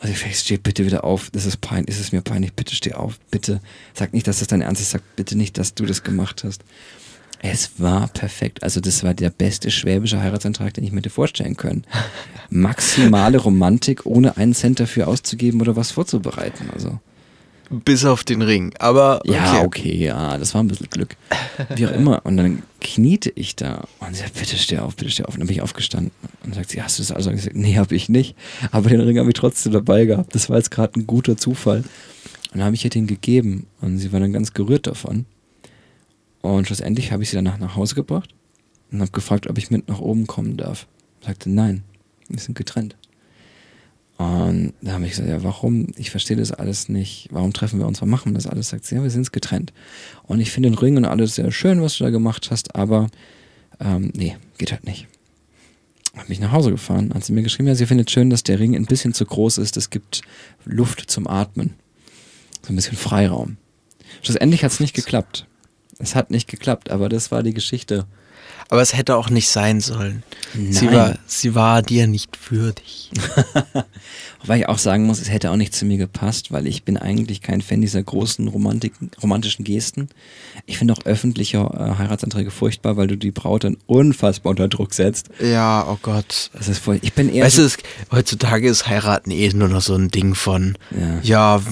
Und 0.02 0.10
ich 0.10 0.38
steh 0.38 0.56
bitte 0.56 0.84
wieder 0.84 1.04
auf. 1.04 1.30
Das 1.30 1.46
ist 1.46 1.60
peinlich, 1.60 1.94
ist 1.94 2.00
es 2.00 2.12
mir 2.12 2.22
peinlich. 2.22 2.54
Bitte 2.54 2.74
steh 2.74 2.94
auf. 2.94 3.20
Bitte. 3.30 3.60
Sag 3.94 4.12
nicht, 4.12 4.26
dass 4.26 4.40
das 4.40 4.48
dein 4.48 4.60
Ernst 4.60 4.82
ist. 4.82 4.90
Sag 4.90 5.02
bitte 5.14 5.36
nicht, 5.36 5.58
dass 5.58 5.74
du 5.74 5.86
das 5.86 6.02
gemacht 6.02 6.42
hast. 6.44 6.64
Es 7.40 7.72
war 7.78 8.08
perfekt. 8.08 8.62
Also 8.62 8.80
das 8.80 9.04
war 9.04 9.14
der 9.14 9.30
beste 9.30 9.70
schwäbische 9.70 10.20
Heiratsantrag, 10.20 10.74
den 10.74 10.84
ich 10.84 10.92
mir 10.92 10.98
hätte 10.98 11.10
vorstellen 11.10 11.56
können. 11.56 11.84
Maximale 12.50 13.38
Romantik, 13.38 14.04
ohne 14.04 14.36
einen 14.36 14.54
Cent 14.54 14.80
dafür 14.80 15.08
auszugeben 15.08 15.60
oder 15.60 15.76
was 15.76 15.92
vorzubereiten. 15.92 16.70
Also. 16.72 17.00
Bis 17.72 18.04
auf 18.04 18.22
den 18.22 18.42
Ring. 18.42 18.74
Aber 18.78 19.20
okay. 19.20 19.32
Ja, 19.32 19.62
okay, 19.62 19.96
ja, 19.96 20.38
das 20.38 20.54
war 20.54 20.62
ein 20.62 20.68
bisschen 20.68 20.90
Glück. 20.90 21.16
Wie 21.74 21.86
auch 21.86 21.92
immer. 21.92 22.24
Und 22.24 22.36
dann 22.36 22.62
kniete 22.80 23.32
ich 23.34 23.56
da 23.56 23.84
und 24.00 24.14
sie 24.14 24.20
sagt, 24.20 24.34
bitte 24.34 24.56
steh 24.56 24.78
auf, 24.78 24.94
bitte 24.94 25.10
steh 25.10 25.24
auf. 25.24 25.34
Und 25.34 25.40
dann 25.40 25.46
bin 25.46 25.56
ich 25.56 25.62
aufgestanden. 25.62 26.12
Und 26.44 26.54
sagt 26.54 26.70
sie, 26.70 26.82
hast 26.82 26.98
du 26.98 27.02
das 27.02 27.12
also 27.12 27.30
gesagt? 27.30 27.56
Nee, 27.56 27.78
habe 27.78 27.94
ich 27.94 28.08
nicht. 28.08 28.36
Aber 28.70 28.90
den 28.90 29.00
Ring 29.00 29.18
habe 29.18 29.30
ich 29.30 29.34
trotzdem 29.34 29.72
dabei 29.72 30.04
gehabt. 30.04 30.34
Das 30.34 30.50
war 30.50 30.58
jetzt 30.58 30.70
gerade 30.70 31.00
ein 31.00 31.06
guter 31.06 31.36
Zufall. 31.36 31.78
Und 32.52 32.58
dann 32.58 32.64
habe 32.64 32.74
ich 32.74 32.84
ihr 32.84 32.90
den 32.90 33.06
gegeben 33.06 33.66
und 33.80 33.96
sie 33.96 34.12
war 34.12 34.20
dann 34.20 34.32
ganz 34.32 34.52
gerührt 34.52 34.86
davon. 34.86 35.24
Und 36.42 36.66
schlussendlich 36.66 37.12
habe 37.12 37.22
ich 37.22 37.30
sie 37.30 37.36
danach 37.36 37.58
nach 37.58 37.76
Hause 37.76 37.94
gebracht 37.94 38.34
und 38.90 39.00
habe 39.00 39.10
gefragt, 39.12 39.48
ob 39.48 39.56
ich 39.56 39.70
mit 39.70 39.88
nach 39.88 40.00
oben 40.00 40.26
kommen 40.26 40.58
darf. 40.58 40.86
Sagte, 41.24 41.48
nein, 41.48 41.84
wir 42.28 42.40
sind 42.40 42.58
getrennt. 42.58 42.96
Und 44.18 44.74
da 44.82 44.92
habe 44.92 45.04
ich 45.04 45.10
gesagt, 45.10 45.28
ja, 45.28 45.42
warum? 45.42 45.88
Ich 45.96 46.10
verstehe 46.10 46.36
das 46.36 46.52
alles 46.52 46.88
nicht. 46.88 47.28
Warum 47.30 47.52
treffen 47.52 47.80
wir 47.80 47.86
uns? 47.86 48.00
Warum 48.00 48.10
machen 48.10 48.32
wir 48.32 48.34
das 48.34 48.46
alles? 48.46 48.68
Sagt 48.68 48.84
sie, 48.84 48.94
ja, 48.94 49.02
wir 49.02 49.10
sind 49.10 49.32
getrennt. 49.32 49.72
Und 50.24 50.40
ich 50.40 50.50
finde 50.50 50.70
den 50.70 50.78
Ring 50.78 50.96
und 50.96 51.04
alles 51.04 51.34
sehr 51.34 51.50
schön, 51.50 51.82
was 51.82 51.96
du 51.96 52.04
da 52.04 52.10
gemacht 52.10 52.50
hast, 52.50 52.74
aber 52.76 53.08
ähm, 53.80 54.12
nee, 54.14 54.36
geht 54.58 54.72
halt 54.72 54.84
nicht. 54.84 55.08
Habe 56.14 56.28
mich 56.28 56.40
nach 56.40 56.52
Hause 56.52 56.70
gefahren, 56.70 57.12
hat 57.14 57.24
sie 57.24 57.32
mir 57.32 57.42
geschrieben, 57.42 57.68
ja, 57.68 57.74
sie 57.74 57.86
findet 57.86 58.10
schön, 58.10 58.28
dass 58.28 58.42
der 58.42 58.60
Ring 58.60 58.76
ein 58.76 58.84
bisschen 58.84 59.14
zu 59.14 59.24
groß 59.24 59.58
ist. 59.58 59.76
Es 59.76 59.88
gibt 59.88 60.22
Luft 60.64 61.10
zum 61.10 61.26
Atmen. 61.26 61.74
So 62.62 62.72
ein 62.72 62.76
bisschen 62.76 62.98
Freiraum. 62.98 63.56
Schlussendlich 64.22 64.62
hat 64.62 64.72
es 64.72 64.80
nicht 64.80 64.94
geklappt. 64.94 65.46
Es 65.98 66.14
hat 66.14 66.30
nicht 66.30 66.48
geklappt, 66.48 66.90
aber 66.90 67.08
das 67.08 67.30
war 67.30 67.42
die 67.42 67.54
Geschichte. 67.54 68.06
Aber 68.72 68.80
es 68.80 68.96
hätte 68.96 69.16
auch 69.18 69.28
nicht 69.28 69.50
sein 69.50 69.82
sollen. 69.82 70.22
Nein. 70.54 70.72
Sie 70.72 70.90
war, 70.90 71.18
sie 71.26 71.54
war 71.54 71.82
dir 71.82 72.06
nicht 72.06 72.50
würdig. 72.50 73.10
Wobei 74.40 74.60
ich 74.60 74.66
auch 74.66 74.78
sagen 74.78 75.04
muss, 75.04 75.20
es 75.20 75.28
hätte 75.28 75.50
auch 75.50 75.56
nicht 75.56 75.74
zu 75.74 75.84
mir 75.84 75.98
gepasst, 75.98 76.52
weil 76.52 76.66
ich 76.66 76.82
bin 76.82 76.96
eigentlich 76.96 77.42
kein 77.42 77.60
Fan 77.60 77.82
dieser 77.82 78.02
großen 78.02 78.48
Romantik, 78.48 78.94
romantischen 79.22 79.66
Gesten. 79.66 80.08
Ich 80.64 80.78
finde 80.78 80.94
auch 80.94 81.04
öffentliche 81.04 81.58
äh, 81.58 81.98
Heiratsanträge 81.98 82.50
furchtbar, 82.50 82.96
weil 82.96 83.08
du 83.08 83.18
die 83.18 83.30
Braut 83.30 83.64
dann 83.64 83.76
unfassbar 83.84 84.48
unter 84.48 84.68
Druck 84.68 84.94
setzt. 84.94 85.28
Ja, 85.38 85.86
oh 85.86 85.98
Gott. 86.00 86.50
Das 86.54 86.68
ist 86.68 86.78
voll, 86.78 86.98
ich 87.02 87.12
bin 87.12 87.28
eher 87.30 87.44
Weißt 87.44 87.56
so, 87.56 87.62
du, 87.62 87.66
es, 87.66 87.76
heutzutage 88.10 88.70
ist 88.70 88.86
heiraten 88.88 89.32
eh 89.32 89.50
nur 89.50 89.68
noch 89.68 89.82
so 89.82 89.94
ein 89.96 90.08
Ding 90.08 90.34
von, 90.34 90.78
Ja. 91.22 91.58
ja, 91.58 91.62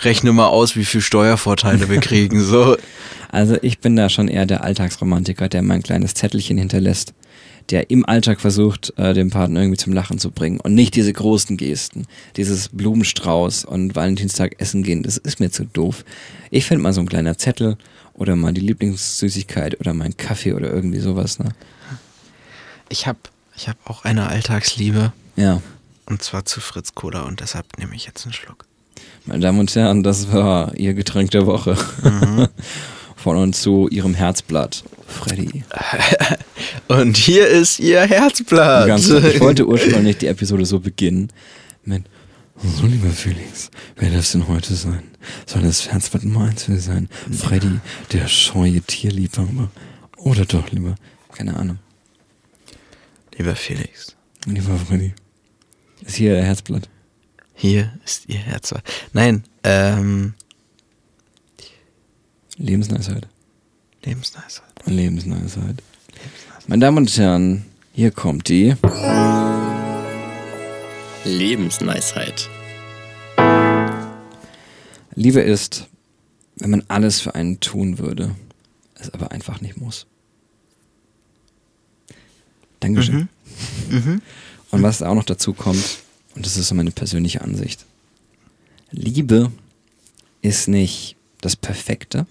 rechne 0.00 0.34
mal 0.34 0.48
aus, 0.48 0.76
wie 0.76 0.84
viel 0.84 1.00
Steuervorteile 1.00 1.88
wir 1.88 2.00
kriegen. 2.00 2.42
So. 2.42 2.76
Also 3.36 3.58
ich 3.60 3.80
bin 3.80 3.96
da 3.96 4.08
schon 4.08 4.28
eher 4.28 4.46
der 4.46 4.64
Alltagsromantiker, 4.64 5.50
der 5.50 5.60
mein 5.60 5.82
kleines 5.82 6.14
Zettelchen 6.14 6.56
hinterlässt, 6.56 7.12
der 7.68 7.90
im 7.90 8.06
Alltag 8.06 8.40
versucht, 8.40 8.94
äh, 8.96 9.12
den 9.12 9.28
Partner 9.28 9.60
irgendwie 9.60 9.76
zum 9.76 9.92
Lachen 9.92 10.18
zu 10.18 10.30
bringen 10.30 10.58
und 10.58 10.74
nicht 10.74 10.94
diese 10.94 11.12
großen 11.12 11.58
Gesten, 11.58 12.06
dieses 12.38 12.70
Blumenstrauß 12.70 13.66
und 13.66 13.94
Valentinstag 13.94 14.58
essen 14.58 14.82
gehen, 14.82 15.02
das 15.02 15.18
ist 15.18 15.38
mir 15.38 15.50
zu 15.50 15.66
doof. 15.66 16.02
Ich 16.50 16.64
finde 16.64 16.82
mal 16.82 16.94
so 16.94 17.02
ein 17.02 17.08
kleiner 17.10 17.36
Zettel 17.36 17.76
oder 18.14 18.36
mal 18.36 18.54
die 18.54 18.62
Lieblingssüßigkeit 18.62 19.80
oder 19.80 19.92
mein 19.92 20.16
Kaffee 20.16 20.54
oder 20.54 20.72
irgendwie 20.72 21.00
sowas, 21.00 21.38
ne? 21.38 21.50
Ich 22.88 23.06
habe 23.06 23.18
ich 23.54 23.68
hab 23.68 23.76
auch 23.84 24.06
eine 24.06 24.28
Alltagsliebe. 24.28 25.12
Ja. 25.36 25.60
Und 26.06 26.22
zwar 26.22 26.46
zu 26.46 26.62
Fritz 26.62 26.94
Cola 26.94 27.24
und 27.24 27.40
deshalb 27.40 27.66
nehme 27.76 27.96
ich 27.96 28.06
jetzt 28.06 28.24
einen 28.24 28.32
Schluck. 28.32 28.64
Meine 29.26 29.40
Damen 29.40 29.58
und 29.58 29.74
Herren, 29.74 30.02
das 30.02 30.32
war 30.32 30.74
Ihr 30.74 30.94
Getränk 30.94 31.32
der 31.32 31.44
Woche. 31.44 31.76
Von 33.16 33.36
uns 33.36 33.62
zu 33.62 33.88
Ihrem 33.88 34.14
Herzblatt, 34.14 34.84
Freddy. 35.06 35.64
Und 36.88 37.16
hier 37.16 37.48
ist 37.48 37.80
ihr 37.80 38.02
Herzblatt. 38.02 38.86
Ganz, 38.86 39.08
ich 39.08 39.40
wollte 39.40 39.66
ursprünglich 39.66 40.18
die 40.18 40.26
Episode 40.28 40.64
so 40.66 40.78
beginnen 40.78 41.32
mit 41.84 42.04
So, 42.62 42.86
lieber 42.86 43.10
Felix, 43.10 43.70
wer 43.96 44.10
darf 44.10 44.20
es 44.20 44.32
denn 44.32 44.46
heute 44.48 44.74
sein? 44.74 45.02
Soll 45.46 45.62
das 45.62 45.88
Herzblatt 45.90 46.24
Nummer 46.24 46.46
1 46.48 46.64
für 46.64 46.78
sein? 46.78 47.08
Freddy, 47.32 47.80
der 48.12 48.28
scheue 48.28 48.80
Tierliebhaber? 48.82 49.70
Oder 50.18 50.44
doch 50.44 50.70
lieber, 50.70 50.94
keine 51.32 51.56
Ahnung, 51.56 51.78
Lieber 53.38 53.54
Felix, 53.54 54.16
lieber 54.46 54.76
Freddy. 54.78 55.12
Ist 56.04 56.16
hier 56.16 56.36
Ihr 56.36 56.42
Herzblatt. 56.44 56.88
hier 57.54 57.92
ist 58.04 58.28
ihr 58.28 58.38
Herzblatt. 58.38 58.82
Nein, 59.12 59.44
ähm, 59.62 60.32
Lebensweisheit. 62.56 63.26
Lebensweisheit. 64.04 64.64
Lebensweisheit. 64.86 65.82
Meine 66.66 66.80
Damen 66.80 66.98
und 66.98 67.16
Herren, 67.16 67.66
hier 67.92 68.10
kommt 68.10 68.48
die. 68.48 68.74
Lebensweisheit. 71.24 72.48
Liebe 75.14 75.40
ist, 75.40 75.86
wenn 76.56 76.70
man 76.70 76.84
alles 76.88 77.20
für 77.20 77.34
einen 77.34 77.60
tun 77.60 77.98
würde, 77.98 78.34
es 78.94 79.10
aber 79.10 79.32
einfach 79.32 79.60
nicht 79.60 79.76
muss. 79.76 80.06
Dankeschön. 82.80 83.28
Und 84.70 84.82
was 84.82 85.02
auch 85.02 85.14
noch 85.14 85.24
dazu 85.24 85.52
kommt, 85.52 85.98
und 86.34 86.46
das 86.46 86.56
ist 86.56 86.68
so 86.68 86.74
meine 86.74 86.90
persönliche 86.90 87.42
Ansicht, 87.42 87.84
Liebe 88.90 89.52
ist 90.42 90.68
nicht 90.68 91.16
das 91.40 91.56
Perfekte. 91.56 92.26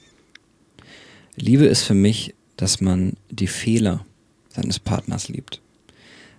Liebe 1.35 1.65
ist 1.65 1.83
für 1.83 1.93
mich, 1.93 2.33
dass 2.57 2.81
man 2.81 3.13
die 3.29 3.47
Fehler 3.47 4.05
seines 4.49 4.79
Partners 4.79 5.27
liebt. 5.27 5.61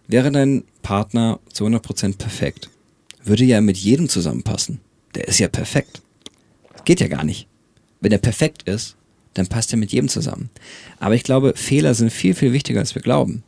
Wäre 0.07 0.31
dein 0.31 0.65
Partner 0.83 1.41
zu 1.53 1.67
100% 1.67 2.17
perfekt, 2.17 2.71
würde 3.25 3.45
ja 3.45 3.61
mit 3.61 3.77
jedem 3.77 4.09
zusammenpassen. 4.09 4.81
Der 5.15 5.29
ist 5.29 5.39
ja 5.39 5.49
perfekt. 5.49 6.01
Geht 6.85 7.01
ja 7.01 7.09
gar 7.09 7.25
nicht. 7.25 7.49
Wenn 8.01 8.13
er 8.13 8.19
perfekt 8.19 8.63
ist, 8.63 8.97
dann 9.35 9.49
passt 9.49 9.73
er 9.73 9.79
mit 9.79 9.93
jedem 9.93 10.09
zusammen. 10.09 10.49
Aber 10.99 11.15
ich 11.15 11.25
glaube, 11.25 11.55
Fehler 11.57 11.95
sind 11.95 12.11
viel, 12.11 12.35
viel 12.35 12.53
wichtiger, 12.53 12.81
als 12.81 12.95
wir 12.95 13.03
glauben. 13.03 13.43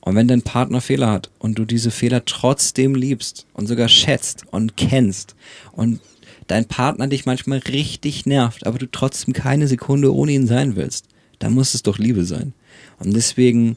Und 0.00 0.14
wenn 0.14 0.28
dein 0.28 0.42
Partner 0.42 0.80
Fehler 0.80 1.10
hat 1.10 1.30
und 1.38 1.58
du 1.58 1.64
diese 1.64 1.90
Fehler 1.90 2.24
trotzdem 2.24 2.94
liebst 2.94 3.46
und 3.52 3.66
sogar 3.66 3.88
schätzt 3.88 4.44
und 4.50 4.76
kennst 4.76 5.34
und 5.72 6.00
dein 6.48 6.66
Partner 6.66 7.06
dich 7.06 7.26
manchmal 7.26 7.58
richtig 7.58 8.26
nervt, 8.26 8.66
aber 8.66 8.78
du 8.78 8.86
trotzdem 8.86 9.32
keine 9.34 9.68
Sekunde 9.68 10.12
ohne 10.12 10.32
ihn 10.32 10.46
sein 10.46 10.76
willst, 10.76 11.06
dann 11.38 11.54
muss 11.54 11.74
es 11.74 11.82
doch 11.82 11.98
Liebe 11.98 12.24
sein. 12.24 12.52
Und 12.98 13.14
deswegen, 13.14 13.76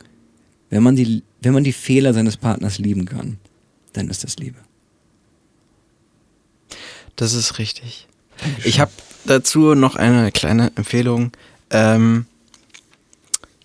wenn 0.69 0.82
man 0.82 0.95
die, 0.95 1.24
wenn 1.41 1.53
man 1.53 1.63
die 1.63 1.74
Fehler 1.74 2.13
seines 2.13 2.38
Partners 2.38 2.80
lieben 2.80 3.05
kann, 3.05 3.38
dann 3.93 4.09
ist 4.09 4.24
das 4.24 4.38
Liebe. 4.38 4.57
Das 7.15 7.34
ist 7.34 7.59
richtig. 7.59 8.07
Ich 8.63 8.80
habe 8.80 8.91
dazu 9.26 9.76
noch 9.76 9.95
eine 9.95 10.32
kleine 10.32 10.72
Empfehlung. 10.76 11.32
Ähm, 11.69 12.26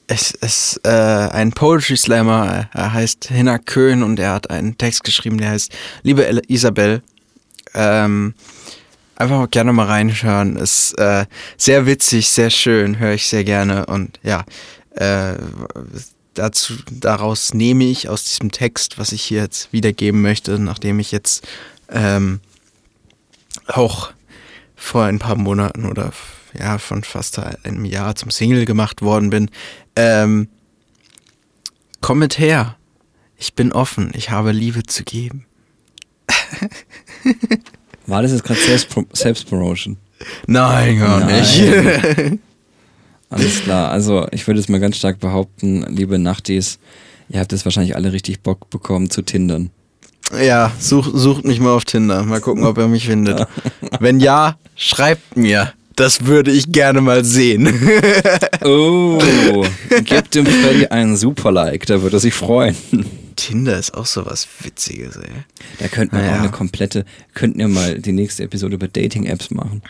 es 0.09 0.31
ist 0.33 0.81
äh, 0.85 0.91
ein 0.91 1.53
Poetry 1.53 1.97
Slammer, 1.97 2.69
er 2.73 2.93
heißt 2.93 3.29
Hinak 3.29 3.67
Köhn 3.67 4.03
und 4.03 4.21
er 4.21 4.35
hat 4.35 4.51
einen 4.51 4.77
Text 4.79 5.03
geschrieben, 5.05 5.39
der 5.39 5.51
heißt 5.51 5.73
Liebe 6.03 6.27
El- 6.27 6.43
Isabel. 6.49 7.03
Ähm, 7.75 8.35
einfach 9.17 9.51
gerne 9.51 9.73
mal 9.73 9.87
reinschauen. 9.87 10.57
Ist 10.57 10.99
äh, 10.99 11.27
sehr 11.57 11.87
witzig, 11.87 12.29
sehr 12.29 12.51
schön, 12.51 12.99
höre 12.99 13.14
ich 13.14 13.27
sehr 13.27 13.45
gerne. 13.45 13.87
Und 13.87 14.21
ja, 14.23 14.45
äh, 14.93 15.35
dazu, 16.35 16.75
daraus 16.91 17.55
nehme 17.55 17.85
ich 17.85 18.09
aus 18.09 18.25
diesem 18.25 18.53
Text, 18.53 18.99
was 18.99 19.12
ich 19.12 19.23
hier 19.23 19.43
jetzt 19.43 19.73
wiedergeben 19.73 20.23
möchte, 20.23 20.59
nachdem 20.59 21.01
ich 21.01 21.12
jetzt 21.12 21.47
ähm, 21.91 22.41
auch 23.67 24.12
vor 24.75 25.05
ein 25.05 25.19
paar 25.19 25.37
Monaten 25.37 25.87
oder 25.87 26.12
ja, 26.59 26.79
von 26.79 27.03
fast 27.03 27.39
einem 27.39 27.85
Jahr 27.85 28.14
zum 28.14 28.31
Single 28.31 28.64
gemacht 28.64 29.03
worden 29.03 29.31
bin. 29.31 29.51
Ähm, 29.95 30.49
komm 32.01 32.19
mit 32.19 32.39
her. 32.39 32.77
Ich 33.37 33.55
bin 33.55 33.73
offen. 33.73 34.11
Ich 34.14 34.31
habe 34.31 34.53
Liebe 34.53 34.85
zu 34.85 35.05
geben. 35.05 35.47
War 38.07 38.23
das 38.23 38.33
jetzt 38.33 38.45
gerade 38.45 38.61
Selbstpro 38.61 39.05
Selbstpromotion? 39.13 39.97
Nein, 40.47 40.99
gar 40.99 41.21
Nein. 41.21 41.41
nicht. 41.41 41.63
Alles 43.31 43.63
klar. 43.63 43.91
Also 43.91 44.27
ich 44.31 44.47
würde 44.47 44.61
jetzt 44.61 44.69
mal 44.69 44.81
ganz 44.81 44.97
stark 44.97 45.19
behaupten, 45.19 45.85
liebe 45.89 46.19
Nachtis, 46.19 46.79
ihr 47.29 47.41
habt 47.41 47.53
jetzt 47.53 47.65
wahrscheinlich 47.65 47.97
alle 47.97 48.13
richtig 48.13 48.41
Bock 48.41 48.71
bekommen 48.71 49.11
zu 49.11 49.23
Tindern. 49.23 49.71
ja, 50.41 50.71
such, 50.79 51.11
sucht 51.13 51.45
mich 51.45 51.59
mal 51.59 51.75
auf 51.75 51.85
Tinder. 51.85 52.23
Mal 52.23 52.41
gucken, 52.41 52.65
ob 52.65 52.79
er 52.79 52.87
mich 52.89 53.07
findet. 53.07 53.47
Wenn 54.01 54.21
ja, 54.21 54.57
schreibt 54.77 55.37
mir. 55.37 55.73
Das 55.97 56.27
würde 56.27 56.51
ich 56.53 56.71
gerne 56.73 57.01
mal 57.01 57.25
sehen. 57.25 57.91
Oh, 58.65 59.19
gebt 60.05 60.35
dem 60.35 60.45
Freddy 60.47 60.87
einen 60.87 61.17
Super-Like, 61.17 61.87
da 61.87 62.03
würde 62.03 62.17
er 62.17 62.21
sich 62.21 62.35
freuen. 62.35 62.75
Tinder 63.37 63.79
ist 63.79 63.95
auch 63.95 64.07
sowas 64.07 64.49
Witziges, 64.63 65.17
ey. 65.17 65.29
Da 65.79 65.87
könnten 65.89 66.17
wir 66.17 66.23
Naja. 66.23 66.37
auch 66.37 66.41
eine 66.41 66.51
komplette, 66.51 67.05
könnten 67.35 67.59
wir 67.61 67.69
mal 67.69 67.99
die 68.01 68.11
nächste 68.13 68.43
Episode 68.43 68.75
über 68.75 68.89
Dating-Apps 68.89 69.51
machen. 69.53 69.83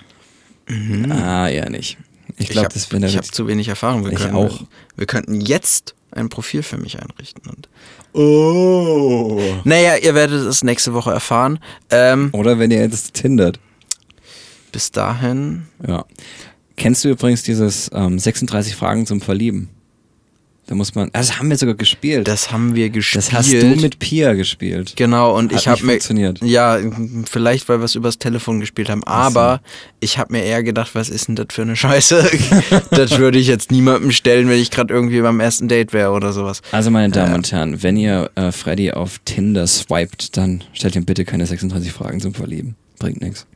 Ah, 1.11 1.49
ja 1.49 1.71
nicht. 1.71 1.97
Ich 2.37 2.49
glaube, 2.49 2.69
das 2.75 2.91
wäre 2.93 3.07
Ich 3.07 3.17
habe 3.17 3.27
zu 3.27 3.47
wenig 3.49 3.69
Erfahrung. 3.69 4.05
Wir 4.05 4.13
Ich 4.13 4.19
können, 4.19 4.35
auch. 4.35 4.65
Wir 4.97 5.07
könnten 5.07 5.41
jetzt 5.41 5.95
ein 6.11 6.29
Profil 6.29 6.63
für 6.63 6.77
mich 6.77 6.99
einrichten. 7.01 7.43
Und 7.49 7.69
Oh. 8.13 9.41
naja, 9.65 9.97
ihr 9.97 10.15
werdet 10.15 10.47
es 10.47 10.63
nächste 10.65 10.93
Woche 10.93 11.13
erfahren. 11.13 11.61
Ähm, 11.91 12.29
Oder 12.33 12.59
wenn 12.59 12.71
ihr 12.71 12.81
jetzt 12.81 13.15
tindert. 13.15 13.59
Bis 14.77 14.91
dahin. 14.91 15.63
Ja. 15.89 16.05
Kennst 16.77 17.03
du 17.03 17.09
übrigens 17.09 17.43
dieses 17.43 17.91
ähm, 17.95 18.19
36 18.19 18.77
Fragen 18.77 19.07
zum 19.07 19.23
Verlieben? 19.23 19.71
Da 20.67 20.75
muss 20.75 20.95
man, 20.95 21.09
das 21.15 21.39
haben 21.39 21.49
wir 21.49 21.57
sogar 21.57 21.77
gespielt. 21.77 22.29
Das 22.29 22.53
haben 22.53 22.75
wir 22.75 22.91
gespielt. 22.91 23.25
Das 23.25 23.33
hast 23.33 23.51
du 23.51 23.65
mit 23.77 23.99
Pia 23.99 24.35
gespielt. 24.35 24.93
Genau, 24.95 25.35
und 25.35 25.51
Hat 25.51 25.61
ich 25.61 25.67
habe 25.67 25.77
nicht 25.77 25.87
mir. 25.87 25.93
funktioniert. 25.93 26.43
Ja, 26.43 26.79
vielleicht, 27.25 27.71
weil 27.71 27.79
wir 27.81 27.87
es 27.87 27.95
übers 27.95 28.19
Telefon 28.19 28.61
gespielt 28.61 28.91
haben. 28.91 29.03
Aber 29.05 29.63
ich 30.01 30.19
habe 30.19 30.35
mir 30.35 30.45
eher 30.45 30.63
gedacht, 30.63 30.95
was 30.95 31.09
ist 31.09 31.29
denn 31.29 31.37
das 31.37 31.47
für 31.53 31.63
eine 31.63 31.75
Scheiße? 31.75 32.29
das 32.91 33.17
würde 33.17 33.39
ich 33.39 33.47
jetzt 33.47 33.71
niemandem 33.71 34.13
stellen, 34.13 34.51
wenn 34.51 34.61
ich 34.61 34.71
gerade 34.71 34.93
irgendwie 34.93 35.23
beim 35.23 35.41
ersten 35.41 35.69
Date 35.69 35.95
wäre 35.95 36.11
oder 36.11 36.35
sowas. 36.35 36.61
Also 36.71 36.91
meine 36.91 37.15
Damen 37.15 37.33
und 37.33 37.51
Herren, 37.51 37.83
wenn 37.83 37.97
ihr 37.97 38.31
äh, 38.35 38.53
Freddy 38.53 38.93
auf 38.93 39.21
Tinder 39.25 39.67
swiped, 39.67 40.37
dann 40.37 40.63
stellt 40.75 40.97
ihm 40.97 41.07
bitte 41.07 41.25
keine 41.25 41.47
36 41.47 41.91
Fragen 41.93 42.21
zum 42.21 42.35
Verlieben. 42.35 42.77
Bringt 42.99 43.23
nichts. 43.23 43.47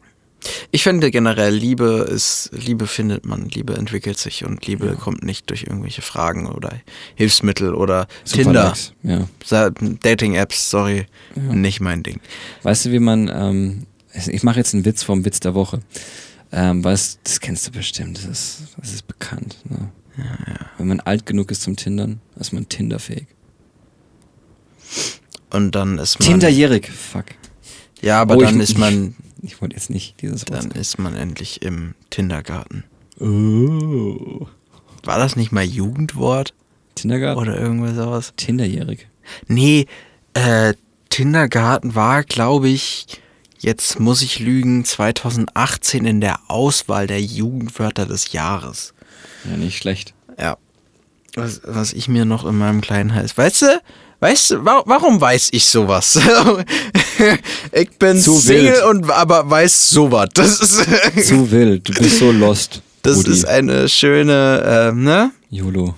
Ich 0.71 0.83
finde 0.85 1.11
generell, 1.11 1.55
Liebe 1.55 2.07
ist, 2.11 2.51
Liebe 2.53 2.87
findet 2.87 3.27
man, 3.27 3.49
Liebe 3.51 3.75
entwickelt 3.75 4.19
sich 4.19 4.45
und 4.45 4.67
Liebe 4.67 4.97
kommt 4.97 5.23
nicht 5.23 5.51
durch 5.51 5.65
irgendwelche 5.65 6.03
Fragen 6.03 6.47
oder 6.47 6.73
Hilfsmittel 7.15 7.75
oder 7.75 8.07
Tinder. 8.25 8.75
Ja. 9.03 9.27
Dating-Apps, 10.03 10.71
sorry, 10.71 11.07
nicht 11.35 11.81
mein 11.81 12.03
Ding. 12.03 12.21
Weißt 12.63 12.87
du, 12.87 12.93
wie 12.93 13.01
man, 13.01 13.29
ähm, 13.29 13.87
ich 14.15 14.43
mache 14.43 14.59
jetzt 14.59 14.75
einen 14.75 14.85
Witz 14.85 15.03
vom 15.03 15.25
Witz 15.25 15.41
der 15.41 15.55
Woche. 15.55 15.81
Ähm, 16.53 16.83
weißt, 16.83 17.21
das 17.23 17.41
kennst 17.41 17.67
du 17.69 17.71
bestimmt, 17.73 18.17
das 18.19 18.25
ist, 18.25 18.59
das 18.79 18.93
ist 18.93 19.07
bekannt. 19.07 19.57
Ne? 19.69 19.91
Wenn 20.79 20.89
man 20.89 21.01
alt 21.01 21.25
genug 21.27 21.51
ist 21.51 21.63
zum 21.63 21.77
Tindern, 21.77 22.21
ist 22.39 22.53
man 22.53 22.69
Tinderfähig. 22.69 23.27
Und 25.51 25.75
dann 25.75 25.99
ist 25.99 26.19
man. 26.19 26.29
Tinderjährig, 26.29 26.91
fuck. 26.91 27.27
Ja, 28.03 28.21
aber 28.21 28.37
Oh, 28.37 28.41
dann 28.41 28.57
ich- 28.57 28.71
ist 28.71 28.79
man, 28.79 29.15
Ich 29.43 29.61
wollte 29.61 29.77
jetzt 29.77 29.91
nicht 29.91 30.21
dieses 30.21 30.43
Wort. 30.43 30.51
dann 30.51 30.71
ist 30.73 30.99
man 30.99 31.17
endlich 31.17 31.63
im 31.63 31.95
Kindergarten. 32.11 32.85
Oh. 33.19 34.47
War 35.05 35.19
das 35.19 35.37
nicht 35.37 35.53
mal 35.53 35.65
Jugendwort 35.65 36.55
Tindergarten? 36.95 37.41
oder 37.41 37.59
irgendwas 37.59 37.97
sowas? 37.97 38.33
Tinderjährig. 38.37 39.09
Nee, 39.47 39.87
äh, 40.35 40.75
Kindergarten 41.11 41.95
war, 41.95 42.23
glaube 42.23 42.69
ich, 42.69 43.07
jetzt 43.59 43.99
muss 43.99 44.23
ich 44.23 44.39
lügen, 44.39 44.85
2018 44.85 46.05
in 46.05 46.21
der 46.21 46.39
Auswahl 46.49 47.07
der 47.07 47.21
Jugendwörter 47.21 48.07
des 48.07 48.33
Jahres. 48.33 48.95
Ja, 49.45 49.57
nicht 49.57 49.79
schlecht. 49.79 50.15
Ja. 50.39 50.57
Was, 51.35 51.61
was 51.65 51.93
ich 51.93 52.09
mir 52.09 52.25
noch 52.25 52.45
in 52.45 52.59
meinem 52.59 52.81
kleinen 52.81 53.15
Hals. 53.15 53.37
Weißt 53.37 53.63
du? 53.63 53.81
Weißt 54.21 54.51
du, 54.51 54.65
wa 54.65 54.83
warum 54.87 55.19
weiß 55.21 55.49
ich 55.53 55.65
sowas? 55.67 56.19
ich 57.73 57.91
bin 57.99 58.19
Zu 58.19 58.35
Single 58.37 58.73
wild. 58.75 58.85
und 58.85 59.11
aber 59.11 59.49
weiß 59.49 59.91
sowas. 59.91 60.29
Das 60.35 60.61
ist, 60.61 61.27
Zu 61.27 61.51
wild, 61.51 61.89
du 61.89 61.95
bist 61.95 62.19
so 62.19 62.31
lost. 62.31 62.83
das 63.03 63.17
Rudi. 63.19 63.31
ist 63.31 63.47
eine 63.47 63.89
schöne, 63.89 64.91
äh, 64.91 64.95
ne? 64.95 65.33
YOLO. 65.49 65.95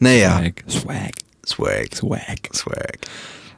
Naja. 0.00 0.42
Swag. 0.68 1.12
Swag. 1.46 1.94
Swag. 1.94 1.94
Swag. 1.94 2.54
Swag. 2.54 2.98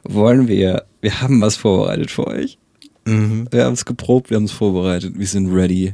Wollen 0.03 0.47
wir, 0.47 0.85
wir 1.01 1.21
haben 1.21 1.41
was 1.41 1.55
vorbereitet 1.55 2.11
für 2.11 2.27
euch. 2.27 2.57
Mhm. 3.05 3.47
Wir 3.51 3.65
haben 3.65 3.73
es 3.73 3.85
geprobt, 3.85 4.29
wir 4.29 4.37
haben 4.37 4.45
es 4.45 4.51
vorbereitet. 4.51 5.13
Wir 5.17 5.27
sind 5.27 5.51
ready. 5.53 5.93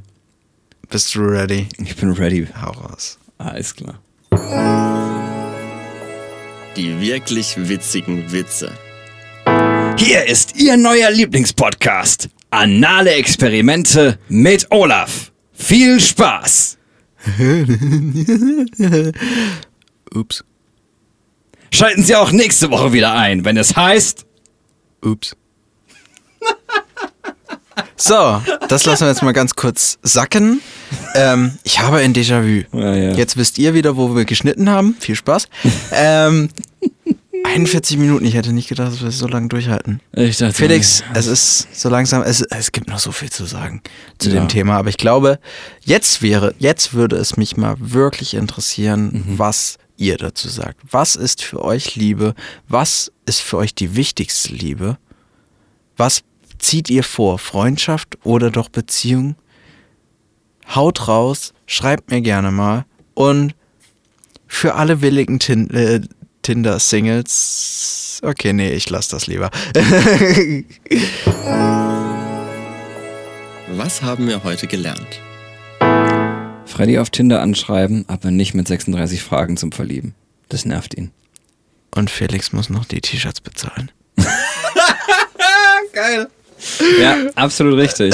Bist 0.89 1.13
du 1.15 1.21
ready? 1.21 1.67
Ich 1.77 1.95
bin 1.95 2.11
ready. 2.11 2.47
Hau 2.61 2.71
raus. 2.71 3.17
Alles 3.37 3.73
klar. 3.75 3.99
Die 6.75 7.01
wirklich 7.01 7.55
witzigen 7.57 8.31
Witze. 8.31 8.71
Hier 9.97 10.25
ist 10.27 10.55
Ihr 10.55 10.77
neuer 10.77 11.09
Lieblingspodcast. 11.11 12.29
Anale 12.51 13.11
Experimente 13.11 14.19
mit 14.29 14.67
Olaf. 14.71 15.31
Viel 15.51 15.99
Spaß. 15.99 16.77
Ups. 20.13 20.43
Schalten 21.71 22.03
Sie 22.03 22.15
auch 22.15 22.31
nächste 22.31 22.71
Woche 22.71 22.93
wieder 22.93 23.13
ein, 23.13 23.45
wenn 23.45 23.57
es 23.57 23.75
heißt. 23.75 24.25
Ups. 25.03 25.35
So, 27.95 28.41
das 28.67 28.85
lassen 28.85 29.03
wir 29.03 29.09
jetzt 29.09 29.23
mal 29.23 29.33
ganz 29.33 29.55
kurz 29.55 29.97
sacken. 30.03 30.61
Ähm, 31.15 31.57
ich 31.63 31.79
habe 31.79 31.97
ein 31.97 32.13
Déjà-vu. 32.13 32.63
Ja, 32.77 32.95
ja. 32.95 33.11
Jetzt 33.13 33.37
wisst 33.37 33.57
ihr 33.57 33.73
wieder, 33.73 33.97
wo 33.97 34.15
wir 34.15 34.25
geschnitten 34.25 34.69
haben. 34.69 34.95
Viel 34.99 35.15
Spaß. 35.15 35.47
ähm, 35.91 36.49
41 37.45 37.97
Minuten. 37.97 38.25
Ich 38.25 38.33
hätte 38.35 38.51
nicht 38.53 38.67
gedacht, 38.69 38.91
dass 38.91 39.01
wir 39.01 39.09
es 39.09 39.17
so 39.17 39.27
lange 39.27 39.47
durchhalten. 39.47 40.01
Ich 40.13 40.37
dachte, 40.37 40.53
Felix, 40.53 41.03
es 41.13 41.27
ist 41.27 41.67
so 41.73 41.89
langsam, 41.89 42.21
es, 42.21 42.41
es 42.41 42.71
gibt 42.71 42.89
noch 42.89 42.99
so 42.99 43.11
viel 43.11 43.29
zu 43.29 43.45
sagen 43.45 43.81
zu 44.17 44.29
Ja. 44.29 44.35
dem 44.35 44.47
Thema, 44.49 44.77
aber 44.77 44.89
ich 44.89 44.97
glaube, 44.97 45.39
jetzt 45.83 46.21
wäre, 46.21 46.53
jetzt 46.59 46.93
würde 46.93 47.15
es 47.15 47.37
mich 47.37 47.55
mal 47.57 47.75
wirklich 47.79 48.33
interessieren, 48.33 49.23
Mhm. 49.27 49.39
was 49.39 49.77
ihr 49.97 50.17
dazu 50.17 50.47
sagt. 50.49 50.79
Was 50.91 51.15
ist 51.15 51.41
für 51.43 51.63
euch 51.63 51.95
Liebe? 51.95 52.33
Was 52.67 53.11
ist 53.25 53.41
für 53.41 53.57
euch 53.57 53.73
die 53.75 53.95
wichtigste 53.95 54.53
Liebe? 54.53 54.97
Was 55.97 56.21
zieht 56.59 56.89
ihr 56.89 57.03
vor? 57.03 57.39
Freundschaft 57.39 58.17
oder 58.23 58.51
doch 58.51 58.69
Beziehung? 58.69 59.35
Haut 60.75 61.07
raus, 61.07 61.53
schreibt 61.65 62.11
mir 62.11 62.21
gerne 62.21 62.51
mal 62.51 62.85
und 63.15 63.55
für 64.47 64.75
alle 64.75 65.01
willigen 65.01 65.39
Tin 65.39 65.69
äh, 65.71 66.01
Tinder-Singles. 66.41 68.21
Okay, 68.23 68.53
nee, 68.53 68.71
ich 68.71 68.89
lasse 68.89 69.11
das 69.11 69.27
lieber. 69.27 69.51
Was 73.71 74.01
haben 74.01 74.27
wir 74.27 74.43
heute 74.43 74.67
gelernt? 74.67 75.21
Freddy 76.65 76.97
auf 76.97 77.09
Tinder 77.09 77.41
anschreiben, 77.41 78.05
aber 78.07 78.31
nicht 78.31 78.53
mit 78.53 78.67
36 78.67 79.21
Fragen 79.21 79.57
zum 79.57 79.71
Verlieben. 79.71 80.15
Das 80.49 80.65
nervt 80.65 80.95
ihn. 80.95 81.11
Und 81.93 82.09
Felix 82.09 82.51
muss 82.53 82.69
noch 82.69 82.85
die 82.85 83.01
T-Shirts 83.01 83.41
bezahlen. 83.41 83.91
Geil. 85.93 86.29
Ja, 87.01 87.17
absolut 87.35 87.77
richtig. 87.77 88.13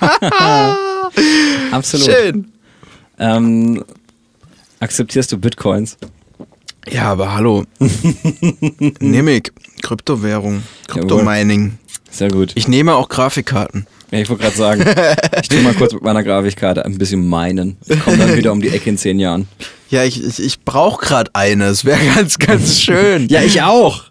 absolut. 1.70 2.06
Schön. 2.06 2.52
Ähm, 3.18 3.84
akzeptierst 4.78 5.32
du 5.32 5.38
Bitcoins? 5.38 5.96
Ja, 6.88 7.04
aber 7.04 7.34
hallo. 7.34 7.64
Nehme 9.00 9.40
Kryptowährung, 9.82 10.62
Kryptomining. 10.88 11.78
Sehr 12.10 12.30
gut. 12.30 12.52
Ich 12.54 12.66
nehme 12.66 12.94
auch 12.94 13.08
Grafikkarten. 13.08 13.86
Ja, 14.10 14.18
ich 14.18 14.28
wollte 14.28 14.42
gerade 14.42 14.56
sagen, 14.56 14.84
ich 15.40 15.48
tu 15.48 15.56
mal 15.58 15.74
kurz 15.74 15.92
mit 15.92 16.02
meiner 16.02 16.24
Grafikkarte 16.24 16.84
ein 16.84 16.98
bisschen 16.98 17.28
meinen. 17.28 17.76
Ich 17.86 18.00
komme 18.00 18.16
dann 18.16 18.36
wieder 18.36 18.50
um 18.50 18.60
die 18.60 18.70
Ecke 18.70 18.90
in 18.90 18.98
zehn 18.98 19.20
Jahren. 19.20 19.46
Ja, 19.88 20.02
ich, 20.04 20.24
ich, 20.24 20.42
ich 20.42 20.64
brauche 20.64 21.04
gerade 21.04 21.30
eine. 21.34 21.66
Es 21.66 21.84
wäre 21.84 22.00
ganz, 22.14 22.38
ganz 22.38 22.80
schön. 22.80 23.28
Ja, 23.28 23.42
ich 23.42 23.62
auch. 23.62 24.09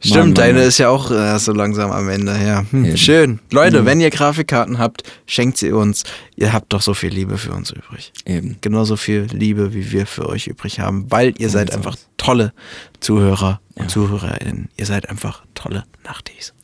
Stimmt, 0.00 0.16
Mann, 0.26 0.34
deine 0.34 0.62
ist 0.62 0.78
ja 0.78 0.90
auch 0.90 1.10
äh, 1.10 1.38
so 1.40 1.52
langsam 1.52 1.90
am 1.90 2.08
Ende. 2.08 2.32
Ja, 2.40 2.64
hm, 2.70 2.96
schön. 2.96 3.40
Leute, 3.50 3.84
wenn 3.84 4.00
ihr 4.00 4.10
Grafikkarten 4.10 4.78
habt, 4.78 5.02
schenkt 5.26 5.58
sie 5.58 5.72
uns. 5.72 6.04
Ihr 6.36 6.52
habt 6.52 6.72
doch 6.72 6.82
so 6.82 6.94
viel 6.94 7.10
Liebe 7.12 7.36
für 7.36 7.50
uns 7.52 7.72
übrig. 7.72 8.12
Eben. 8.24 8.58
Genauso 8.60 8.94
viel 8.96 9.22
Liebe, 9.32 9.74
wie 9.74 9.90
wir 9.90 10.06
für 10.06 10.28
euch 10.28 10.46
übrig 10.46 10.78
haben, 10.78 11.10
weil 11.10 11.34
ihr 11.38 11.48
seid 11.50 11.70
so 11.72 11.76
einfach 11.78 11.94
ist. 11.96 12.08
tolle 12.16 12.52
Zuhörer 13.00 13.60
und 13.74 13.82
Ja. 13.84 13.88
Zuhörerinnen. 13.88 14.68
Ihr 14.76 14.86
seid 14.86 15.08
einfach 15.10 15.42
tolle 15.54 15.82
Nachtis. 16.04 16.54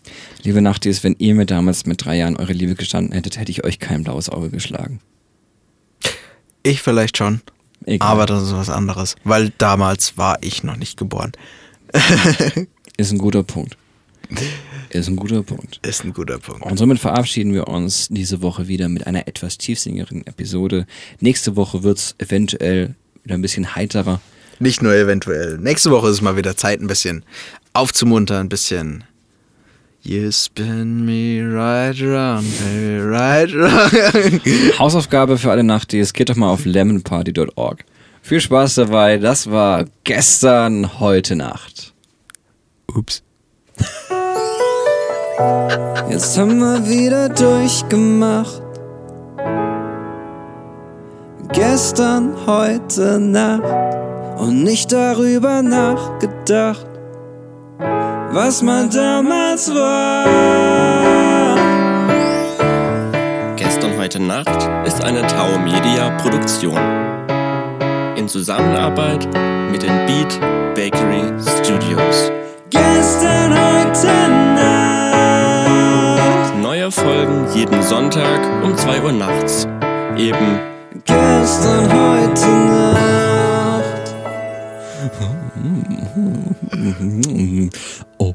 Liebe 0.44 0.62
Nachtis, 0.62 1.02
wenn 1.02 1.16
ihr 1.18 1.34
mir 1.34 1.46
damals 1.46 1.86
mit 1.86 2.04
drei 2.04 2.16
Jahren 2.18 2.36
eure 2.36 2.52
Liebe 2.52 2.76
gestanden 2.76 3.14
hättet, 3.14 3.36
hätte 3.38 3.50
ich 3.50 3.64
euch 3.64 3.80
kein 3.80 4.04
blaues 4.04 4.28
Auge 4.28 4.50
geschlagen. 4.50 5.00
Ich 6.62 6.82
vielleicht 6.82 7.16
schon, 7.18 7.40
Egal. 7.84 8.08
aber 8.08 8.26
das 8.26 8.44
ist 8.44 8.54
was 8.54 8.70
anderes, 8.70 9.16
weil 9.24 9.50
damals 9.58 10.16
war 10.16 10.38
ich 10.40 10.62
noch 10.62 10.76
nicht 10.76 10.96
geboren. 10.96 11.32
Ist 12.96 13.12
ein 13.12 13.18
guter 13.18 13.42
Punkt. 13.42 13.76
Ist 14.90 15.08
ein 15.08 15.16
guter 15.16 15.42
Punkt. 15.42 15.80
Ist 15.82 16.04
ein 16.04 16.12
guter 16.12 16.38
Punkt. 16.38 16.64
Und 16.64 16.78
somit 16.78 17.00
verabschieden 17.00 17.52
wir 17.52 17.68
uns 17.68 18.08
diese 18.08 18.42
Woche 18.42 18.68
wieder 18.68 18.88
mit 18.88 19.06
einer 19.06 19.26
etwas 19.26 19.58
tiefsinnigeren 19.58 20.26
Episode. 20.26 20.86
Nächste 21.20 21.56
Woche 21.56 21.82
wird 21.82 21.98
es 21.98 22.14
eventuell 22.18 22.94
wieder 23.24 23.34
ein 23.34 23.42
bisschen 23.42 23.74
heiterer. 23.74 24.20
Nicht 24.60 24.82
nur 24.82 24.94
eventuell. 24.94 25.58
Nächste 25.58 25.90
Woche 25.90 26.08
ist 26.08 26.22
mal 26.22 26.36
wieder 26.36 26.56
Zeit, 26.56 26.80
ein 26.80 26.86
bisschen 26.86 27.24
aufzumuntern, 27.72 28.46
ein 28.46 28.48
bisschen. 28.48 29.04
You 30.02 30.30
spin 30.30 31.04
me 31.04 31.40
right 31.42 32.00
around, 32.00 32.46
baby, 32.60 33.00
right 33.00 33.52
around. 33.54 34.42
Hausaufgabe 34.78 35.38
für 35.38 35.50
alle 35.50 35.64
Nachtis, 35.64 36.12
geht 36.12 36.28
doch 36.28 36.36
mal 36.36 36.50
auf 36.50 36.66
lemonparty.org. 36.66 37.84
Viel 38.22 38.40
Spaß 38.40 38.74
dabei, 38.74 39.16
das 39.16 39.50
war 39.50 39.86
gestern, 40.04 41.00
heute 41.00 41.36
Nacht. 41.36 41.93
Ups. 42.94 43.22
Jetzt 46.08 46.38
haben 46.38 46.58
wir 46.58 46.88
wieder 46.88 47.28
durchgemacht. 47.28 48.62
Gestern, 51.52 52.34
heute 52.46 53.18
Nacht 53.18 53.64
und 54.38 54.62
nicht 54.62 54.92
darüber 54.92 55.60
nachgedacht, 55.62 56.86
was 58.32 58.62
man 58.62 58.88
damals 58.90 59.74
war. 59.74 61.56
Gestern 63.56 63.98
heute 63.98 64.20
Nacht 64.20 64.70
ist 64.86 65.02
eine 65.02 65.26
Tau 65.26 65.58
Media 65.58 66.10
Produktion. 66.18 66.78
In 68.16 68.28
Zusammenarbeit 68.28 69.26
mit 69.70 69.82
den 69.82 70.06
Beat 70.06 70.40
Bakery 70.74 71.32
Studios. 71.40 72.43
Gestern, 72.70 73.52
heute 73.52 74.06
Nacht. 74.54 76.54
Neue 76.62 76.90
Folgen 76.90 77.46
jeden 77.54 77.82
Sonntag 77.82 78.40
um 78.64 78.74
2 78.76 79.02
Uhr 79.02 79.12
nachts. 79.12 79.66
Eben 80.16 80.58
Gestern, 81.04 81.92
heute 81.92 82.48
Nacht. 82.48 84.14
Oh. 88.18 88.34